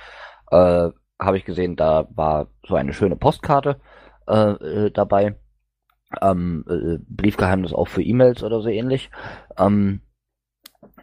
äh, 0.52 0.90
habe 1.20 1.38
ich 1.38 1.46
gesehen, 1.46 1.78
da 1.78 2.08
war 2.12 2.48
so 2.68 2.76
eine 2.76 2.94
schöne 2.94 3.16
Postkarte 3.16 3.80
dabei. 4.30 5.38
Ähm, 6.22 6.66
äh, 6.68 6.98
Briefgeheimnis 7.08 7.72
auch 7.72 7.88
für 7.88 8.04
E-Mails 8.04 8.44
oder 8.44 8.60
so 8.60 8.68
ähnlich. 8.68 9.10
Ähm, 9.58 10.02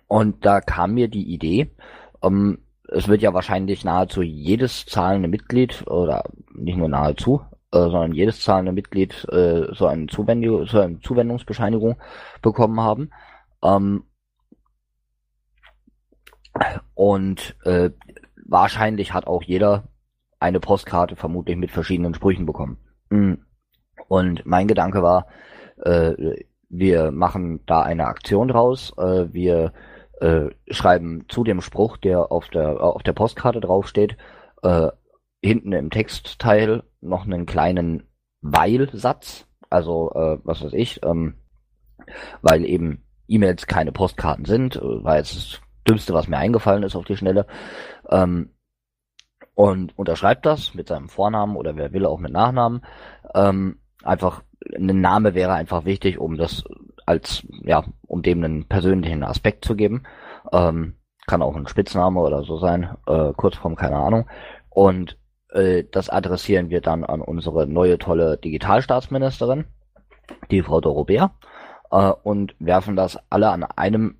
und 0.09 0.44
da 0.44 0.61
kam 0.61 0.92
mir 0.92 1.09
die 1.09 1.32
Idee, 1.32 1.74
ähm, 2.22 2.59
es 2.88 3.09
wird 3.09 3.22
ja 3.22 3.32
wahrscheinlich 3.32 3.82
nahezu 3.82 4.20
jedes 4.20 4.84
zahlende 4.84 5.28
Mitglied, 5.28 5.86
oder 5.86 6.24
nicht 6.55 6.76
nur 6.76 6.90
nahezu, 6.90 7.40
sondern 7.78 8.12
jedes 8.12 8.40
zahlende 8.40 8.72
Mitglied 8.72 9.26
äh, 9.30 9.66
so, 9.72 9.86
eine 9.86 10.06
Zuwendung, 10.06 10.66
so 10.66 10.80
eine 10.80 11.00
Zuwendungsbescheinigung 11.00 11.96
bekommen 12.42 12.80
haben. 12.80 13.10
Ähm, 13.62 14.04
und 16.94 17.56
äh, 17.64 17.90
wahrscheinlich 18.46 19.12
hat 19.12 19.26
auch 19.26 19.42
jeder 19.42 19.88
eine 20.38 20.60
Postkarte 20.60 21.16
vermutlich 21.16 21.56
mit 21.56 21.70
verschiedenen 21.70 22.14
Sprüchen 22.14 22.46
bekommen. 22.46 22.78
Mm. 23.10 23.34
Und 24.08 24.44
mein 24.44 24.68
Gedanke 24.68 25.02
war, 25.02 25.26
äh, 25.82 26.36
wir 26.68 27.10
machen 27.10 27.60
da 27.66 27.82
eine 27.82 28.06
Aktion 28.06 28.48
draus. 28.48 28.92
Äh, 28.98 29.32
wir 29.32 29.72
äh, 30.20 30.50
schreiben 30.68 31.24
zu 31.28 31.44
dem 31.44 31.60
Spruch, 31.60 31.96
der 31.96 32.30
auf 32.30 32.48
der 32.48 32.82
auf 32.82 33.02
der 33.02 33.12
Postkarte 33.12 33.60
draufsteht, 33.60 34.16
äh, 34.62 34.88
hinten 35.42 35.72
im 35.72 35.90
Textteil 35.90 36.82
noch 37.05 37.24
einen 37.24 37.46
kleinen 37.46 38.05
Weil-Satz. 38.40 39.46
Also 39.70 40.12
äh, 40.14 40.38
was 40.44 40.62
weiß 40.62 40.72
ich, 40.72 41.00
ähm, 41.05 41.34
weil 42.42 42.64
eben 42.64 43.05
E-Mails 43.26 43.66
keine 43.66 43.92
Postkarten 43.92 44.44
sind, 44.44 44.76
äh, 44.76 45.05
war 45.05 45.16
jetzt 45.16 45.36
das 45.36 45.61
Dümmste, 45.88 46.14
was 46.14 46.28
mir 46.28 46.38
eingefallen 46.38 46.82
ist 46.82 46.96
auf 46.96 47.05
die 47.05 47.16
Schnelle. 47.16 47.46
Ähm, 48.09 48.50
und 49.55 49.96
unterschreibt 49.96 50.46
das 50.46 50.74
mit 50.74 50.88
seinem 50.88 51.09
Vornamen 51.09 51.57
oder 51.57 51.76
wer 51.76 51.92
will 51.92 52.07
auch 52.07 52.18
mit 52.18 52.32
Nachnamen. 52.32 52.82
Ähm, 53.34 53.78
einfach 54.02 54.42
ein 54.74 55.00
Name 55.00 55.34
wäre 55.34 55.52
einfach 55.52 55.84
wichtig, 55.84 56.18
um 56.18 56.36
das 56.36 56.64
als 57.07 57.46
ja, 57.62 57.84
um 58.07 58.22
dem 58.22 58.42
einen 58.42 58.66
persönlichen 58.66 59.22
Aspekt 59.22 59.64
zu 59.64 59.76
geben. 59.76 60.05
Ähm, 60.52 60.94
kann 61.26 61.42
auch 61.42 61.57
ein 61.57 61.66
Spitzname 61.66 62.20
oder 62.20 62.42
so 62.42 62.59
sein, 62.59 62.96
äh, 63.07 63.32
Kurzform, 63.32 63.76
keine 63.76 63.96
Ahnung. 63.96 64.26
Und 64.70 65.18
äh, 65.55 65.84
das 65.90 66.09
adressieren 66.11 66.70
wir 66.70 66.80
dann 66.80 67.05
an 67.05 67.20
unsere 67.20 67.66
neue 67.66 67.98
tolle 67.98 68.36
Digitalstaatsministerin, 68.36 69.64
die 70.50 70.62
Frau 70.62 70.80
Dorobert, 70.80 71.32
äh, 71.90 72.12
und 72.22 72.55
werfen 72.59 72.96
das 72.96 73.18
alle 73.30 73.50
an 73.50 73.64
einem 73.64 74.18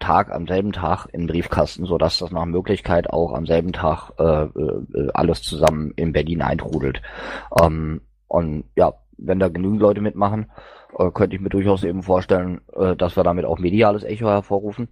Tag, 0.00 0.32
am 0.32 0.46
selben 0.46 0.72
Tag 0.72 1.06
in 1.12 1.22
den 1.22 1.26
Briefkasten, 1.28 1.86
so 1.86 1.98
dass 1.98 2.18
das 2.18 2.32
nach 2.32 2.44
Möglichkeit 2.46 3.10
auch 3.10 3.32
am 3.32 3.46
selben 3.46 3.72
Tag 3.72 4.10
äh, 4.18 4.44
äh, 4.44 5.10
alles 5.14 5.42
zusammen 5.42 5.92
in 5.96 6.12
Berlin 6.12 6.42
eintrudelt. 6.42 7.00
Ähm, 7.60 8.00
und 8.26 8.64
ja, 8.74 8.94
wenn 9.16 9.38
da 9.38 9.48
genügend 9.48 9.80
Leute 9.80 10.00
mitmachen, 10.00 10.50
äh, 10.98 11.10
könnte 11.12 11.36
ich 11.36 11.42
mir 11.42 11.48
durchaus 11.48 11.84
eben 11.84 12.02
vorstellen, 12.02 12.60
äh, 12.74 12.96
dass 12.96 13.16
wir 13.16 13.22
damit 13.22 13.44
auch 13.44 13.58
mediales 13.58 14.02
Echo 14.02 14.26
hervorrufen. 14.26 14.88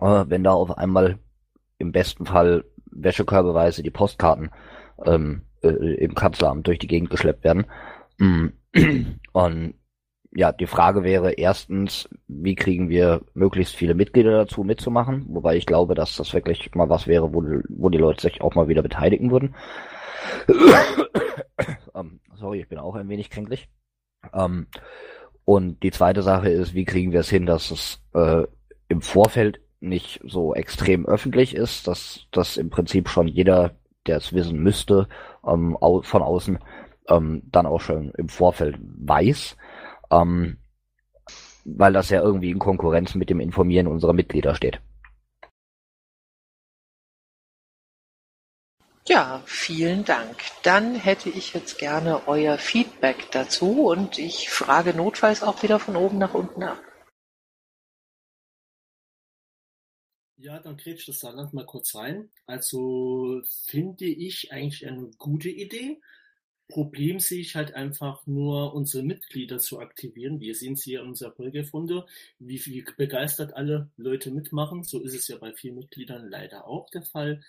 Äh, 0.00 0.24
wenn 0.28 0.44
da 0.44 0.52
auf 0.52 0.76
einmal 0.76 1.18
im 1.78 1.92
besten 1.92 2.26
Fall 2.26 2.64
wäschekörbeweise 2.90 3.82
die 3.82 3.90
Postkarten 3.90 4.50
ähm, 5.04 5.42
äh, 5.62 5.68
im 5.68 6.14
Kanzleramt 6.14 6.66
durch 6.66 6.78
die 6.78 6.86
Gegend 6.86 7.10
geschleppt 7.10 7.44
werden. 7.44 7.66
Mm. 8.18 8.48
Und 9.32 9.74
ja, 10.34 10.50
die 10.50 10.66
Frage 10.66 11.04
wäre 11.04 11.32
erstens, 11.32 12.08
wie 12.26 12.54
kriegen 12.54 12.88
wir 12.88 13.20
möglichst 13.34 13.76
viele 13.76 13.94
Mitglieder 13.94 14.32
dazu 14.32 14.64
mitzumachen? 14.64 15.26
Wobei 15.28 15.56
ich 15.56 15.66
glaube, 15.66 15.94
dass 15.94 16.16
das 16.16 16.32
wirklich 16.32 16.74
mal 16.74 16.88
was 16.88 17.06
wäre, 17.06 17.34
wo, 17.34 17.44
wo 17.68 17.90
die 17.90 17.98
Leute 17.98 18.22
sich 18.22 18.40
auch 18.40 18.54
mal 18.54 18.68
wieder 18.68 18.82
beteiligen 18.82 19.30
würden. 19.30 19.54
ähm, 21.94 22.20
sorry, 22.34 22.60
ich 22.60 22.68
bin 22.68 22.78
auch 22.78 22.94
ein 22.94 23.08
wenig 23.08 23.28
kränklich. 23.28 23.68
Ähm, 24.32 24.68
und 25.44 25.82
die 25.82 25.90
zweite 25.90 26.22
Sache 26.22 26.48
ist, 26.48 26.72
wie 26.74 26.84
kriegen 26.84 27.12
wir 27.12 27.20
es 27.20 27.28
hin, 27.28 27.44
dass 27.46 27.70
es 27.70 28.02
äh, 28.14 28.44
im 28.88 29.02
Vorfeld 29.02 29.60
nicht 29.80 30.20
so 30.24 30.54
extrem 30.54 31.06
öffentlich 31.06 31.54
ist, 31.54 31.88
dass 31.88 32.26
das 32.30 32.56
im 32.56 32.70
Prinzip 32.70 33.08
schon 33.08 33.26
jeder, 33.26 33.72
der 34.06 34.16
es 34.16 34.32
wissen 34.32 34.58
müsste, 34.58 35.08
ähm, 35.46 35.76
von 35.80 36.22
außen 36.22 36.58
ähm, 37.08 37.42
dann 37.46 37.66
auch 37.66 37.80
schon 37.80 38.12
im 38.16 38.28
Vorfeld 38.28 38.78
weiß, 38.80 39.56
ähm, 40.10 40.58
weil 41.64 41.92
das 41.92 42.10
ja 42.10 42.20
irgendwie 42.20 42.50
in 42.50 42.58
Konkurrenz 42.58 43.14
mit 43.14 43.30
dem 43.30 43.40
Informieren 43.40 43.86
unserer 43.86 44.12
Mitglieder 44.12 44.54
steht. 44.54 44.80
Ja, 49.08 49.42
vielen 49.46 50.04
Dank. 50.04 50.36
Dann 50.62 50.94
hätte 50.94 51.28
ich 51.28 51.54
jetzt 51.54 51.78
gerne 51.78 52.28
euer 52.28 52.56
Feedback 52.56 53.32
dazu 53.32 53.86
und 53.86 54.18
ich 54.18 54.48
frage 54.48 54.94
notfalls 54.94 55.42
auch 55.42 55.62
wieder 55.64 55.80
von 55.80 55.96
oben 55.96 56.18
nach 56.18 56.34
unten 56.34 56.62
ab. 56.62 56.78
Ja, 60.42 60.58
dann 60.58 60.76
grätscht 60.76 61.08
das 61.08 61.20
Saarland 61.20 61.52
mal 61.52 61.64
kurz 61.64 61.94
rein. 61.94 62.28
Also 62.46 63.42
finde 63.68 64.06
ich 64.06 64.50
eigentlich 64.50 64.84
eine 64.84 65.08
gute 65.16 65.50
Idee. 65.50 66.00
Problem 66.66 67.20
sehe 67.20 67.40
ich 67.40 67.54
halt 67.54 67.74
einfach 67.74 68.26
nur, 68.26 68.74
unsere 68.74 69.04
Mitglieder 69.04 69.60
zu 69.60 69.78
aktivieren. 69.78 70.40
Wir 70.40 70.56
sehen 70.56 70.72
es 70.72 70.82
hier 70.82 71.02
in 71.02 71.10
unserer 71.10 71.30
Bürgerfunde, 71.30 72.06
wie, 72.40 72.64
wie 72.66 72.84
begeistert 72.96 73.54
alle 73.54 73.88
Leute 73.96 74.32
mitmachen. 74.32 74.82
So 74.82 75.00
ist 75.00 75.14
es 75.14 75.28
ja 75.28 75.36
bei 75.36 75.52
vielen 75.52 75.76
Mitgliedern 75.76 76.28
leider 76.28 76.66
auch 76.66 76.90
der 76.90 77.02
Fall. 77.02 77.44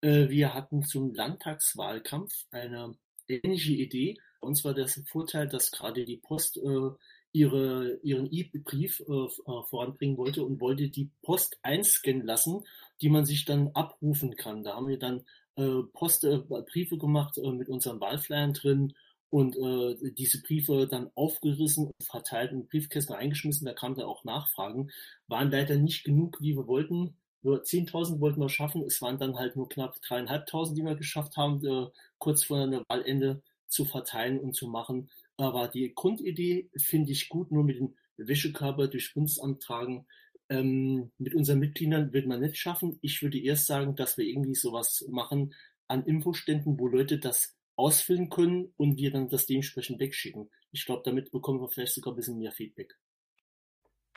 Äh, 0.00 0.28
wir 0.28 0.52
hatten 0.52 0.82
zum 0.82 1.14
Landtagswahlkampf 1.14 2.46
eine 2.50 2.96
ähnliche 3.28 3.74
Idee. 3.74 4.18
Uns 4.40 4.64
war 4.64 4.74
das 4.74 5.00
Vorteil, 5.06 5.46
dass 5.46 5.70
gerade 5.70 6.04
die 6.04 6.16
Post 6.16 6.56
äh, 6.56 6.90
ihre, 7.32 7.98
ihren 8.02 8.30
E-Brief 8.30 9.00
äh, 9.00 9.12
äh, 9.12 9.62
voranbringen 9.64 10.16
wollte 10.16 10.44
und 10.44 10.60
wollte 10.60 10.88
die 10.88 11.10
Post 11.22 11.58
einscannen 11.62 12.26
lassen, 12.26 12.64
die 13.00 13.08
man 13.08 13.24
sich 13.24 13.44
dann 13.44 13.68
abrufen 13.68 14.36
kann. 14.36 14.62
Da 14.62 14.74
haben 14.74 14.88
wir 14.88 14.98
dann 14.98 15.24
äh, 15.56 15.82
Post, 15.92 16.24
äh, 16.24 16.38
Briefe 16.38 16.98
gemacht 16.98 17.38
äh, 17.38 17.50
mit 17.50 17.68
unseren 17.68 18.00
Wahlflyern 18.00 18.52
drin 18.52 18.94
und 19.30 19.56
äh, 19.56 20.12
diese 20.12 20.42
Briefe 20.42 20.86
dann 20.86 21.10
aufgerissen 21.14 21.86
und 21.86 22.04
verteilt 22.04 22.52
in 22.52 22.66
Briefkästen 22.66 23.16
eingeschmissen. 23.16 23.66
Da 23.66 23.72
kamen 23.72 23.96
dann 23.96 24.04
auch 24.04 24.24
Nachfragen. 24.24 24.90
Waren 25.26 25.50
leider 25.50 25.76
nicht 25.76 26.04
genug, 26.04 26.38
wie 26.40 26.54
wir 26.54 26.66
wollten. 26.66 27.16
Nur 27.40 27.62
10.000 27.62 28.20
wollten 28.20 28.40
wir 28.40 28.50
schaffen. 28.50 28.82
Es 28.82 29.00
waren 29.00 29.18
dann 29.18 29.38
halt 29.38 29.56
nur 29.56 29.68
knapp 29.68 29.96
3.500, 30.06 30.74
die 30.74 30.82
wir 30.82 30.96
geschafft 30.96 31.36
haben, 31.38 31.64
äh, 31.64 31.86
kurz 32.18 32.44
vor 32.44 32.66
dem 32.66 32.84
Wahlende 32.88 33.42
zu 33.68 33.86
verteilen 33.86 34.38
und 34.38 34.54
zu 34.54 34.68
machen. 34.68 35.08
Aber 35.42 35.66
die 35.66 35.92
Grundidee 35.92 36.70
finde 36.76 37.10
ich 37.10 37.28
gut, 37.28 37.50
nur 37.50 37.64
mit 37.64 37.76
dem 37.76 37.96
Wäschekörper 38.16 38.86
durchs 38.86 39.12
Bundesamt 39.12 39.60
tragen. 39.60 40.06
Ähm, 40.48 41.10
mit 41.18 41.34
unseren 41.34 41.58
Mitgliedern 41.58 42.12
wird 42.12 42.28
man 42.28 42.38
nicht 42.38 42.56
schaffen. 42.56 43.00
Ich 43.02 43.20
würde 43.22 43.42
erst 43.42 43.66
sagen, 43.66 43.96
dass 43.96 44.16
wir 44.16 44.24
irgendwie 44.24 44.54
sowas 44.54 45.04
machen 45.10 45.52
an 45.88 46.04
Infoständen, 46.04 46.78
wo 46.78 46.86
Leute 46.86 47.18
das 47.18 47.56
ausfüllen 47.74 48.30
können 48.30 48.72
und 48.76 48.98
wir 48.98 49.10
dann 49.10 49.30
das 49.30 49.46
dementsprechend 49.46 49.98
wegschicken. 49.98 50.48
Ich 50.70 50.86
glaube, 50.86 51.02
damit 51.04 51.32
bekommen 51.32 51.60
wir 51.60 51.68
vielleicht 51.68 51.94
sogar 51.94 52.12
ein 52.12 52.16
bisschen 52.16 52.38
mehr 52.38 52.52
Feedback. 52.52 52.96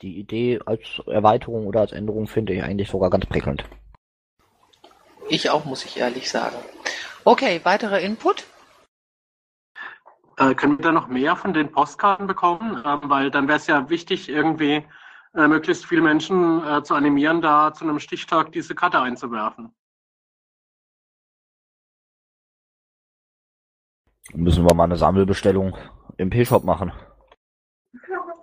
Die 0.04 0.20
Idee 0.20 0.60
als 0.64 1.02
Erweiterung 1.08 1.66
oder 1.66 1.80
als 1.80 1.92
Änderung 1.92 2.28
finde 2.28 2.54
ich 2.54 2.62
eigentlich 2.62 2.90
sogar 2.90 3.10
ganz 3.10 3.26
prickelnd. 3.26 3.64
Ich 5.30 5.50
auch, 5.50 5.66
muss 5.66 5.86
ich 5.86 5.98
ehrlich 5.98 6.30
sagen. 6.30 6.58
Okay, 7.24 7.62
weiterer 7.64 8.00
Input? 8.00 8.46
Äh, 10.38 10.54
können 10.54 10.78
wir 10.78 10.84
da 10.84 10.92
noch 10.92 11.08
mehr 11.08 11.36
von 11.36 11.54
den 11.54 11.72
Postkarten 11.72 12.28
bekommen? 12.28 12.82
Ähm, 12.86 13.00
weil 13.04 13.32
dann 13.32 13.48
wäre 13.48 13.58
es 13.58 13.68
ja 13.68 13.90
wichtig, 13.90 14.28
irgendwie 14.28 14.86
äh, 15.34 15.48
möglichst 15.48 15.86
viele 15.86 16.02
Menschen 16.02 16.66
äh, 16.66 16.84
zu 16.84 16.94
animieren, 16.94 17.42
da 17.42 17.74
zu 17.74 17.86
einem 17.86 18.00
Stichtag 18.00 18.52
diese 18.52 18.76
Karte 18.76 19.00
einzuwerfen. 19.00 19.74
Müssen 24.34 24.66
wir 24.68 24.74
mal 24.74 24.86
eine 24.86 24.98
Sammelbestellung 24.98 25.78
im 26.18 26.30
P-Shop 26.30 26.64
machen. 26.64 26.92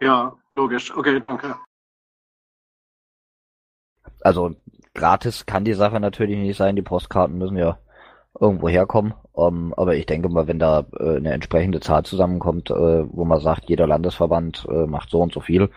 Ja, 0.01 0.37
logisch. 0.55 0.97
Okay, 0.97 1.23
danke. 1.27 1.57
Also 4.21 4.55
gratis 4.95 5.45
kann 5.47 5.65
die 5.65 5.75
Sache 5.75 6.01
natürlich 6.01 6.39
nicht 6.39 6.57
sein. 6.57 6.77
Die 6.77 6.83
Postkarten 6.83 7.37
müssen 7.37 7.57
ja 7.57 7.79
irgendwo 8.39 8.69
herkommen. 8.69 9.15
Um, 9.35 9.69
ähm, 9.69 9.75
aber 9.77 9.97
ich 9.97 10.05
denke 10.07 10.29
mal, 10.29 10.47
wenn 10.47 10.59
da 10.59 10.85
äh, 10.99 11.17
eine 11.17 11.33
entsprechende 11.33 11.81
Zahl 11.81 12.05
zusammenkommt, 12.05 12.71
äh, 12.71 12.75
wo 12.75 13.25
man 13.25 13.41
sagt, 13.41 13.69
jeder 13.69 13.87
Landesverband 13.87 14.67
äh, 14.69 14.87
macht 14.87 15.09
so 15.09 15.23
und 15.23 15.33
so 15.33 15.41
viel, 15.41 15.71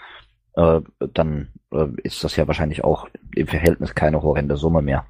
äh, 0.55 0.81
dann 0.99 1.53
äh, 1.71 1.87
ist 2.03 2.23
das 2.23 2.35
ja 2.35 2.47
wahrscheinlich 2.47 2.83
auch 2.83 3.07
im 3.33 3.47
Verhältnis 3.47 3.95
keine 3.95 4.21
horrende 4.21 4.57
Summe 4.57 4.81
mehr. 4.81 5.05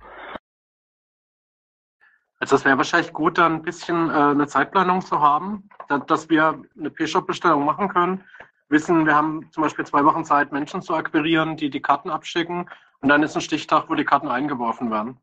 Also 2.40 2.58
es 2.58 2.66
wäre 2.66 2.78
wahrscheinlich 2.78 3.14
gut, 3.14 3.38
dann 3.38 3.54
ein 3.54 3.62
bisschen 3.64 4.10
äh, 4.10 4.14
eine 4.14 4.46
Zeitplanung 4.46 5.02
zu 5.02 5.20
haben, 5.20 5.70
da, 5.88 5.98
dass 5.98 6.30
wir 6.30 6.62
eine 6.78 6.92
P-Shop-Bestellung 6.92 7.66
machen 7.66 7.88
können. 7.88 8.24
Wissen, 8.70 9.06
wir 9.06 9.16
haben 9.16 9.50
zum 9.52 9.64
Beispiel 9.64 9.86
zwei 9.86 10.04
Wochen 10.06 10.26
Zeit, 10.26 10.52
Menschen 10.52 10.82
zu 10.82 10.94
akquirieren, 10.94 11.58
die 11.58 11.70
die 11.70 11.82
Karten 11.82 12.10
abschicken. 12.10 12.70
Und 13.00 13.10
dann 13.10 13.24
ist 13.24 13.36
ein 13.36 13.42
Stichtag, 13.42 13.90
wo 13.90 13.96
die 13.96 14.06
Karten 14.06 14.28
eingeworfen 14.28 14.92
werden. 14.92 15.18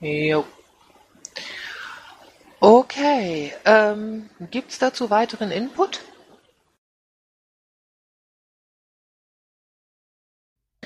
Jo. 0.00 0.44
Okay, 2.60 3.52
ähm, 3.64 4.30
gibt 4.50 4.70
es 4.70 4.78
dazu 4.78 5.10
weiteren 5.10 5.50
Input? 5.50 6.00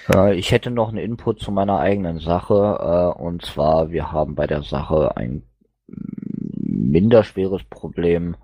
Äh, 0.09 0.35
ich 0.35 0.51
hätte 0.51 0.71
noch 0.71 0.89
einen 0.89 0.99
Input 0.99 1.41
zu 1.41 1.53
meiner 1.53 1.79
eigenen 1.79 2.19
Sache, 2.19 3.15
äh, 3.17 3.23
und 3.23 3.45
zwar, 3.45 3.91
wir 3.91 4.13
haben 4.13 4.35
bei 4.35 4.47
der 4.47 4.63
Sache 4.63 5.17
ein 5.17 5.43
minderschweres 5.87 7.63
Problem. 7.65 8.37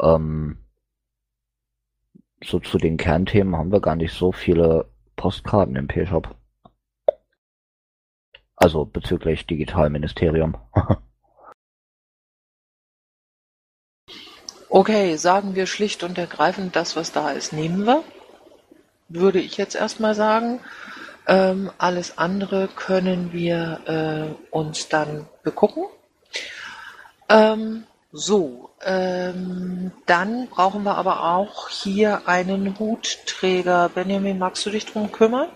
Ähm, 0.00 0.58
so 2.42 2.58
zu 2.60 2.78
den 2.78 2.96
Kernthemen 2.96 3.56
haben 3.56 3.72
wir 3.72 3.80
gar 3.80 3.96
nicht 3.96 4.12
so 4.12 4.32
viele 4.32 4.90
Postkarten 5.16 5.76
im 5.76 5.86
P-Shop. 5.86 6.34
Also 8.64 8.86
bezüglich 8.86 9.46
Digitalministerium. 9.46 10.56
Okay, 14.70 15.16
sagen 15.16 15.54
wir 15.54 15.66
schlicht 15.66 16.02
und 16.02 16.18
ergreifend, 16.18 16.74
das, 16.74 16.96
was 16.96 17.12
da 17.12 17.30
ist, 17.30 17.52
nehmen 17.52 17.86
wir. 17.86 18.02
Würde 19.08 19.38
ich 19.38 19.56
jetzt 19.56 19.76
erstmal 19.76 20.16
sagen. 20.16 20.58
Ähm, 21.28 21.70
alles 21.78 22.18
andere 22.18 22.66
können 22.66 23.32
wir 23.32 23.80
äh, 23.86 24.50
uns 24.50 24.88
dann 24.88 25.28
begucken. 25.44 25.84
Ähm, 27.28 27.84
so, 28.10 28.70
ähm, 28.84 29.92
dann 30.06 30.48
brauchen 30.48 30.82
wir 30.82 30.96
aber 30.96 31.36
auch 31.36 31.68
hier 31.68 32.26
einen 32.26 32.76
Hutträger. 32.80 33.90
Benjamin, 33.90 34.40
magst 34.40 34.66
du 34.66 34.70
dich 34.70 34.86
drum 34.86 35.12
kümmern? 35.12 35.50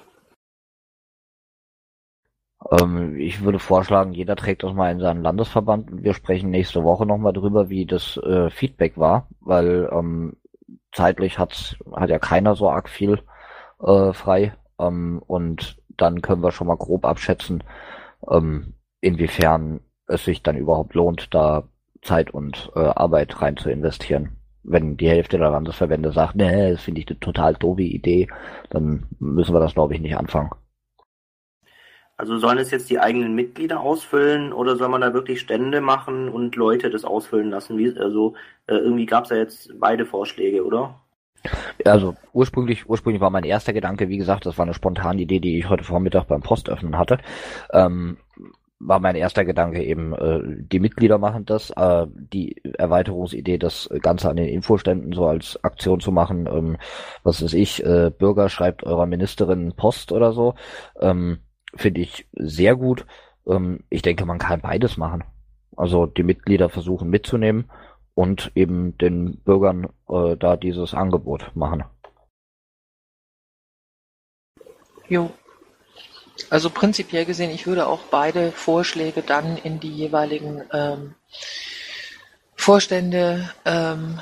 Ähm, 2.70 3.16
ich 3.18 3.42
würde 3.42 3.58
vorschlagen, 3.58 4.12
jeder 4.12 4.36
trägt 4.36 4.62
das 4.62 4.74
mal 4.74 4.90
in 4.90 5.00
seinen 5.00 5.22
Landesverband 5.22 5.90
und 5.90 6.04
wir 6.04 6.14
sprechen 6.14 6.50
nächste 6.50 6.82
Woche 6.84 7.06
nochmal 7.06 7.32
drüber, 7.32 7.68
wie 7.68 7.86
das 7.86 8.16
äh, 8.18 8.50
Feedback 8.50 8.96
war, 8.96 9.28
weil 9.40 9.88
ähm, 9.92 10.36
zeitlich 10.92 11.38
hat's, 11.38 11.76
hat 11.94 12.10
ja 12.10 12.18
keiner 12.18 12.54
so 12.56 12.70
arg 12.70 12.88
viel 12.88 13.20
äh, 13.80 14.12
frei 14.12 14.54
ähm, 14.78 15.22
und 15.26 15.78
dann 15.96 16.22
können 16.22 16.42
wir 16.42 16.52
schon 16.52 16.66
mal 16.66 16.76
grob 16.76 17.04
abschätzen, 17.04 17.62
ähm, 18.30 18.74
inwiefern 19.00 19.80
es 20.06 20.24
sich 20.24 20.42
dann 20.42 20.56
überhaupt 20.56 20.94
lohnt, 20.94 21.34
da 21.34 21.64
Zeit 22.02 22.30
und 22.32 22.70
äh, 22.74 22.80
Arbeit 22.80 23.40
rein 23.42 23.56
zu 23.56 23.70
investieren. 23.70 24.36
Wenn 24.62 24.96
die 24.96 25.08
Hälfte 25.08 25.38
der 25.38 25.50
Landesverbände 25.50 26.12
sagt, 26.12 26.36
nee, 26.36 26.72
das 26.72 26.82
finde 26.82 27.00
ich 27.00 27.08
eine 27.08 27.20
total 27.20 27.54
doofe 27.54 27.82
Idee, 27.82 28.28
dann 28.70 29.06
müssen 29.18 29.54
wir 29.54 29.60
das, 29.60 29.74
glaube 29.74 29.94
ich, 29.94 30.00
nicht 30.00 30.16
anfangen. 30.16 30.50
Also 32.18 32.36
sollen 32.38 32.58
es 32.58 32.72
jetzt 32.72 32.90
die 32.90 32.98
eigenen 32.98 33.36
Mitglieder 33.36 33.80
ausfüllen 33.80 34.52
oder 34.52 34.76
soll 34.76 34.88
man 34.88 35.00
da 35.00 35.14
wirklich 35.14 35.40
Stände 35.40 35.80
machen 35.80 36.28
und 36.28 36.56
Leute 36.56 36.90
das 36.90 37.04
ausfüllen 37.04 37.50
lassen? 37.50 37.78
Wie, 37.78 37.96
also 37.96 38.34
äh, 38.66 38.74
irgendwie 38.74 39.06
gab 39.06 39.24
es 39.24 39.30
ja 39.30 39.36
jetzt 39.36 39.70
beide 39.78 40.04
Vorschläge, 40.04 40.64
oder? 40.64 41.00
Also 41.84 42.16
ursprünglich, 42.32 42.88
ursprünglich 42.88 43.20
war 43.20 43.30
mein 43.30 43.44
erster 43.44 43.72
Gedanke, 43.72 44.08
wie 44.08 44.18
gesagt, 44.18 44.46
das 44.46 44.58
war 44.58 44.64
eine 44.64 44.74
spontane 44.74 45.22
Idee, 45.22 45.38
die 45.38 45.60
ich 45.60 45.68
heute 45.68 45.84
Vormittag 45.84 46.26
beim 46.26 46.42
Postöffnen 46.42 46.98
hatte. 46.98 47.18
Ähm, 47.72 48.18
war 48.80 48.98
mein 48.98 49.14
erster 49.14 49.44
Gedanke 49.44 49.84
eben, 49.84 50.12
äh, 50.12 50.40
die 50.44 50.80
Mitglieder 50.80 51.18
machen 51.18 51.46
das, 51.46 51.70
äh, 51.70 52.06
die 52.12 52.60
Erweiterungsidee, 52.78 53.58
das 53.58 53.88
Ganze 54.02 54.28
an 54.28 54.36
den 54.36 54.48
Infoständen 54.48 55.12
so 55.12 55.26
als 55.26 55.62
Aktion 55.62 56.00
zu 56.00 56.10
machen, 56.10 56.48
ähm, 56.52 56.78
was 57.22 57.42
weiß 57.44 57.54
ich, 57.54 57.84
äh, 57.84 58.10
Bürger 58.10 58.48
schreibt 58.48 58.82
eurer 58.82 59.06
Ministerin 59.06 59.74
Post 59.76 60.10
oder 60.10 60.32
so, 60.32 60.54
ähm, 61.00 61.38
finde 61.74 62.00
ich 62.00 62.26
sehr 62.32 62.76
gut. 62.76 63.06
Ähm, 63.46 63.84
ich 63.90 64.02
denke, 64.02 64.24
man 64.24 64.38
kann 64.38 64.60
beides 64.60 64.96
machen. 64.96 65.24
Also 65.76 66.06
die 66.06 66.22
Mitglieder 66.22 66.68
versuchen 66.68 67.08
mitzunehmen 67.08 67.70
und 68.14 68.50
eben 68.54 68.98
den 68.98 69.38
Bürgern 69.38 69.88
äh, 70.08 70.36
da 70.36 70.56
dieses 70.56 70.92
Angebot 70.94 71.52
machen. 71.54 71.84
Jo. 75.08 75.30
Also 76.50 76.70
prinzipiell 76.70 77.24
gesehen, 77.24 77.50
ich 77.50 77.66
würde 77.66 77.86
auch 77.86 78.02
beide 78.10 78.52
Vorschläge 78.52 79.22
dann 79.22 79.56
in 79.56 79.80
die 79.80 79.92
jeweiligen 79.92 80.62
ähm, 80.72 81.14
Vorstände 82.54 83.50
ähm, 83.64 84.20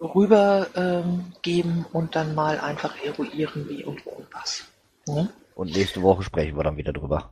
rübergeben 0.00 1.78
ähm, 1.78 1.86
und 1.92 2.16
dann 2.16 2.34
mal 2.34 2.60
einfach 2.60 2.96
eruieren, 3.02 3.68
wie 3.68 3.84
und 3.84 4.04
wo 4.04 4.10
und 4.10 4.26
was. 4.32 4.64
Ne? 5.06 5.30
Und 5.54 5.72
nächste 5.72 6.02
Woche 6.02 6.22
sprechen 6.22 6.56
wir 6.56 6.64
dann 6.64 6.76
wieder 6.76 6.92
drüber. 6.92 7.30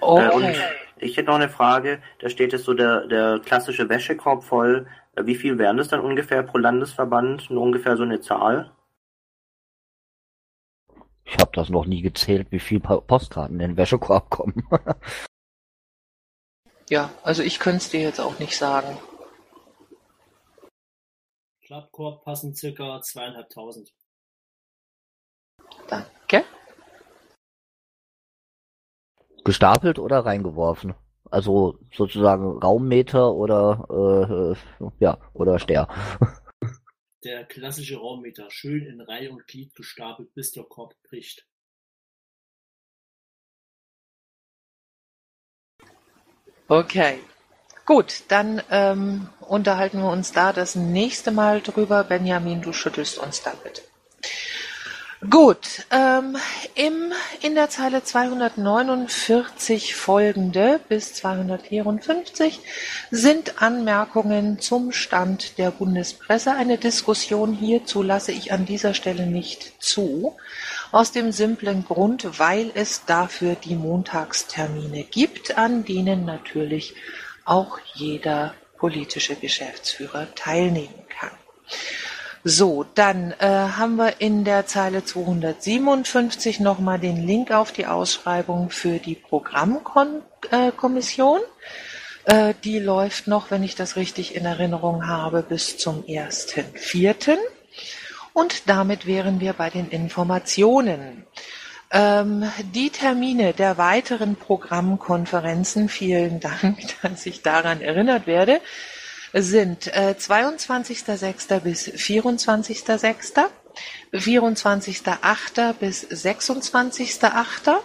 Okay. 0.00 0.26
Äh, 0.26 0.30
und 0.30 0.56
ich 0.98 1.16
hätte 1.16 1.28
noch 1.28 1.36
eine 1.36 1.48
Frage. 1.48 2.02
Da 2.20 2.28
steht 2.28 2.52
jetzt 2.52 2.64
so 2.64 2.74
der, 2.74 3.06
der 3.06 3.40
klassische 3.40 3.88
Wäschekorb 3.88 4.44
voll. 4.44 4.86
Äh, 5.16 5.26
wie 5.26 5.34
viel 5.34 5.58
wären 5.58 5.76
das 5.76 5.88
dann 5.88 6.00
ungefähr 6.00 6.42
pro 6.42 6.58
Landesverband? 6.58 7.50
Nur 7.50 7.62
ungefähr 7.62 7.96
so 7.96 8.02
eine 8.02 8.20
Zahl? 8.20 8.72
Ich 11.24 11.38
habe 11.38 11.52
das 11.54 11.70
noch 11.70 11.86
nie 11.86 12.02
gezählt, 12.02 12.48
wie 12.50 12.58
viel 12.58 12.80
Postkarten 12.80 13.60
in 13.60 13.70
den 13.70 13.76
Wäschekorb 13.76 14.28
kommen. 14.28 14.68
ja, 16.90 17.10
also 17.22 17.42
ich 17.42 17.58
könnte 17.58 17.78
es 17.78 17.90
dir 17.90 18.00
jetzt 18.00 18.20
auch 18.20 18.38
nicht 18.38 18.56
sagen. 18.56 18.98
Klappkorb 21.64 22.24
passen 22.24 22.54
circa 22.54 23.00
zweieinhalbtausend. 23.00 23.94
Danke. 25.88 26.21
Gestapelt 29.44 29.98
oder 29.98 30.20
reingeworfen? 30.20 30.94
Also 31.30 31.78
sozusagen 31.94 32.58
Raummeter 32.58 33.32
oder 33.32 34.56
äh, 34.78 34.84
ja 35.00 35.18
oder 35.32 35.58
Ster. 35.58 35.88
Der 37.24 37.44
klassische 37.44 37.98
Raummeter, 37.98 38.50
schön 38.50 38.84
in 38.84 39.00
Reihe 39.00 39.30
und 39.30 39.46
Glied 39.46 39.76
gestapelt, 39.76 40.34
bis 40.34 40.50
der 40.50 40.64
Korb 40.64 40.94
bricht. 41.04 41.46
Okay. 46.66 47.20
Gut, 47.84 48.24
dann 48.28 48.62
ähm, 48.70 49.28
unterhalten 49.40 49.98
wir 49.98 50.10
uns 50.10 50.32
da 50.32 50.52
das 50.52 50.74
nächste 50.74 51.30
Mal 51.30 51.60
drüber. 51.60 52.04
Benjamin, 52.04 52.62
du 52.62 52.72
schüttelst 52.72 53.18
uns 53.18 53.42
da 53.42 53.52
bitte. 53.62 53.82
Gut, 55.30 55.86
ähm, 55.92 56.36
im, 56.74 57.12
in 57.42 57.54
der 57.54 57.70
Zeile 57.70 58.02
249 58.02 59.94
folgende 59.94 60.80
bis 60.88 61.14
254 61.14 62.58
sind 63.12 63.62
Anmerkungen 63.62 64.58
zum 64.58 64.90
Stand 64.90 65.58
der 65.58 65.70
Bundespresse. 65.70 66.52
Eine 66.52 66.76
Diskussion 66.76 67.52
hierzu 67.52 68.02
lasse 68.02 68.32
ich 68.32 68.50
an 68.50 68.66
dieser 68.66 68.94
Stelle 68.94 69.28
nicht 69.28 69.80
zu, 69.80 70.36
aus 70.90 71.12
dem 71.12 71.30
simplen 71.30 71.84
Grund, 71.84 72.40
weil 72.40 72.72
es 72.74 73.04
dafür 73.04 73.54
die 73.54 73.76
Montagstermine 73.76 75.04
gibt, 75.04 75.56
an 75.56 75.84
denen 75.84 76.24
natürlich 76.24 76.96
auch 77.44 77.78
jeder 77.94 78.54
politische 78.76 79.36
Geschäftsführer 79.36 80.34
teilnehmen 80.34 81.04
kann. 81.08 81.30
So, 82.44 82.84
dann 82.96 83.32
äh, 83.38 83.46
haben 83.46 83.94
wir 83.96 84.20
in 84.20 84.44
der 84.44 84.66
Zeile 84.66 85.04
257 85.04 86.58
nochmal 86.58 86.98
den 86.98 87.24
Link 87.24 87.52
auf 87.52 87.70
die 87.70 87.86
Ausschreibung 87.86 88.70
für 88.70 88.98
die 88.98 89.14
Programmkommission. 89.14 91.40
Äh, 92.26 92.50
äh, 92.50 92.54
die 92.64 92.80
läuft 92.80 93.28
noch, 93.28 93.52
wenn 93.52 93.62
ich 93.62 93.76
das 93.76 93.94
richtig 93.94 94.34
in 94.34 94.44
Erinnerung 94.44 95.06
habe, 95.06 95.42
bis 95.42 95.78
zum 95.78 96.02
1.4. 96.02 97.36
Und 98.32 98.68
damit 98.68 99.06
wären 99.06 99.38
wir 99.38 99.52
bei 99.52 99.70
den 99.70 99.88
Informationen. 99.90 101.24
Ähm, 101.92 102.50
die 102.74 102.90
Termine 102.90 103.52
der 103.52 103.78
weiteren 103.78 104.34
Programmkonferenzen, 104.34 105.88
vielen 105.88 106.40
Dank, 106.40 106.78
dass 107.02 107.24
ich 107.24 107.42
daran 107.42 107.80
erinnert 107.80 108.26
werde, 108.26 108.60
sind 109.32 109.86
äh, 109.88 110.14
22.06. 110.18 111.60
bis 111.60 111.88
24.06., 111.88 113.48
24.08. 114.12 115.72
bis 115.74 116.06
26.08. 116.06 117.76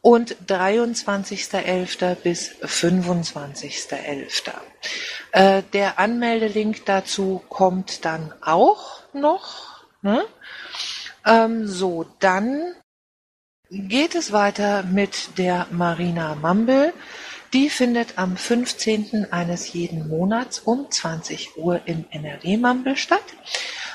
und 0.00 0.36
23.11. 0.46 2.14
bis 2.16 2.52
25.11. 2.62 4.52
Äh, 5.32 5.62
der 5.72 5.98
Anmeldelink 5.98 6.86
dazu 6.86 7.42
kommt 7.48 8.04
dann 8.04 8.32
auch 8.40 9.02
noch. 9.12 9.84
Ne? 10.00 10.24
Ähm, 11.24 11.68
so, 11.68 12.06
dann 12.18 12.74
geht 13.70 14.14
es 14.14 14.32
weiter 14.32 14.82
mit 14.82 15.38
der 15.38 15.66
Marina 15.70 16.34
Mumble. 16.34 16.92
Die 17.52 17.68
findet 17.68 18.16
am 18.16 18.38
15. 18.38 19.30
eines 19.30 19.74
jeden 19.74 20.08
Monats 20.08 20.60
um 20.60 20.90
20 20.90 21.58
Uhr 21.58 21.82
im 21.84 22.06
NRW-Mumble 22.10 22.96
statt. 22.96 23.24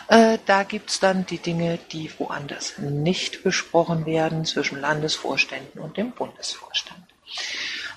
Äh, 0.10 0.38
da 0.46 0.62
gibt's 0.62 1.00
dann 1.00 1.26
die 1.26 1.40
Dinge, 1.40 1.80
die 1.92 2.12
woanders 2.20 2.78
nicht 2.78 3.42
besprochen 3.42 4.06
werden, 4.06 4.46
zwischen 4.46 4.80
Landesvorständen 4.80 5.82
und 5.82 5.98
dem 5.98 6.12
Bundesvorstand. 6.12 7.02